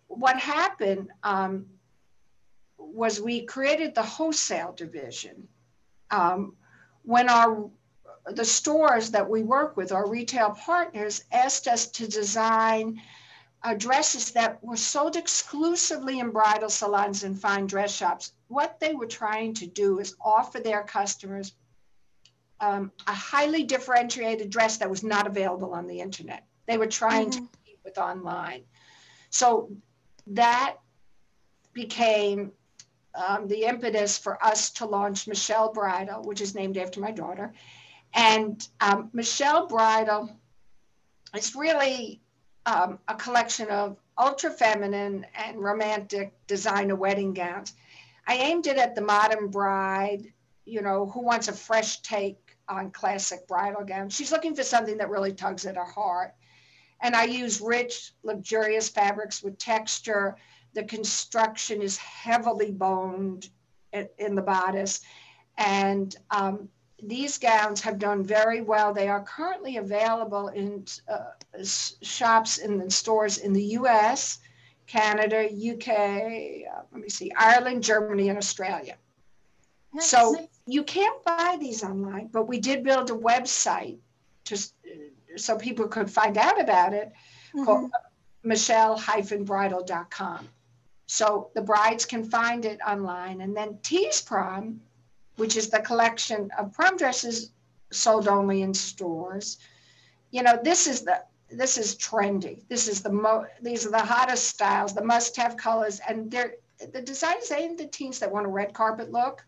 what 0.07 0.37
happened? 0.37 1.09
Um, 1.23 1.67
was 2.93 3.21
we 3.21 3.45
created 3.45 3.95
the 3.95 4.03
wholesale 4.03 4.73
division. 4.73 5.47
Um, 6.11 6.55
when 7.03 7.29
our 7.29 7.69
the 8.31 8.45
stores 8.45 9.11
that 9.11 9.29
we 9.29 9.43
work 9.43 9.77
with, 9.77 9.91
our 9.91 10.09
retail 10.09 10.51
partners, 10.51 11.23
asked 11.31 11.67
us 11.67 11.87
to 11.87 12.07
design 12.07 13.01
uh, 13.63 13.73
dresses 13.73 14.31
that 14.31 14.63
were 14.63 14.77
sold 14.77 15.15
exclusively 15.15 16.19
in 16.19 16.29
bridal 16.31 16.69
salons 16.69 17.23
and 17.23 17.39
fine 17.39 17.65
dress 17.65 17.95
shops. 17.95 18.33
What 18.49 18.79
they 18.79 18.93
were 18.93 19.07
trying 19.07 19.53
to 19.55 19.67
do 19.67 19.99
is 19.99 20.15
offer 20.21 20.59
their 20.59 20.83
customers 20.83 21.53
um, 22.59 22.91
a 23.07 23.13
highly 23.13 23.63
differentiated 23.63 24.49
dress 24.49 24.77
that 24.77 24.89
was 24.89 25.03
not 25.03 25.27
available 25.27 25.73
on 25.73 25.87
the 25.87 25.99
internet. 25.99 26.45
They 26.65 26.77
were 26.77 26.87
trying 26.87 27.29
mm-hmm. 27.29 27.45
to 27.45 27.51
compete 27.51 27.79
with 27.83 27.97
online. 27.97 28.63
So 29.29 29.71
that 30.27 30.77
became 31.73 32.51
um, 33.17 33.47
the 33.47 33.63
impetus 33.63 34.17
for 34.17 34.43
us 34.43 34.69
to 34.71 34.85
launch 34.85 35.27
Michelle 35.27 35.73
Bridal, 35.73 36.23
which 36.23 36.41
is 36.41 36.55
named 36.55 36.77
after 36.77 36.99
my 36.99 37.11
daughter. 37.11 37.53
And 38.13 38.65
um, 38.79 39.09
Michelle 39.13 39.67
Bridal 39.67 40.29
is 41.35 41.55
really 41.55 42.21
um, 42.65 42.99
a 43.07 43.15
collection 43.15 43.69
of 43.69 43.97
ultra 44.17 44.49
feminine 44.49 45.25
and 45.35 45.59
romantic 45.59 46.33
designer 46.47 46.95
wedding 46.95 47.33
gowns. 47.33 47.73
I 48.27 48.35
aimed 48.35 48.67
it 48.67 48.77
at 48.77 48.95
the 48.95 49.01
modern 49.01 49.47
bride, 49.47 50.31
you 50.65 50.81
know, 50.81 51.07
who 51.07 51.21
wants 51.21 51.47
a 51.47 51.53
fresh 51.53 52.01
take 52.01 52.57
on 52.67 52.91
classic 52.91 53.47
bridal 53.47 53.85
gowns. 53.85 54.13
She's 54.13 54.31
looking 54.31 54.55
for 54.55 54.63
something 54.63 54.97
that 54.97 55.09
really 55.09 55.33
tugs 55.33 55.65
at 55.65 55.77
her 55.77 55.85
heart. 55.85 56.33
And 56.99 57.15
I 57.15 57.23
use 57.23 57.61
rich, 57.61 58.13
luxurious 58.23 58.89
fabrics 58.89 59.43
with 59.43 59.57
texture. 59.57 60.35
The 60.77 60.83
construction 60.83 61.81
is 61.81 61.97
heavily 61.97 62.69
boned 62.69 63.49
in 64.19 64.35
the 64.35 64.43
bodice. 64.43 65.01
And 65.57 66.15
um, 66.29 66.69
these 67.01 67.39
gowns 67.39 67.81
have 67.81 67.97
done 67.97 68.23
very 68.23 68.61
well. 68.61 68.93
They 68.93 69.07
are 69.07 69.23
currently 69.23 69.77
available 69.77 70.49
in 70.49 70.85
uh, 71.07 71.31
shops 71.63 72.59
in 72.59 72.87
stores 72.91 73.39
in 73.39 73.53
the 73.53 73.63
US, 73.79 74.37
Canada, 74.85 75.45
UK, 75.45 75.89
uh, 75.89 76.83
let 76.91 77.01
me 77.01 77.09
see, 77.09 77.31
Ireland, 77.35 77.83
Germany, 77.83 78.29
and 78.29 78.37
Australia. 78.37 78.97
Nice. 79.95 80.05
So 80.05 80.47
you 80.67 80.83
can't 80.83 81.23
buy 81.23 81.57
these 81.59 81.83
online, 81.83 82.27
but 82.27 82.47
we 82.47 82.59
did 82.59 82.83
build 82.83 83.09
a 83.09 83.15
website 83.15 83.97
to, 84.45 84.63
so 85.37 85.57
people 85.57 85.87
could 85.87 86.11
find 86.11 86.37
out 86.37 86.61
about 86.61 86.93
it 86.93 87.11
mm-hmm. 87.55 87.65
called 87.65 87.89
michelle-bridal.com. 88.43 90.49
So 91.07 91.49
the 91.55 91.61
brides 91.61 92.05
can 92.05 92.23
find 92.23 92.65
it 92.65 92.79
online. 92.85 93.41
And 93.41 93.55
then 93.55 93.79
Tease 93.81 94.21
Prom, 94.21 94.81
which 95.37 95.55
is 95.55 95.69
the 95.69 95.79
collection 95.79 96.51
of 96.57 96.73
prom 96.73 96.97
dresses 96.97 97.51
sold 97.91 98.27
only 98.27 98.61
in 98.61 98.73
stores. 98.73 99.57
You 100.31 100.43
know, 100.43 100.59
this 100.61 100.85
is 100.85 101.01
the 101.01 101.23
this 101.49 101.77
is 101.77 101.95
trendy. 101.95 102.67
This 102.67 102.89
is 102.89 103.01
the 103.01 103.11
mo 103.11 103.45
these 103.61 103.85
are 103.85 103.91
the 103.91 103.99
hottest 103.99 104.49
styles, 104.49 104.93
the 104.93 105.03
must-have 105.03 105.55
colors, 105.55 106.01
and 106.07 106.29
they're 106.29 106.55
the 106.91 107.01
designers 107.01 107.51
ain't 107.51 107.77
the 107.77 107.87
teens 107.87 108.19
that 108.19 108.31
want 108.31 108.45
a 108.45 108.49
red 108.49 108.73
carpet 108.73 109.11
look. 109.11 109.45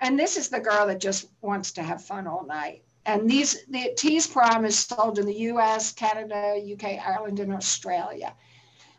And 0.00 0.18
this 0.18 0.36
is 0.36 0.48
the 0.48 0.60
girl 0.60 0.86
that 0.86 1.00
just 1.00 1.28
wants 1.42 1.72
to 1.72 1.82
have 1.82 2.02
fun 2.02 2.26
all 2.26 2.44
night. 2.46 2.82
And 3.04 3.30
these 3.30 3.66
the 3.66 3.92
Tease 3.96 4.26
Prom 4.26 4.64
is 4.64 4.78
sold 4.78 5.18
in 5.18 5.26
the 5.26 5.40
US, 5.52 5.92
Canada, 5.92 6.58
UK, 6.72 7.06
Ireland, 7.06 7.38
and 7.38 7.52
Australia. 7.52 8.34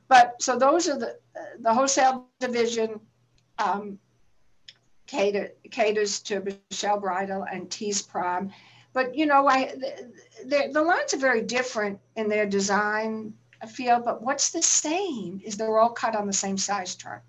But 0.08 0.42
so 0.42 0.58
those 0.58 0.88
are 0.88 0.98
the 0.98 1.18
the 1.60 1.74
wholesale 1.74 2.28
division 2.40 3.00
um, 3.60 4.00
cater, 5.08 5.52
caters 5.72 6.20
to 6.22 6.60
Michelle 6.70 7.00
Bridal 7.00 7.46
and 7.52 7.70
Tease 7.70 8.02
Prom. 8.02 8.52
But 8.94 9.16
you 9.16 9.26
know, 9.26 9.48
I 9.48 9.76
the, 10.46 10.70
the 10.72 10.82
lines 10.82 11.14
are 11.14 11.18
very 11.18 11.42
different 11.42 12.00
in 12.16 12.30
their 12.30 12.46
design 12.46 13.34
feel, 13.68 14.00
but 14.00 14.22
what's 14.22 14.50
the 14.52 14.62
same 14.62 15.42
is 15.44 15.58
they're 15.58 15.80
all 15.80 15.90
cut 15.90 16.16
on 16.16 16.28
the 16.28 16.34
same 16.34 16.58
size 16.58 16.96
chart. 16.96 17.24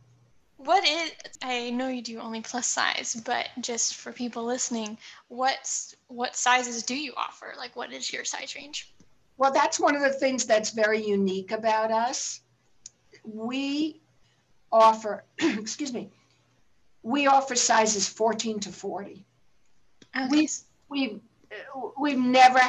What 0.58 0.86
is 0.86 1.12
I 1.42 1.70
know 1.70 1.88
you 1.88 2.02
do 2.02 2.18
only 2.18 2.40
plus 2.40 2.66
size, 2.66 3.20
but 3.24 3.48
just 3.60 3.96
for 3.96 4.12
people 4.12 4.44
listening, 4.44 4.98
what's 5.28 5.94
what 6.08 6.34
sizes 6.34 6.82
do 6.82 6.96
you 6.96 7.12
offer? 7.16 7.54
Like 7.56 7.76
what 7.76 7.92
is 7.92 8.12
your 8.12 8.24
size 8.24 8.54
range? 8.54 8.92
Well, 9.38 9.52
that's 9.52 9.78
one 9.78 9.94
of 9.94 10.02
the 10.02 10.12
things 10.12 10.46
that's 10.46 10.70
very 10.70 11.04
unique 11.04 11.52
about 11.52 11.90
us. 11.90 12.40
We 13.26 14.00
offer, 14.72 15.24
excuse 15.38 15.92
me, 15.92 16.10
we 17.02 17.26
offer 17.26 17.54
sizes 17.54 18.08
14 18.08 18.60
to 18.60 18.72
40. 18.72 19.24
Okay. 20.16 20.28
We, 20.30 20.48
we've, 20.88 21.20
we've 21.98 22.18
never 22.18 22.60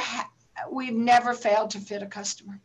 we've 0.72 0.94
never 0.94 1.34
failed 1.34 1.72
to 1.72 1.80
fit 1.80 2.02
a 2.02 2.08
customer. 2.08 2.60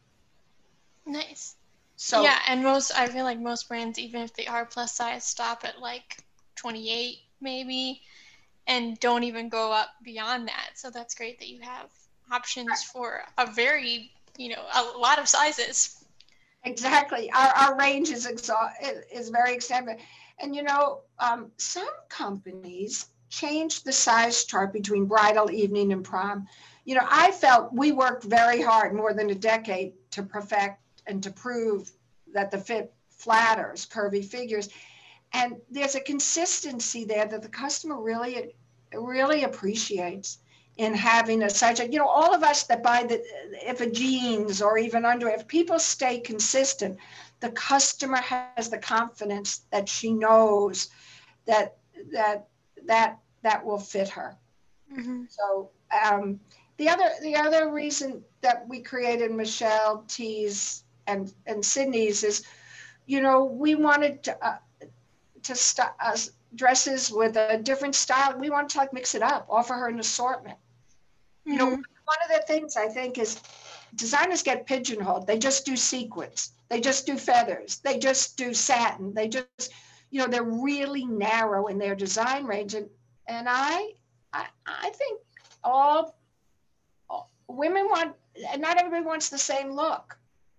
Nice. 1.06 1.56
So 1.96 2.22
yeah, 2.22 2.38
and 2.48 2.62
most 2.62 2.92
I 2.92 3.06
feel 3.08 3.24
like 3.24 3.38
most 3.38 3.68
brands, 3.68 3.98
even 3.98 4.22
if 4.22 4.34
they 4.34 4.46
are 4.46 4.64
plus 4.64 4.94
size, 4.94 5.24
stop 5.24 5.64
at 5.64 5.78
like 5.80 6.18
28 6.56 7.18
maybe, 7.40 8.02
and 8.66 8.98
don't 8.98 9.24
even 9.24 9.48
go 9.48 9.72
up 9.72 9.90
beyond 10.02 10.48
that. 10.48 10.70
So 10.74 10.90
that's 10.90 11.14
great 11.14 11.38
that 11.38 11.48
you 11.48 11.60
have 11.60 11.90
options 12.30 12.82
for 12.82 13.22
a 13.38 13.46
very 13.46 14.10
you 14.36 14.50
know 14.50 14.64
a 14.74 14.98
lot 14.98 15.18
of 15.18 15.28
sizes. 15.28 16.01
Exactly, 16.64 17.30
our, 17.32 17.48
our 17.48 17.76
range 17.78 18.10
is 18.10 18.26
exa- 18.26 18.72
is 19.12 19.30
very 19.30 19.52
extended, 19.54 19.96
and 20.38 20.54
you 20.54 20.62
know 20.62 21.00
um, 21.18 21.50
some 21.56 21.88
companies 22.08 23.06
change 23.30 23.82
the 23.82 23.92
size 23.92 24.44
chart 24.44 24.72
between 24.72 25.06
bridal, 25.06 25.50
evening, 25.50 25.92
and 25.92 26.04
prom. 26.04 26.46
You 26.84 26.94
know, 26.96 27.06
I 27.08 27.32
felt 27.32 27.72
we 27.72 27.90
worked 27.90 28.24
very 28.24 28.62
hard, 28.62 28.94
more 28.94 29.12
than 29.12 29.30
a 29.30 29.34
decade, 29.34 29.94
to 30.12 30.22
perfect 30.22 30.78
and 31.06 31.20
to 31.24 31.32
prove 31.32 31.90
that 32.32 32.50
the 32.52 32.58
fit 32.58 32.94
flatters 33.10 33.84
curvy 33.86 34.24
figures. 34.24 34.68
And 35.32 35.56
there's 35.70 35.94
a 35.96 36.00
consistency 36.00 37.04
there 37.04 37.26
that 37.26 37.42
the 37.42 37.48
customer 37.48 38.00
really, 38.00 38.54
really 38.94 39.44
appreciates 39.44 40.38
in 40.76 40.94
having 40.94 41.42
a 41.42 41.50
size. 41.50 41.78
You 41.78 41.98
know, 41.98 42.08
all 42.08 42.34
of 42.34 42.42
us 42.42 42.64
that 42.64 42.82
buy 42.82 43.04
the, 43.04 43.22
if 43.68 43.80
a 43.80 43.90
jeans 43.90 44.62
or 44.62 44.78
even 44.78 45.04
under, 45.04 45.28
if 45.28 45.46
people 45.46 45.78
stay 45.78 46.18
consistent, 46.20 46.98
the 47.40 47.50
customer 47.50 48.18
has 48.18 48.68
the 48.70 48.78
confidence 48.78 49.62
that 49.70 49.88
she 49.88 50.12
knows 50.12 50.88
that 51.46 51.76
that 52.12 52.46
that 52.86 53.18
that 53.42 53.64
will 53.64 53.78
fit 53.78 54.08
her. 54.08 54.36
Mm-hmm. 54.96 55.24
So 55.28 55.70
um, 56.04 56.40
the 56.76 56.88
other 56.88 57.10
the 57.22 57.36
other 57.36 57.70
reason 57.70 58.22
that 58.40 58.66
we 58.68 58.80
created 58.80 59.30
Michelle 59.30 60.04
T's 60.08 60.84
and 61.06 61.32
and 61.46 61.64
Sydney's 61.64 62.22
is, 62.24 62.44
you 63.06 63.20
know, 63.20 63.44
we 63.44 63.74
wanted 63.74 64.22
to 64.24 64.46
uh, 64.46 64.58
to 65.42 65.54
st- 65.54 65.88
uh, 66.00 66.16
dresses 66.54 67.10
with 67.10 67.36
a 67.36 67.58
different 67.58 67.94
style. 67.94 68.38
We 68.38 68.50
wanted 68.50 68.70
to 68.70 68.78
like 68.78 68.92
mix 68.92 69.14
it 69.14 69.22
up, 69.22 69.46
offer 69.50 69.74
her 69.74 69.88
an 69.88 69.98
assortment. 69.98 70.58
You 71.44 71.56
know, 71.56 71.66
mm-hmm. 71.66 71.74
one 71.74 72.18
of 72.24 72.36
the 72.36 72.42
things 72.46 72.76
I 72.76 72.88
think 72.88 73.18
is 73.18 73.40
designers 73.94 74.42
get 74.42 74.66
pigeonholed. 74.66 75.26
They 75.26 75.38
just 75.38 75.66
do 75.66 75.76
sequins. 75.76 76.52
They 76.68 76.80
just 76.80 77.06
do 77.06 77.16
feathers. 77.16 77.78
They 77.78 77.98
just 77.98 78.36
do 78.36 78.54
satin. 78.54 79.12
They 79.12 79.28
just, 79.28 79.72
you 80.10 80.20
know, 80.20 80.26
they're 80.26 80.42
really 80.42 81.04
narrow 81.04 81.66
in 81.66 81.78
their 81.78 81.94
design 81.94 82.44
range. 82.44 82.74
And 82.74 82.88
and 83.28 83.46
I, 83.48 83.92
I, 84.32 84.46
I 84.66 84.90
think 84.90 85.20
all, 85.62 86.16
all 87.08 87.30
women 87.48 87.86
want, 87.86 88.14
and 88.50 88.60
not 88.60 88.78
everybody 88.78 89.04
wants 89.04 89.28
the 89.28 89.38
same 89.38 89.70
look. 89.70 90.18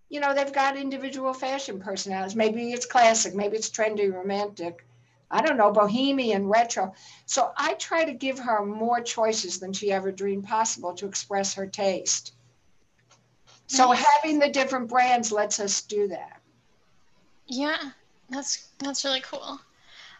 You 0.09 0.19
know, 0.19 0.33
they've 0.33 0.53
got 0.53 0.77
individual 0.77 1.33
fashion 1.33 1.79
personalities. 1.79 2.35
Maybe 2.35 2.71
it's 2.71 2.85
classic, 2.85 3.33
maybe 3.35 3.57
it's 3.57 3.69
trendy, 3.69 4.13
romantic. 4.13 4.85
I 5.33 5.41
don't 5.41 5.57
know, 5.57 5.71
bohemian, 5.71 6.47
retro. 6.47 6.93
So 7.25 7.51
I 7.57 7.73
try 7.73 8.05
to 8.05 8.13
give 8.13 8.37
her 8.37 8.63
more 8.63 9.01
choices 9.01 9.59
than 9.59 9.73
she 9.73 9.91
ever 9.91 10.11
dreamed 10.11 10.45
possible 10.45 10.93
to 10.93 11.07
express 11.07 11.55
her 11.55 11.65
taste. 11.65 12.33
So 13.65 13.91
having 13.91 14.37
the 14.37 14.49
different 14.49 14.89
brands 14.89 15.31
lets 15.31 15.59
us 15.59 15.81
do 15.81 16.07
that. 16.09 16.39
Yeah, 17.47 17.91
that's 18.29 18.67
that's 18.77 19.03
really 19.03 19.21
cool. 19.21 19.59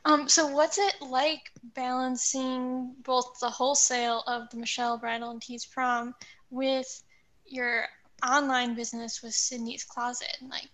Um, 0.05 0.27
so 0.27 0.47
what's 0.47 0.79
it 0.79 0.95
like 0.99 1.51
balancing 1.75 2.95
both 3.03 3.39
the 3.39 3.49
wholesale 3.49 4.23
of 4.27 4.49
the 4.49 4.57
Michelle 4.57 4.97
Bridal 4.97 5.29
and 5.29 5.41
Tease 5.41 5.65
Prom 5.65 6.15
with 6.49 7.03
your 7.45 7.85
online 8.27 8.73
business 8.73 9.21
with 9.21 9.33
Sydney's 9.33 9.83
Closet? 9.83 10.37
Like, 10.41 10.69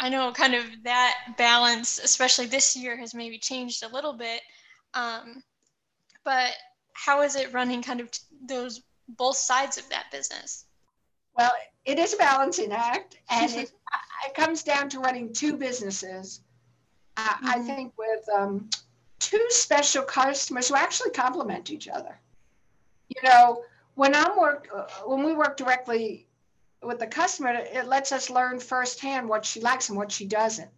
I 0.00 0.08
know 0.08 0.32
kind 0.32 0.54
of 0.54 0.64
that 0.82 1.34
balance, 1.38 1.98
especially 1.98 2.46
this 2.46 2.76
year, 2.76 2.96
has 2.96 3.14
maybe 3.14 3.38
changed 3.38 3.84
a 3.84 3.88
little 3.88 4.12
bit. 4.12 4.40
Um, 4.94 5.42
but 6.24 6.52
how 6.92 7.22
is 7.22 7.36
it 7.36 7.52
running 7.52 7.82
kind 7.82 8.00
of 8.00 8.10
those 8.46 8.82
both 9.08 9.36
sides 9.36 9.78
of 9.78 9.88
that 9.90 10.06
business? 10.10 10.66
Well, 11.36 11.52
it 11.84 11.98
is 11.98 12.14
a 12.14 12.16
balancing 12.16 12.72
act, 12.72 13.16
and 13.30 13.50
it, 13.52 13.72
it 14.26 14.34
comes 14.34 14.62
down 14.62 14.88
to 14.90 15.00
running 15.00 15.32
two 15.32 15.56
businesses 15.56 16.40
mm-hmm. 17.16 17.46
I 17.46 17.58
think 17.58 17.92
with 17.98 18.28
um, 18.34 18.68
two 19.18 19.44
special 19.50 20.02
customers 20.02 20.68
who 20.68 20.76
actually 20.76 21.10
complement 21.10 21.70
each 21.70 21.88
other. 21.88 22.18
You 23.08 23.28
know, 23.28 23.62
when 23.94 24.14
I'm 24.14 24.38
work, 24.38 24.68
uh, 24.74 24.86
when 25.04 25.24
we 25.24 25.34
work 25.34 25.56
directly 25.56 26.26
with 26.86 26.98
the 26.98 27.06
customer, 27.06 27.50
it 27.50 27.86
lets 27.86 28.12
us 28.12 28.30
learn 28.30 28.60
firsthand 28.60 29.28
what 29.28 29.44
she 29.44 29.60
likes 29.60 29.88
and 29.88 29.98
what 29.98 30.12
she 30.12 30.26
doesn't. 30.26 30.70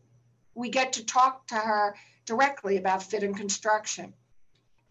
We 0.54 0.68
get 0.68 0.92
to 0.94 1.04
talk 1.04 1.46
to 1.48 1.56
her 1.56 1.94
directly 2.24 2.76
about 2.76 3.02
fit 3.02 3.22
and 3.22 3.36
construction, 3.36 4.12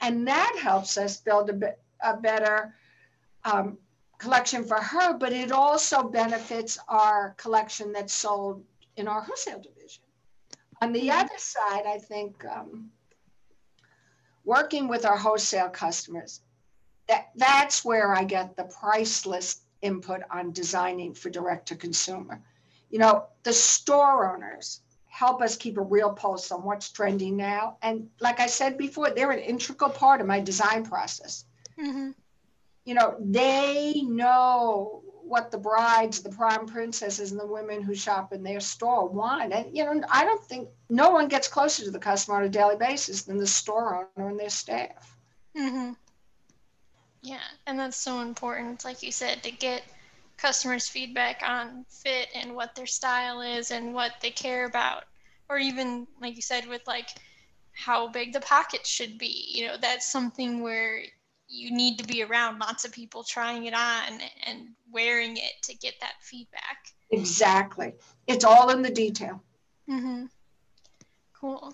and 0.01 0.27
that 0.27 0.55
helps 0.61 0.97
us 0.97 1.17
build 1.17 1.49
a, 1.49 1.53
bit, 1.53 1.79
a 2.01 2.17
better 2.17 2.75
um, 3.43 3.77
collection 4.17 4.63
for 4.63 4.77
her. 4.77 5.17
But 5.17 5.33
it 5.33 5.51
also 5.51 6.03
benefits 6.03 6.77
our 6.87 7.33
collection 7.37 7.91
that's 7.91 8.13
sold 8.13 8.63
in 8.97 9.07
our 9.07 9.21
wholesale 9.21 9.59
division. 9.61 10.03
On 10.81 10.91
the 10.91 11.07
mm-hmm. 11.07 11.19
other 11.19 11.37
side, 11.37 11.85
I 11.87 11.97
think 11.97 12.43
um, 12.45 12.91
working 14.43 14.87
with 14.87 15.05
our 15.05 15.17
wholesale 15.17 15.69
customers, 15.69 16.41
that, 17.07 17.29
that's 17.35 17.83
where 17.83 18.13
I 18.15 18.23
get 18.23 18.55
the 18.55 18.65
priceless 18.65 19.61
input 19.85 20.21
on 20.31 20.51
designing 20.51 21.13
for 21.13 21.29
direct 21.29 21.67
to 21.69 21.75
consumer. 21.75 22.41
You 22.89 22.99
know, 22.99 23.25
the 23.43 23.53
store 23.53 24.33
owners 24.33 24.81
help 25.05 25.41
us 25.41 25.55
keep 25.55 25.77
a 25.77 25.81
real 25.81 26.11
pulse 26.11 26.51
on 26.51 26.63
what's 26.63 26.89
trending 26.89 27.37
now. 27.37 27.77
And 27.81 28.09
like 28.19 28.39
I 28.41 28.47
said 28.47 28.77
before, 28.77 29.11
they're 29.11 29.31
an 29.31 29.39
integral 29.39 29.89
part 29.89 30.19
of 30.19 30.27
my 30.27 30.41
design 30.41 30.85
process. 30.85 31.45
Mm-hmm. 31.79 32.11
You 32.83 32.93
know, 32.93 33.15
they 33.19 34.01
know 34.01 35.03
what 35.27 35.51
the 35.51 35.57
brides, 35.57 36.21
the 36.21 36.29
prom 36.29 36.67
princesses, 36.67 37.31
and 37.31 37.39
the 37.39 37.47
women 37.47 37.81
who 37.81 37.95
shop 37.95 38.33
in 38.33 38.43
their 38.43 38.59
store 38.59 39.07
want. 39.07 39.53
And, 39.53 39.75
you 39.75 39.83
know, 39.83 40.03
I 40.11 40.23
don't 40.23 40.43
think 40.43 40.69
no 40.89 41.09
one 41.09 41.27
gets 41.27 41.47
closer 41.47 41.83
to 41.83 41.91
the 41.91 41.97
customer 41.99 42.37
on 42.37 42.43
a 42.43 42.49
daily 42.49 42.75
basis 42.75 43.23
than 43.23 43.37
the 43.37 43.47
store 43.47 44.07
owner 44.17 44.29
and 44.29 44.39
their 44.39 44.49
staff. 44.49 45.17
Mm-hmm. 45.57 45.93
Yeah, 47.25 47.39
and 47.65 47.79
that's 47.79 47.97
so 47.97 48.21
important, 48.21 48.85
like 48.85 49.01
you 49.01 49.11
said, 49.11 49.41
to 49.41 49.51
get 49.51 49.81
customers' 50.37 50.87
feedback 50.87 51.41
on 51.43 51.83
fit 51.89 52.27
and 52.35 52.53
what 52.53 52.75
their 52.75 52.85
style 52.85 53.41
is 53.41 53.71
and 53.71 53.95
what 53.95 54.11
they 54.21 54.29
care 54.29 54.65
about. 54.65 55.05
Or 55.49 55.57
even, 55.57 56.05
like 56.21 56.35
you 56.35 56.43
said, 56.43 56.67
with 56.67 56.83
like 56.85 57.09
how 57.71 58.09
big 58.09 58.31
the 58.31 58.41
pockets 58.41 58.87
should 58.87 59.17
be. 59.17 59.49
You 59.49 59.65
know, 59.65 59.75
that's 59.81 60.07
something 60.07 60.61
where 60.61 61.01
you 61.47 61.71
need 61.71 61.97
to 61.97 62.05
be 62.05 62.21
around 62.21 62.59
lots 62.59 62.85
of 62.85 62.91
people 62.91 63.23
trying 63.23 63.65
it 63.65 63.73
on 63.73 64.19
and 64.45 64.67
wearing 64.91 65.35
it 65.35 65.53
to 65.63 65.75
get 65.75 65.95
that 66.01 66.13
feedback. 66.21 66.77
Exactly. 67.09 67.93
It's 68.27 68.45
all 68.45 68.69
in 68.69 68.83
the 68.83 68.91
detail. 68.91 69.41
Mm-hmm. 69.89 70.25
Cool. 71.33 71.73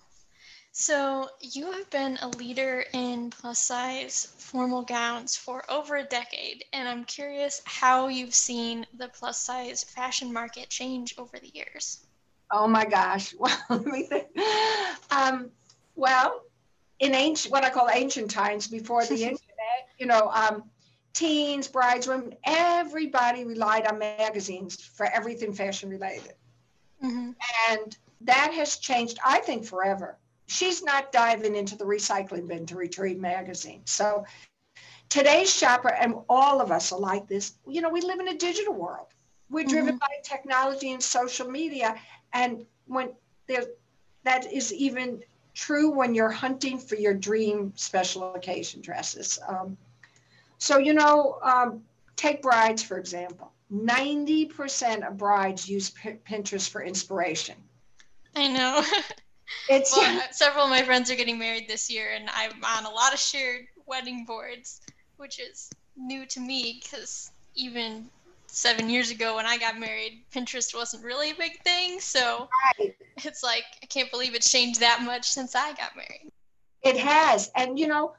So, 0.73 1.29
you 1.41 1.69
have 1.71 1.89
been 1.89 2.17
a 2.21 2.29
leader 2.29 2.85
in 2.93 3.29
plus 3.29 3.59
size 3.59 4.33
formal 4.37 4.83
gowns 4.83 5.35
for 5.35 5.69
over 5.69 5.97
a 5.97 6.03
decade, 6.03 6.63
and 6.71 6.87
I'm 6.87 7.03
curious 7.03 7.61
how 7.65 8.07
you've 8.07 8.33
seen 8.33 8.85
the 8.93 9.09
plus 9.09 9.37
size 9.37 9.83
fashion 9.83 10.31
market 10.31 10.69
change 10.69 11.15
over 11.17 11.37
the 11.39 11.51
years. 11.53 12.05
Oh 12.51 12.67
my 12.67 12.85
gosh. 12.85 13.33
Well, 13.39 13.57
let 13.69 13.85
me 13.85 14.03
think. 14.03 14.27
Um, 15.11 15.51
well, 15.95 16.41
in 16.99 17.15
ancient, 17.15 17.51
what 17.51 17.65
I 17.65 17.69
call 17.69 17.89
ancient 17.89 18.31
times 18.31 18.67
before 18.67 19.05
the 19.05 19.15
internet, 19.23 19.89
you 19.97 20.05
know, 20.05 20.29
um, 20.33 20.63
teens, 21.13 21.67
brides, 21.67 22.07
women, 22.07 22.33
everybody 22.45 23.43
relied 23.43 23.87
on 23.87 23.99
magazines 23.99 24.81
for 24.81 25.05
everything 25.05 25.53
fashion 25.53 25.89
related. 25.89 26.33
Mm-hmm. 27.03 27.31
And 27.71 27.97
that 28.21 28.53
has 28.53 28.77
changed, 28.77 29.17
I 29.25 29.39
think, 29.39 29.65
forever. 29.65 30.17
She's 30.51 30.83
not 30.83 31.13
diving 31.13 31.55
into 31.55 31.77
the 31.77 31.85
recycling 31.85 32.45
bin 32.45 32.65
to 32.65 32.75
retrieve 32.75 33.17
magazines. 33.17 33.89
So 33.89 34.25
today's 35.07 35.53
shopper, 35.53 35.93
and 35.93 36.15
all 36.27 36.59
of 36.59 36.71
us 36.71 36.91
are 36.91 36.99
like 36.99 37.25
this, 37.25 37.53
you 37.65 37.79
know, 37.79 37.89
we 37.89 38.01
live 38.01 38.19
in 38.19 38.27
a 38.27 38.37
digital 38.37 38.73
world. 38.73 39.07
We're 39.49 39.63
driven 39.63 39.93
mm-hmm. 39.93 39.99
by 39.99 40.07
technology 40.23 40.91
and 40.91 41.01
social 41.01 41.49
media. 41.49 41.95
And 42.33 42.65
when 42.87 43.13
there, 43.47 43.63
that 44.23 44.51
is 44.51 44.73
even 44.73 45.23
true 45.53 45.89
when 45.89 46.13
you're 46.13 46.29
hunting 46.29 46.79
for 46.79 46.95
your 46.95 47.13
dream 47.13 47.71
special 47.77 48.33
occasion 48.35 48.81
dresses. 48.81 49.39
Um, 49.47 49.77
so, 50.57 50.79
you 50.79 50.93
know, 50.93 51.39
um, 51.43 51.81
take 52.17 52.41
brides, 52.41 52.83
for 52.83 52.97
example. 52.97 53.53
90% 53.73 55.07
of 55.07 55.17
brides 55.17 55.69
use 55.69 55.91
P- 55.91 56.19
Pinterest 56.29 56.69
for 56.69 56.83
inspiration. 56.83 57.55
I 58.35 58.49
know. 58.49 58.83
it's 59.69 59.95
well, 59.95 60.21
several 60.31 60.65
of 60.65 60.69
my 60.69 60.83
friends 60.83 61.09
are 61.11 61.15
getting 61.15 61.39
married 61.39 61.67
this 61.67 61.89
year, 61.89 62.11
and 62.15 62.29
I'm 62.33 62.51
on 62.63 62.85
a 62.85 62.93
lot 62.93 63.13
of 63.13 63.19
shared 63.19 63.65
wedding 63.85 64.25
boards, 64.25 64.81
which 65.17 65.39
is 65.39 65.69
new 65.97 66.25
to 66.27 66.39
me 66.39 66.79
because 66.81 67.31
even 67.55 68.09
seven 68.51 68.89
years 68.89 69.11
ago 69.11 69.37
when 69.37 69.45
I 69.45 69.57
got 69.57 69.79
married, 69.79 70.23
Pinterest 70.33 70.75
wasn't 70.75 71.03
really 71.03 71.31
a 71.31 71.35
big 71.35 71.61
thing. 71.63 71.99
So 71.99 72.49
right. 72.79 72.93
it's 73.23 73.43
like, 73.43 73.63
I 73.81 73.85
can't 73.85 74.11
believe 74.11 74.35
it's 74.35 74.49
changed 74.49 74.81
that 74.81 75.01
much 75.03 75.25
since 75.25 75.55
I 75.55 75.69
got 75.73 75.95
married. 75.95 76.31
It 76.83 76.97
has. 76.97 77.49
And, 77.55 77.79
you 77.79 77.87
know, 77.87 78.13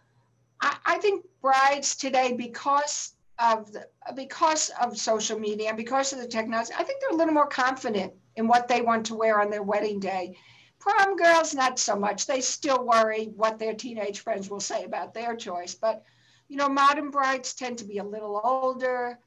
I, 0.63 0.77
I 0.87 0.99
think 0.99 1.27
brides 1.43 1.97
today, 1.97 2.33
because 2.33 3.15
of 3.39 3.73
the, 3.73 3.87
because 4.15 4.71
of 4.81 4.97
social 4.97 5.39
media 5.39 5.69
and 5.69 5.77
because 5.77 6.13
of 6.13 6.19
the 6.19 6.27
technology, 6.27 6.73
I 6.79 6.85
think 6.85 7.01
they're 7.01 7.11
a 7.11 7.17
little 7.17 7.35
more 7.35 7.49
confident 7.49 8.13
in 8.37 8.49
what 8.49 8.69
they 8.69 8.81
want 8.81 9.05
to 9.07 9.15
wear 9.15 9.41
on 9.41 9.51
their 9.51 9.63
wedding 9.63 10.01
day. 10.01 10.37
Prom 10.83 11.17
girls, 11.17 11.55
not 11.55 11.79
so 11.79 11.95
much. 11.95 12.27
They 12.27 12.41
still 12.41 12.85
worry 12.85 13.27
what 13.37 13.59
their 13.59 13.73
teenage 13.73 14.19
friends 14.19 14.51
will 14.51 14.61
say 14.61 14.83
about 14.83 15.15
their 15.15 15.37
choice. 15.37 15.77
But, 15.77 16.03
you 16.49 16.57
know, 16.57 16.69
modern 16.69 17.11
brides 17.11 17.55
tend 17.55 17.79
to 17.79 17.85
be 17.85 17.99
a 17.99 18.05
little 18.05 18.41
older. 18.43 19.19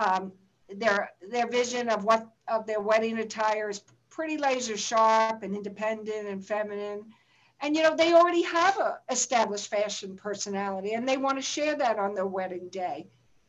Um, 0.00 0.32
their 0.68 1.10
their 1.30 1.46
vision 1.46 1.88
of 1.88 2.02
what 2.04 2.28
of 2.48 2.66
their 2.66 2.80
wedding 2.80 3.18
attire 3.18 3.70
is 3.70 3.82
pretty 4.10 4.36
laser 4.38 4.76
sharp 4.76 5.44
and 5.44 5.54
independent 5.54 6.26
and 6.26 6.44
feminine 6.44 7.04
and 7.60 7.76
you 7.76 7.82
know 7.82 7.94
they 7.94 8.12
already 8.12 8.42
have 8.42 8.76
a 8.78 8.98
established 9.10 9.68
fashion 9.68 10.16
personality 10.16 10.94
and 10.94 11.08
they 11.08 11.16
want 11.16 11.38
to 11.38 11.42
share 11.42 11.76
that 11.76 11.98
on 11.98 12.14
their 12.14 12.26
wedding 12.26 12.68
day 12.70 13.06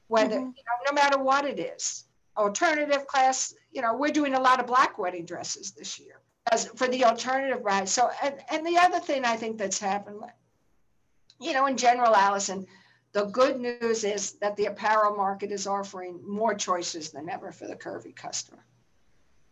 whether 0.07 0.35
mm-hmm. 0.35 0.51
you 0.55 0.63
know 0.63 0.91
no 0.91 0.93
matter 0.93 1.17
what 1.17 1.45
it 1.45 1.59
is 1.59 2.03
alternative 2.37 3.07
class 3.07 3.53
you 3.71 3.81
know 3.81 3.95
we're 3.95 4.11
doing 4.11 4.35
a 4.35 4.39
lot 4.39 4.59
of 4.59 4.67
black 4.67 4.99
wedding 4.99 5.25
dresses 5.25 5.71
this 5.71 5.99
year 5.99 6.21
as 6.51 6.65
for 6.75 6.87
the 6.87 7.05
alternative 7.05 7.63
bride 7.63 7.87
so 7.87 8.09
and, 8.23 8.35
and 8.51 8.65
the 8.65 8.77
other 8.77 8.99
thing 8.99 9.25
i 9.25 9.35
think 9.35 9.57
that's 9.57 9.79
happened 9.79 10.19
you 11.39 11.53
know 11.53 11.65
in 11.65 11.77
general 11.77 12.15
allison 12.15 12.65
the 13.13 13.25
good 13.25 13.59
news 13.59 14.03
is 14.03 14.33
that 14.33 14.55
the 14.57 14.65
apparel 14.65 15.15
market 15.15 15.51
is 15.51 15.65
offering 15.65 16.19
more 16.27 16.53
choices 16.53 17.09
than 17.11 17.29
ever 17.29 17.51
for 17.51 17.67
the 17.67 17.75
curvy 17.75 18.15
customer 18.15 18.63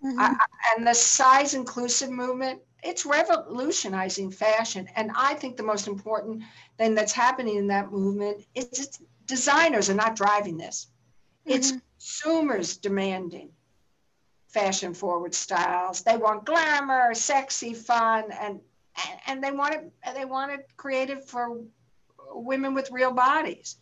mm-hmm. 0.04 0.20
I, 0.20 0.36
and 0.76 0.86
the 0.86 0.94
size 0.94 1.54
inclusive 1.54 2.10
movement 2.10 2.62
it's 2.86 3.06
revolutionizing 3.06 4.32
fashion. 4.32 4.88
And 4.96 5.12
I 5.16 5.34
think 5.34 5.58
the 5.58 5.64
most 5.64 5.88
important 5.88 6.44
thing 6.78 6.94
that's 6.94 7.12
happening 7.12 7.58
in 7.58 7.68
that 7.68 7.92
movement 7.92 8.46
is 8.54 8.70
that 8.70 9.00
designers 9.26 9.90
are 9.90 9.96
not 9.96 10.16
driving 10.16 10.58
this. 10.58 10.88
Mm-hmm. 11.48 11.58
It's 11.58 11.74
consumers 11.98 12.78
demanding 12.78 13.50
fashion 14.56 14.94
forward 14.94 15.36
styles. 15.36 16.02
They 16.02 16.16
want 16.16 16.46
glamour, 16.46 17.14
sexy, 17.14 17.74
fun, 17.74 18.32
and 18.32 18.62
and 19.28 19.44
they 19.44 19.52
want 19.52 19.76
it 19.76 19.92
they 20.16 20.24
want 20.24 20.54
it 20.54 20.68
created 20.78 21.26
for 21.26 21.60
women 22.32 22.74
with 22.74 22.90
real 22.90 23.12
bodies. 23.12 23.76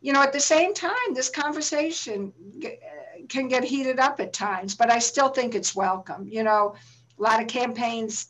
You 0.00 0.14
know, 0.14 0.22
at 0.22 0.32
the 0.32 0.40
same 0.40 0.72
time, 0.72 1.12
this 1.12 1.28
conversation 1.28 2.32
can 3.28 3.48
get 3.48 3.62
heated 3.62 3.98
up 4.00 4.18
at 4.18 4.32
times, 4.32 4.74
but 4.74 4.90
I 4.90 4.98
still 4.98 5.28
think 5.28 5.54
it's 5.54 5.76
welcome. 5.76 6.26
You 6.26 6.44
know, 6.44 6.74
a 7.18 7.22
lot 7.22 7.42
of 7.42 7.48
campaigns 7.48 8.28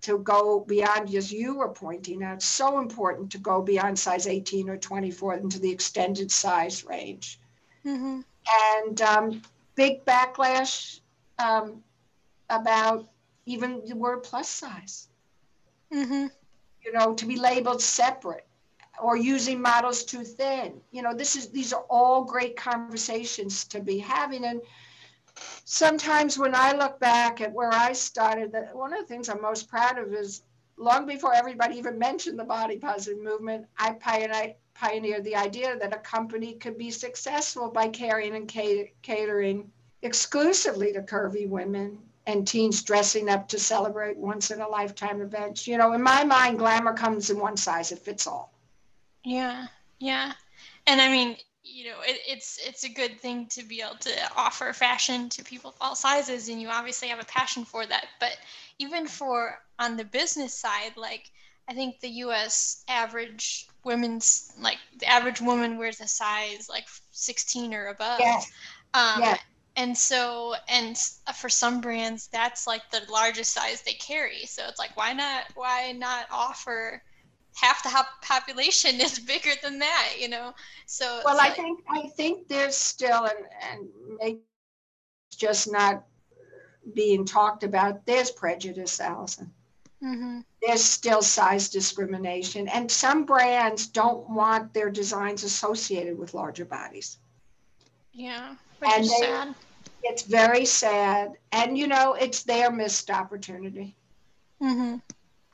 to 0.00 0.18
go 0.18 0.60
beyond, 0.60 1.14
as 1.14 1.30
you 1.30 1.56
were 1.58 1.68
pointing 1.68 2.22
out, 2.24 2.42
so 2.42 2.78
important 2.78 3.30
to 3.32 3.38
go 3.38 3.60
beyond 3.60 3.98
size 3.98 4.26
18 4.26 4.70
or 4.70 4.78
24 4.78 5.34
into 5.34 5.60
the 5.60 5.70
extended 5.70 6.32
size 6.32 6.84
range. 6.84 7.38
Mm-hmm. 7.84 8.20
And 8.78 9.02
um, 9.02 9.42
big 9.74 10.04
backlash 10.06 11.00
um, 11.42 11.82
about 12.48 13.08
even 13.46 13.82
the 13.86 13.96
word 13.96 14.22
plus 14.22 14.48
size. 14.48 15.08
Mm-hmm. 15.92 16.26
You 16.84 16.92
know, 16.92 17.14
to 17.14 17.26
be 17.26 17.36
labeled 17.36 17.82
separate 17.82 18.46
or 19.00 19.16
using 19.16 19.60
models 19.60 20.04
too 20.04 20.24
thin. 20.24 20.80
You 20.90 21.02
know, 21.02 21.14
this 21.14 21.36
is 21.36 21.48
these 21.48 21.72
are 21.72 21.84
all 21.88 22.24
great 22.24 22.56
conversations 22.56 23.64
to 23.66 23.80
be 23.80 23.98
having. 23.98 24.44
And 24.44 24.60
sometimes 25.64 26.38
when 26.38 26.54
I 26.54 26.72
look 26.72 26.98
back 26.98 27.40
at 27.40 27.52
where 27.52 27.72
I 27.72 27.92
started, 27.92 28.52
that 28.52 28.74
one 28.74 28.92
of 28.92 29.00
the 29.00 29.06
things 29.06 29.28
I'm 29.28 29.42
most 29.42 29.68
proud 29.68 29.98
of 29.98 30.12
is 30.12 30.42
long 30.76 31.06
before 31.06 31.34
everybody 31.34 31.76
even 31.76 31.98
mentioned 31.98 32.38
the 32.38 32.44
body 32.44 32.78
positive 32.78 33.22
movement, 33.22 33.66
I 33.78 33.92
pioneered 34.74 35.24
the 35.24 35.36
idea 35.36 35.78
that 35.78 35.94
a 35.94 35.98
company 35.98 36.54
could 36.54 36.76
be 36.76 36.90
successful 36.90 37.70
by 37.70 37.88
caring 37.88 38.34
and 38.34 38.48
catering 39.02 39.70
exclusively 40.02 40.92
to 40.92 41.02
curvy 41.02 41.48
women 41.48 41.98
and 42.26 42.46
teens 42.46 42.82
dressing 42.82 43.28
up 43.28 43.48
to 43.48 43.58
celebrate 43.58 44.16
once 44.16 44.50
in 44.50 44.60
a 44.60 44.68
lifetime 44.68 45.20
events. 45.20 45.66
You 45.66 45.78
know, 45.78 45.92
in 45.92 46.02
my 46.02 46.24
mind, 46.24 46.58
glamour 46.58 46.94
comes 46.94 47.30
in 47.30 47.38
one 47.38 47.56
size, 47.56 47.90
it 47.92 47.98
fits 47.98 48.26
all. 48.26 48.52
Yeah, 49.24 49.66
yeah. 49.98 50.32
And 50.86 51.00
I 51.00 51.08
mean, 51.08 51.36
you 51.64 51.84
know 51.84 52.00
it, 52.04 52.18
it's 52.26 52.58
it's 52.66 52.84
a 52.84 52.88
good 52.88 53.20
thing 53.20 53.46
to 53.46 53.62
be 53.62 53.80
able 53.80 53.96
to 53.96 54.10
offer 54.36 54.72
fashion 54.72 55.28
to 55.28 55.44
people 55.44 55.70
of 55.70 55.76
all 55.80 55.94
sizes 55.94 56.48
and 56.48 56.60
you 56.60 56.68
obviously 56.68 57.08
have 57.08 57.20
a 57.20 57.24
passion 57.26 57.64
for 57.64 57.86
that 57.86 58.06
but 58.18 58.36
even 58.78 59.06
for 59.06 59.60
on 59.78 59.96
the 59.96 60.04
business 60.04 60.54
side 60.54 60.92
like 60.96 61.30
i 61.68 61.72
think 61.72 62.00
the 62.00 62.08
us 62.08 62.84
average 62.88 63.68
women's 63.84 64.52
like 64.60 64.78
the 64.98 65.06
average 65.06 65.40
woman 65.40 65.78
wears 65.78 66.00
a 66.00 66.08
size 66.08 66.68
like 66.68 66.86
16 67.12 67.72
or 67.72 67.86
above 67.86 68.18
yes. 68.20 68.50
Um, 68.94 69.20
yeah. 69.20 69.38
And 69.76 69.96
so 69.96 70.54
and 70.68 70.96
for 71.34 71.48
some 71.48 71.80
brands 71.80 72.28
that's 72.28 72.66
like 72.66 72.82
the 72.90 73.00
largest 73.10 73.52
size 73.52 73.82
they 73.82 73.94
carry 73.94 74.44
so 74.44 74.62
it's 74.68 74.78
like 74.78 74.94
why 74.96 75.12
not 75.12 75.44
why 75.54 75.92
not 75.92 76.26
offer 76.30 77.02
half 77.54 77.82
the 77.82 77.90
population 78.22 79.00
is 79.00 79.18
bigger 79.18 79.52
than 79.62 79.78
that, 79.78 80.14
you 80.18 80.28
know. 80.28 80.54
So 80.86 81.20
well, 81.24 81.38
I 81.40 81.50
think 81.50 81.80
I 81.88 82.08
think 82.08 82.48
there's 82.48 82.76
still 82.76 83.24
and 83.24 83.46
and 83.70 83.88
maybe 84.20 84.40
just 85.36 85.70
not 85.70 86.04
being 86.94 87.24
talked 87.24 87.62
about, 87.62 88.04
there's 88.06 88.30
prejudice, 88.30 89.00
Allison. 89.00 89.52
Mm-hmm. 90.02 90.40
There's 90.60 90.82
still 90.82 91.22
size 91.22 91.68
discrimination, 91.68 92.68
and 92.68 92.90
some 92.90 93.24
brands 93.24 93.86
don't 93.86 94.28
want 94.28 94.74
their 94.74 94.90
designs 94.90 95.44
associated 95.44 96.18
with 96.18 96.34
larger 96.34 96.64
bodies. 96.64 97.18
Yeah, 98.12 98.56
which 98.82 98.90
and 98.90 99.04
they, 99.04 99.08
sad. 99.08 99.54
It's 100.02 100.22
very 100.22 100.64
sad, 100.64 101.34
and 101.52 101.78
you 101.78 101.86
know, 101.86 102.14
it's 102.14 102.42
their 102.42 102.70
missed 102.70 103.10
opportunity. 103.10 103.94
Mm-hmm. 104.60 104.96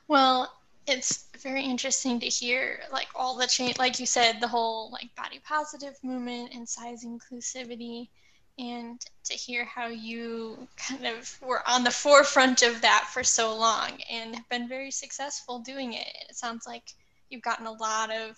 Well, 0.07 0.51
it's 0.87 1.25
very 1.37 1.63
interesting 1.63 2.19
to 2.19 2.25
hear 2.25 2.79
like 2.91 3.07
all 3.15 3.37
the 3.37 3.47
change 3.47 3.77
like 3.77 3.99
you 3.99 4.05
said 4.05 4.41
the 4.41 4.47
whole 4.47 4.91
like 4.91 5.15
body 5.15 5.39
positive 5.45 5.95
movement 6.03 6.51
and 6.53 6.67
size 6.67 7.05
inclusivity 7.05 8.09
and 8.57 8.99
to 9.23 9.33
hear 9.33 9.63
how 9.63 9.87
you 9.87 10.67
kind 10.75 11.05
of 11.05 11.39
were 11.41 11.61
on 11.67 11.83
the 11.83 11.91
forefront 11.91 12.61
of 12.61 12.81
that 12.81 13.07
for 13.13 13.23
so 13.23 13.55
long 13.55 13.91
and 14.11 14.35
have 14.35 14.49
been 14.49 14.67
very 14.67 14.91
successful 14.91 15.59
doing 15.59 15.93
it 15.93 16.07
it 16.27 16.35
sounds 16.35 16.65
like 16.67 16.93
you've 17.29 17.43
gotten 17.43 17.67
a 17.67 17.71
lot 17.71 18.11
of 18.11 18.37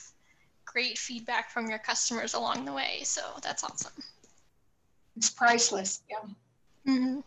great 0.66 0.98
feedback 0.98 1.50
from 1.50 1.70
your 1.70 1.80
customers 1.80 2.34
along 2.34 2.66
the 2.66 2.74
way 2.74 3.00
so 3.04 3.22
that's 3.42 3.64
awesome 3.64 3.94
it's 5.22 5.30
priceless 5.30 6.02
yeah 6.10 6.18
mm-hmm. 6.92 7.20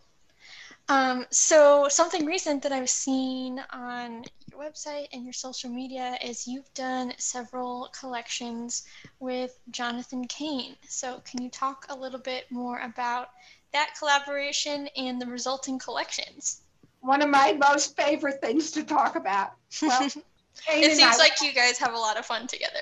Um, 0.87 1.25
so 1.31 1.87
something 1.89 2.25
recent 2.25 2.61
that 2.63 2.71
I've 2.71 2.89
seen 2.89 3.59
on 3.71 4.23
your 4.51 4.61
website 4.61 5.07
and 5.13 5.23
your 5.23 5.33
social 5.33 5.69
media 5.69 6.15
is 6.23 6.45
you've 6.45 6.71
done 6.75 7.13
several 7.17 7.89
collections 7.99 8.83
with 9.19 9.57
Jonathan 9.71 10.27
Kayne. 10.27 10.75
So 10.87 11.21
can 11.25 11.41
you 11.41 11.49
talk 11.49 11.87
a 11.89 11.95
little 11.95 12.19
bit 12.19 12.45
more 12.51 12.79
about 12.81 13.29
that 13.73 13.95
collaboration 13.97 14.87
and 14.95 15.19
the 15.19 15.25
resulting 15.25 15.79
collections? 15.79 16.61
One 17.01 17.23
of 17.23 17.29
my 17.29 17.53
most 17.53 17.95
favorite 17.95 18.39
things 18.39 18.69
to 18.71 18.83
talk 18.83 19.15
about. 19.15 19.53
Well, 19.81 20.03
it 20.69 20.95
seems 20.95 21.15
I, 21.15 21.17
like 21.17 21.41
you 21.41 21.51
guys 21.51 21.79
have 21.79 21.93
a 21.93 21.97
lot 21.97 22.17
of 22.17 22.27
fun 22.27 22.45
together. 22.45 22.79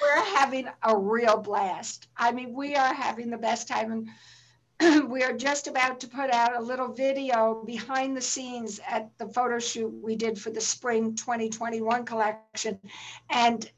We're 0.00 0.24
having 0.36 0.68
a 0.84 0.96
real 0.96 1.36
blast. 1.36 2.06
I 2.16 2.30
mean, 2.30 2.54
we 2.54 2.74
are 2.76 2.94
having 2.94 3.28
the 3.28 3.36
best 3.36 3.66
time. 3.66 3.92
And 3.92 4.08
we 5.08 5.22
are 5.22 5.32
just 5.32 5.66
about 5.66 5.98
to 6.00 6.08
put 6.08 6.32
out 6.32 6.56
a 6.56 6.60
little 6.60 6.88
video 6.88 7.62
behind 7.66 8.16
the 8.16 8.20
scenes 8.20 8.80
at 8.88 9.10
the 9.18 9.26
photo 9.26 9.58
shoot 9.58 9.92
we 10.02 10.16
did 10.16 10.38
for 10.38 10.50
the 10.50 10.60
spring 10.60 11.14
2021 11.14 12.04
collection. 12.04 12.78
And 13.28 13.70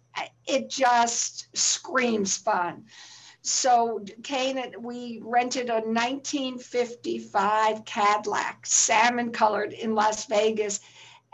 it 0.47 0.71
just 0.71 1.49
screams 1.57 2.37
fun. 2.37 2.85
So 3.41 4.05
Kayne, 4.23 4.59
and 4.59 4.77
we 4.79 5.21
rented 5.25 5.69
a 5.69 5.81
1955 5.81 7.85
Cadillac, 7.85 8.65
salmon 8.65 9.33
colored 9.33 9.73
in 9.73 9.97
Las 9.97 10.27
Vegas. 10.27 10.81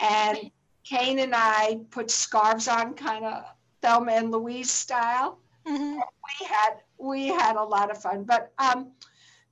And 0.01 0.51
Kayne 0.85 1.19
and 1.19 1.35
I 1.35 1.81
put 1.91 2.11
scarves 2.11 2.69
on 2.69 2.95
kind 2.95 3.27
of 3.27 3.45
Thelma 3.83 4.13
and 4.13 4.31
Louise 4.31 4.71
style. 4.71 5.39
Mm-hmm. 5.67 5.97
We 5.97 6.47
had 6.47 6.77
we 6.97 7.27
had 7.29 7.57
a 7.57 7.63
lot 7.63 7.91
of 7.91 8.01
fun. 8.01 8.25
But 8.25 8.53
um, 8.59 8.93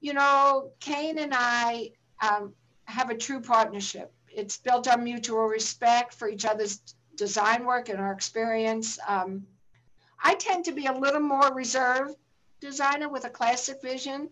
you 0.00 0.14
know, 0.14 0.70
Kayne 0.80 1.18
and 1.18 1.32
I 1.34 1.92
um, 2.20 2.52
have 2.84 3.10
a 3.10 3.16
true 3.16 3.40
partnership. 3.40 4.12
It's 4.28 4.58
built 4.58 4.88
on 4.88 5.04
mutual 5.04 5.44
respect 5.44 6.14
for 6.14 6.28
each 6.28 6.44
other's 6.44 6.80
design 7.16 7.64
work 7.64 7.88
and 7.88 7.98
our 7.98 8.12
experience. 8.12 8.98
Um, 9.08 9.46
I 10.22 10.34
tend 10.34 10.66
to 10.66 10.72
be 10.72 10.86
a 10.86 10.92
little 10.92 11.20
more 11.20 11.52
reserved 11.52 12.16
designer 12.60 13.08
with 13.08 13.24
a 13.24 13.30
classic 13.30 13.80
vision. 13.82 14.28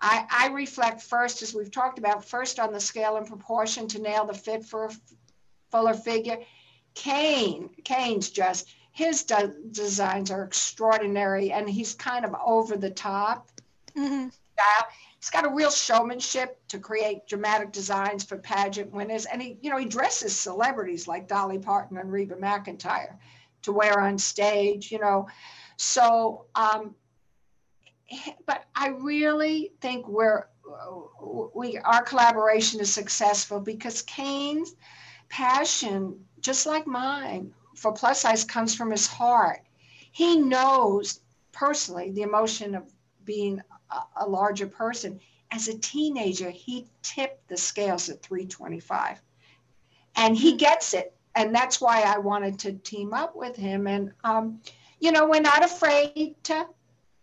I, 0.00 0.26
I, 0.30 0.48
reflect 0.48 1.02
first, 1.02 1.42
as 1.42 1.54
we've 1.54 1.70
talked 1.70 1.98
about, 1.98 2.24
first 2.24 2.58
on 2.58 2.72
the 2.72 2.80
scale 2.80 3.16
and 3.16 3.26
proportion 3.26 3.86
to 3.88 4.00
nail 4.00 4.24
the 4.24 4.32
fit 4.32 4.64
for 4.64 4.86
a 4.86 4.90
fuller 5.70 5.94
figure. 5.94 6.38
Kayne, 6.94 7.68
Kayne's 7.84 8.30
just, 8.30 8.68
his 8.92 9.24
de- 9.24 9.54
designs 9.70 10.30
are 10.30 10.42
extraordinary 10.42 11.52
and 11.52 11.68
he's 11.68 11.94
kind 11.94 12.24
of 12.24 12.34
over 12.44 12.76
the 12.76 12.90
top. 12.90 13.50
Mm-hmm 13.94 14.28
style. 14.60 14.88
He's 15.18 15.30
got 15.30 15.44
a 15.44 15.54
real 15.54 15.70
showmanship 15.70 16.58
to 16.68 16.78
create 16.78 17.26
dramatic 17.26 17.72
designs 17.72 18.24
for 18.24 18.38
pageant 18.38 18.90
winners. 18.92 19.26
And 19.26 19.42
he, 19.42 19.58
you 19.60 19.70
know, 19.70 19.76
he 19.76 19.86
dresses 19.86 20.38
celebrities 20.38 21.06
like 21.06 21.28
Dolly 21.28 21.58
Parton 21.58 21.98
and 21.98 22.10
Reba 22.10 22.36
McEntire 22.36 23.16
to 23.62 23.72
wear 23.72 24.00
on 24.00 24.18
stage, 24.18 24.90
you 24.90 24.98
know. 24.98 25.28
So, 25.76 26.46
um, 26.54 26.94
but 28.46 28.64
I 28.74 28.88
really 28.88 29.72
think 29.80 30.08
we're, 30.08 30.46
we, 31.54 31.78
our 31.78 32.02
collaboration 32.02 32.80
is 32.80 32.92
successful 32.92 33.60
because 33.60 34.02
Kayne's 34.02 34.74
passion, 35.28 36.18
just 36.40 36.66
like 36.66 36.86
mine, 36.86 37.52
for 37.76 37.92
plus 37.92 38.22
size 38.22 38.44
comes 38.44 38.74
from 38.74 38.90
his 38.90 39.06
heart. 39.06 39.60
He 40.12 40.36
knows 40.36 41.20
personally 41.52 42.10
the 42.10 42.22
emotion 42.22 42.74
of 42.74 42.90
being 43.24 43.60
a, 44.16 44.26
larger 44.28 44.66
person. 44.66 45.20
As 45.50 45.68
a 45.68 45.78
teenager, 45.78 46.50
he 46.50 46.86
tipped 47.02 47.48
the 47.48 47.56
scales 47.56 48.08
at 48.08 48.22
325. 48.22 49.20
And 50.16 50.36
he 50.36 50.56
gets 50.56 50.94
it. 50.94 51.14
And 51.34 51.54
that's 51.54 51.80
why 51.80 52.02
I 52.02 52.18
wanted 52.18 52.58
to 52.60 52.72
team 52.72 53.12
up 53.12 53.36
with 53.36 53.56
him. 53.56 53.86
And, 53.86 54.12
um, 54.24 54.60
you 54.98 55.12
know, 55.12 55.26
we're 55.26 55.40
not 55.40 55.64
afraid 55.64 56.36
to, 56.44 56.66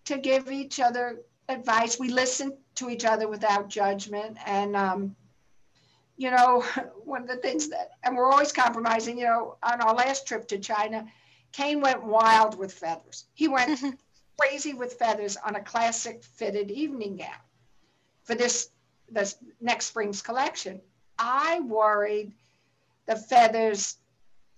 to 0.05 0.18
give 0.18 0.51
each 0.51 0.80
other 0.80 1.22
advice. 1.49 1.99
We 1.99 2.09
listen 2.09 2.57
to 2.76 2.89
each 2.89 3.05
other 3.05 3.28
without 3.28 3.70
judgment. 3.70 4.38
And, 4.45 4.76
um, 4.76 5.15
you 6.18 6.32
know, 6.32 6.63
one 7.03 7.22
of 7.24 7.28
the 7.28 7.38
things 7.38 7.70
that, 7.70 7.91
and 8.03 8.15
we're 8.15 8.32
always 8.32 8.51
compromising, 8.51 9.18
you 9.18 9.26
know, 9.26 9.57
on 9.63 9.82
our 9.82 9.93
last 9.93 10.28
trip 10.28 10.47
to 10.49 10.57
China, 10.57 11.05
Kayne 11.51 11.82
went 11.82 12.03
wild 12.03 12.57
with 12.57 12.74
feathers. 12.74 13.26
He 13.34 13.47
went 13.47 13.80
crazy 14.40 14.74
with 14.74 14.94
feathers 14.94 15.38
on 15.38 15.56
a 15.56 15.62
classic 15.62 16.24
fitted 16.24 16.72
evening 16.72 17.18
gown 17.18 17.30
for 18.24 18.36
this 18.36 18.70
this 19.10 19.38
next 19.62 19.86
spring's 19.86 20.22
collection. 20.22 20.82
I 21.18 21.62
worried 21.62 22.34
the 23.06 23.16
feathers 23.16 23.98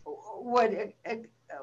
would 0.06 0.94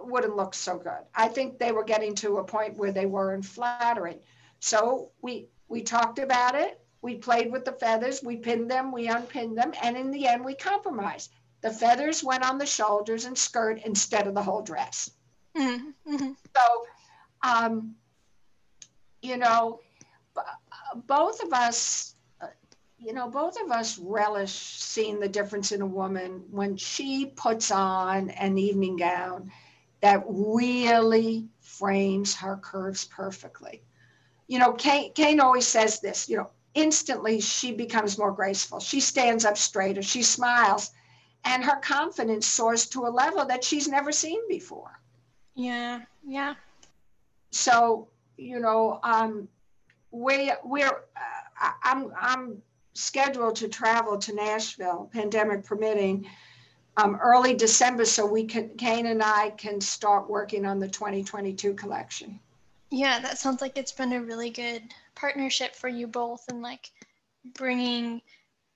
wouldn't 0.01 0.37
look 0.37 0.55
so 0.55 0.79
good. 0.79 1.05
I 1.15 1.29
think 1.29 1.59
they 1.59 1.73
were 1.73 1.85
getting 1.85 2.15
to 2.17 2.39
a 2.39 2.45
point 2.45 2.77
where 2.77 2.93
they 2.93 3.07
weren't 3.07 3.45
flattering. 3.45 4.19
So 4.61 5.11
we 5.21 5.49
we 5.69 5.83
talked 5.83 6.19
about 6.19 6.55
it. 6.55 6.81
We 7.03 7.17
played 7.17 7.53
with 7.53 7.65
the 7.65 7.73
feathers. 7.73 8.23
We 8.23 8.37
pinned 8.37 8.71
them. 8.71 8.93
We 8.93 9.09
unpinned 9.09 9.59
them, 9.59 9.73
and 9.83 9.97
in 9.97 10.11
the 10.11 10.27
end, 10.27 10.45
we 10.45 10.55
compromised. 10.55 11.31
The 11.61 11.71
feathers 11.71 12.23
went 12.23 12.49
on 12.49 12.59
the 12.59 12.67
shoulders 12.67 13.25
and 13.25 13.37
skirt 13.37 13.81
instead 13.85 14.27
of 14.27 14.35
the 14.35 14.43
whole 14.43 14.63
dress. 14.63 15.11
Mm-hmm. 15.57 16.15
mm-hmm. 16.15 16.33
So 16.55 16.87
um, 17.43 17.95
you 19.27 19.37
know, 19.37 19.81
uh, 20.37 20.43
both 21.07 21.43
of 21.43 21.53
us, 21.53 22.15
uh, 22.41 22.47
you 22.99 23.13
know, 23.13 23.29
both 23.29 23.61
of 23.61 23.71
us 23.71 23.99
relish 23.99 24.53
seeing 24.53 25.19
the 25.19 25.29
difference 25.29 25.73
in 25.73 25.83
a 25.83 25.87
woman 25.87 26.45
when 26.51 26.77
she 26.77 27.27
puts 27.27 27.71
on 27.71 28.31
an 28.31 28.57
evening 28.57 28.97
gown 28.97 29.51
that 30.01 30.23
really 30.29 31.49
frames 31.61 32.35
her 32.37 32.57
curves 32.57 33.05
perfectly. 33.07 33.83
You 34.47 34.61
know, 34.61 34.73
Kayne, 34.75 35.13
Kayne 35.13 35.41
always 35.41 35.67
says 35.67 36.01
this, 36.01 36.29
you 36.29 36.37
know, 36.37 36.51
instantly 36.75 37.41
she 37.41 37.73
becomes 37.73 38.19
more 38.19 38.33
graceful. 38.33 38.79
She 38.79 39.01
stands 39.01 39.45
up 39.45 39.57
straighter, 39.57 40.03
she 40.03 40.23
smiles, 40.23 40.91
and 41.45 41.65
her 41.65 41.81
confidence 41.81 42.47
soars 42.47 42.87
to 42.91 43.07
a 43.07 43.11
level 43.11 43.45
that 43.47 43.65
she's 43.65 43.89
never 43.89 44.13
seen 44.13 44.41
before. 44.49 45.01
Yeah, 45.55 46.03
yeah. 46.25 46.55
So 47.51 48.09
you 48.37 48.61
know, 48.61 49.01
um, 49.03 49.49
we 50.11 50.53
we're 50.65 50.89
uh, 50.89 51.71
I'm 51.83 52.13
I'm 52.19 52.63
scheduled 52.95 53.57
to 53.57 53.69
travel 53.69 54.19
to 54.19 54.35
Nashville, 54.35 55.11
pandemic 55.13 55.65
permitting, 55.65 56.27
um, 56.97 57.17
early 57.17 57.55
December, 57.55 58.05
so 58.05 58.27
we 58.27 58.45
can 58.45 58.71
Kayne 58.77 59.07
and 59.07 59.23
I 59.23 59.51
can 59.51 59.81
start 59.81 60.29
working 60.29 60.65
on 60.65 60.79
the 60.79 60.89
2022 60.89 61.75
collection. 61.75 62.41
Yeah, 62.91 63.19
that 63.21 63.39
sounds 63.39 63.61
like 63.61 63.77
it's 63.77 63.93
been 63.93 64.13
a 64.13 64.23
really 64.23 64.51
good 64.51 64.83
partnership 65.15 65.75
for 65.75 65.89
you 65.89 66.07
both, 66.07 66.45
and 66.49 66.63
like 66.63 66.91
bringing 67.55 68.23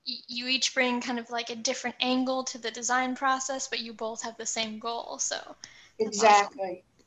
you 0.04 0.48
each 0.48 0.74
bring 0.74 1.00
kind 1.00 1.18
of 1.18 1.30
like 1.30 1.50
a 1.50 1.56
different 1.56 1.96
angle 2.00 2.42
to 2.44 2.58
the 2.58 2.70
design 2.70 3.14
process, 3.14 3.68
but 3.68 3.80
you 3.80 3.92
both 3.92 4.22
have 4.22 4.36
the 4.36 4.46
same 4.46 4.78
goal. 4.78 5.18
So 5.18 5.36
exactly. 5.98 6.82
Awesome. 6.82 7.06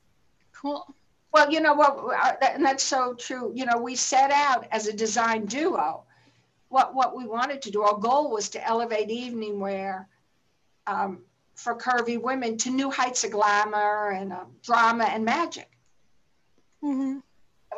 Cool. 0.54 0.96
Well, 1.34 1.52
you 1.52 1.62
know 1.62 1.74
what, 1.74 1.98
uh, 1.98 2.36
and 2.46 2.64
that's 2.64 2.84
so 2.84 3.16
true. 3.16 3.52
You 3.56 3.66
know, 3.66 3.78
we 3.78 3.96
set 3.96 4.30
out 4.32 4.68
as 4.72 4.88
a 4.88 4.94
design 4.94 5.46
duo. 5.46 6.04
What 6.70 6.94
what 6.94 7.16
we 7.18 7.26
wanted 7.26 7.62
to 7.64 7.72
do, 7.72 7.82
our 7.82 7.98
goal 7.98 8.32
was 8.32 8.50
to 8.50 8.68
elevate 8.68 9.10
evening 9.10 9.60
wear 9.60 10.08
um, 10.86 11.24
for 11.56 11.76
curvy 11.76 12.22
women 12.22 12.58
to 12.58 12.70
new 12.70 12.92
heights 12.92 13.24
of 13.24 13.32
glamour 13.32 14.12
and 14.12 14.32
uh, 14.32 14.46
drama 14.62 15.06
and 15.06 15.26
magic. 15.26 15.70
Mm-hmm. 16.84 17.20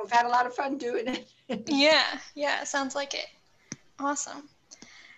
We've 0.01 0.11
had 0.11 0.25
a 0.25 0.29
lot 0.29 0.45
of 0.45 0.53
fun 0.53 0.77
doing 0.77 1.07
it. 1.07 1.27
yeah, 1.69 2.19
yeah, 2.35 2.63
sounds 2.65 2.93
like 2.93 3.13
it. 3.13 3.27
Awesome. 3.99 4.49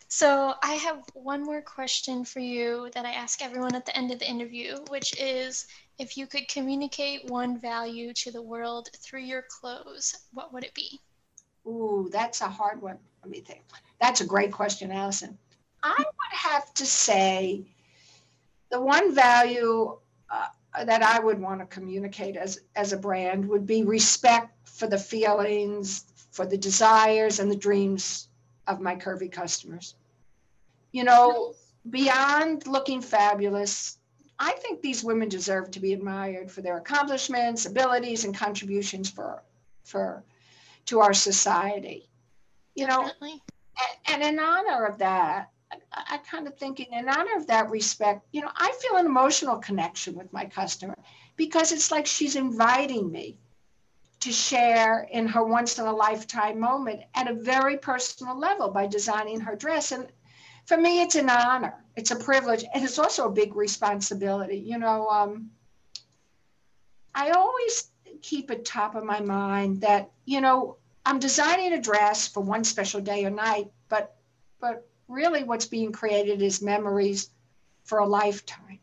So 0.10 0.54
I 0.64 0.74
have 0.76 1.04
one 1.14 1.44
more 1.44 1.62
question 1.62 2.24
for 2.24 2.40
you 2.40 2.90
that 2.94 3.06
I 3.06 3.12
ask 3.12 3.42
everyone 3.42 3.76
at 3.76 3.86
the 3.86 3.98
end 3.98 4.12
of 4.12 4.20
the 4.20 4.30
interview, 4.30 4.78
which 4.90 5.20
is 5.20 5.68
if 6.00 6.18
you 6.18 6.28
could 6.28 6.48
communicate 6.48 7.30
one 7.30 7.60
value 7.60 8.14
to 8.14 8.32
the 8.32 8.41
world 8.41 8.89
through 8.95 9.22
your 9.22 9.43
clothes, 9.50 10.16
what 10.34 10.54
would 10.54 10.64
it 10.64 10.74
be? 10.74 11.00
Ooh, 11.66 12.10
that's 12.12 12.41
a 12.41 12.48
hard 12.48 12.82
one. 12.82 12.98
Let 13.24 13.32
me 13.32 13.41
think. 13.41 13.62
That's 14.00 14.22
a 14.22 14.26
great 14.26 14.52
question, 14.52 14.91
Allison. 14.91 15.38
I 15.84 15.95
would 15.98 16.38
have 16.52 16.74
to 16.76 16.86
say 16.86 17.64
the 18.70 18.80
one 18.80 19.14
value 19.14 19.98
uh, 20.30 20.86
that 20.86 21.02
I 21.02 21.20
would 21.20 21.39
want 21.39 21.60
to 21.62 21.66
communicate 21.66 22.36
as, 22.36 22.62
as 22.76 22.93
a 22.93 22.98
brand 22.98 23.48
would 23.48 23.66
be 23.66 23.84
respect 23.84 24.68
for 24.68 24.88
the 24.88 24.98
feelings, 24.98 26.06
for 26.32 26.45
the 26.45 26.58
desires 26.58 27.39
and 27.39 27.50
the 27.50 27.56
dreams 27.56 28.30
of 28.68 28.80
my 28.80 28.95
curvy 28.95 29.32
customers. 29.32 29.95
You 30.91 31.04
know, 31.04 31.54
beyond 31.89 32.68
looking 32.68 33.02
fabulous, 33.02 33.97
I 34.40 34.52
think 34.54 34.82
these 34.82 35.04
women 35.04 35.30
deserve 35.30 35.72
to 35.72 35.80
be 35.80 35.94
admired 35.94 36.52
for 36.52 36.62
their 36.62 36.78
accomplishments, 36.78 37.66
abilities, 37.66 38.26
and 38.26 38.36
contributions 38.36 39.10
for 39.10 39.44
for 39.84 40.24
to 40.86 41.00
our 41.00 41.14
society. 41.14 42.10
You 42.76 42.88
know, 42.88 43.10
and, 43.22 43.42
and 44.08 44.24
in 44.24 44.40
honor 44.40 44.86
of 44.86 45.00
that, 45.00 45.50
I, 45.72 45.78
I 45.94 46.18
kind 46.20 46.48
of 46.48 46.58
thinking 46.58 46.88
in 46.92 47.10
honor 47.10 47.36
of 47.38 47.48
that 47.48 47.70
respect, 47.70 48.28
you 48.32 48.42
know, 48.42 48.52
I 48.56 48.72
feel 48.82 48.98
an 48.98 49.06
emotional 49.06 49.58
connection 49.58 50.16
with 50.16 50.32
my 50.32 50.46
customer 50.46 50.96
because 51.36 51.72
it's 51.72 51.92
like 51.92 52.06
she's 52.06 52.36
inviting 52.36 53.12
me 53.12 53.38
to 54.20 54.32
share 54.32 55.08
in 55.12 55.28
her 55.28 55.44
once 55.44 55.78
in 55.78 55.86
a 55.86 55.94
lifetime 55.94 56.60
moment 56.60 57.02
at 57.14 57.30
a 57.30 57.34
very 57.34 57.78
personal 57.78 58.38
level 58.38 58.70
by 58.70 58.88
designing 58.88 59.40
her 59.40 59.56
dress. 59.56 59.92
And 59.92 60.08
for 60.66 60.78
me, 60.78 61.02
it's 61.02 61.16
an 61.16 61.30
honor, 61.30 61.76
it's 61.98 62.12
a 62.12 62.16
privilege, 62.16 62.64
and 62.74 62.84
it's 62.84 63.00
also 63.00 63.26
a 63.26 63.32
big 63.32 63.56
responsibility. 63.56 64.58
You 64.58 64.78
know, 64.78 65.08
um, 65.10 65.50
I 67.14 67.32
always 67.32 67.89
keep 68.22 68.52
it 68.52 68.64
top 68.64 68.95
of 68.95 69.04
my 69.04 69.20
mind 69.20 69.82
that, 69.82 70.12
you 70.26 70.39
know, 70.39 70.78
I'm 71.06 71.18
designing 71.20 71.74
a 71.74 71.82
dress 71.82 72.28
for 72.28 72.41
one 72.41 72.64
special 72.64 73.02
day 73.02 73.26
or 73.26 73.32
night, 73.32 73.72
but 73.89 74.16
but 74.60 74.88
really 75.08 75.43
what's 75.43 75.66
being 75.66 75.91
created 75.91 76.41
is 76.41 76.62
memories 76.62 77.32
for 77.84 78.00
a 78.00 78.06
lifetime. 78.06 78.80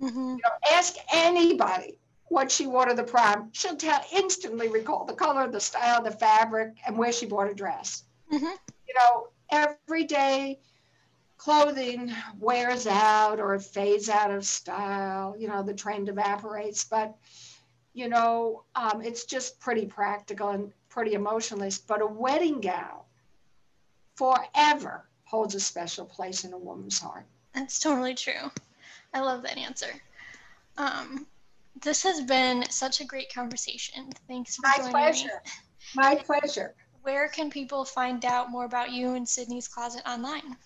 Mm-hmm. 0.00 0.36
You 0.36 0.36
know, 0.36 0.72
ask 0.72 0.94
anybody 1.12 1.98
what 2.28 2.50
she 2.50 2.66
wore 2.66 2.86
to 2.86 2.94
the 2.94 3.02
prom. 3.02 3.48
She'll 3.52 3.76
tell 3.76 4.00
instantly 4.14 4.68
recall 4.68 5.04
the 5.04 5.14
color, 5.14 5.50
the 5.50 5.60
style, 5.60 6.02
the 6.02 6.10
fabric, 6.10 6.74
and 6.86 6.96
where 6.96 7.12
she 7.12 7.26
bought 7.26 7.50
a 7.50 7.54
dress. 7.54 8.04
Mm-hmm. 8.32 8.44
You 8.44 8.94
know, 9.00 9.28
everyday 9.50 10.60
clothing 11.36 12.12
wears 12.38 12.86
out 12.86 13.40
or 13.40 13.58
fades 13.58 14.08
out 14.08 14.30
of 14.30 14.44
style. 14.44 15.36
You 15.38 15.48
know, 15.48 15.62
the 15.62 15.74
trend 15.74 16.08
evaporates, 16.08 16.84
but 16.84 17.16
you 17.92 18.08
know, 18.08 18.64
um, 18.74 19.00
it's 19.02 19.24
just 19.24 19.58
pretty 19.58 19.86
practical 19.86 20.50
and 20.50 20.70
pretty 20.88 21.14
emotionless. 21.14 21.78
But 21.78 22.02
a 22.02 22.06
wedding 22.06 22.60
gown 22.60 23.00
forever 24.16 25.08
holds 25.24 25.54
a 25.54 25.60
special 25.60 26.04
place 26.04 26.44
in 26.44 26.52
a 26.52 26.58
woman's 26.58 26.98
heart. 26.98 27.26
That's 27.54 27.80
totally 27.80 28.14
true. 28.14 28.50
I 29.14 29.20
love 29.20 29.42
that 29.42 29.56
answer. 29.56 30.00
Um, 30.76 31.26
this 31.82 32.02
has 32.02 32.22
been 32.22 32.64
such 32.70 33.00
a 33.00 33.04
great 33.04 33.32
conversation. 33.32 34.10
Thanks 34.28 34.56
for 34.56 34.62
My 34.66 34.76
joining 34.76 34.92
pleasure. 34.92 35.40
me. 35.44 35.52
My 35.94 36.14
pleasure. 36.16 36.74
Where 37.02 37.28
can 37.28 37.50
people 37.50 37.84
find 37.84 38.24
out 38.24 38.50
more 38.50 38.64
about 38.64 38.90
you 38.90 39.14
and 39.14 39.26
Sydney's 39.28 39.68
Closet 39.68 40.02
online? 40.06 40.56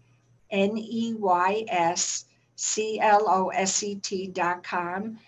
N 0.52 0.78
E 0.78 1.14
Y 1.14 1.64
S 1.66 2.26
C 2.54 3.00
L 3.00 3.28
O 3.28 3.48
S 3.48 3.82
E 3.82 3.96
T.com. 3.96 5.18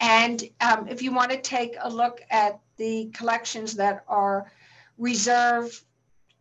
And 0.00 0.44
um, 0.60 0.86
if 0.86 1.00
you 1.00 1.14
want 1.14 1.30
to 1.30 1.40
take 1.40 1.76
a 1.80 1.88
look 1.88 2.20
at 2.30 2.60
the 2.76 3.08
collections 3.14 3.72
that 3.76 4.04
are 4.06 4.52
reserved 4.98 5.82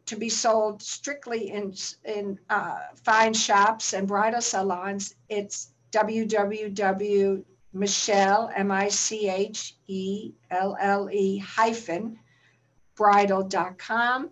to 0.07 0.17
be 0.17 0.27
sold 0.27 0.81
strictly 0.81 1.49
in, 1.49 1.73
in 2.03 2.37
uh, 2.49 2.79
fine 3.05 3.33
shops 3.33 3.93
and 3.93 4.05
bridal 4.05 4.41
salons, 4.41 5.15
it's 5.29 5.71
www.michelle, 5.93 7.45
M-I-C-H-E-L-L-E 7.73 8.53
M 8.55 8.71
I 8.71 8.87
C 8.89 9.29
H 9.29 9.75
E 9.87 10.31
L 10.49 10.75
L 10.79 11.09
E 11.09 11.39
hyphen 11.39 12.19
bridal.com 12.95 14.29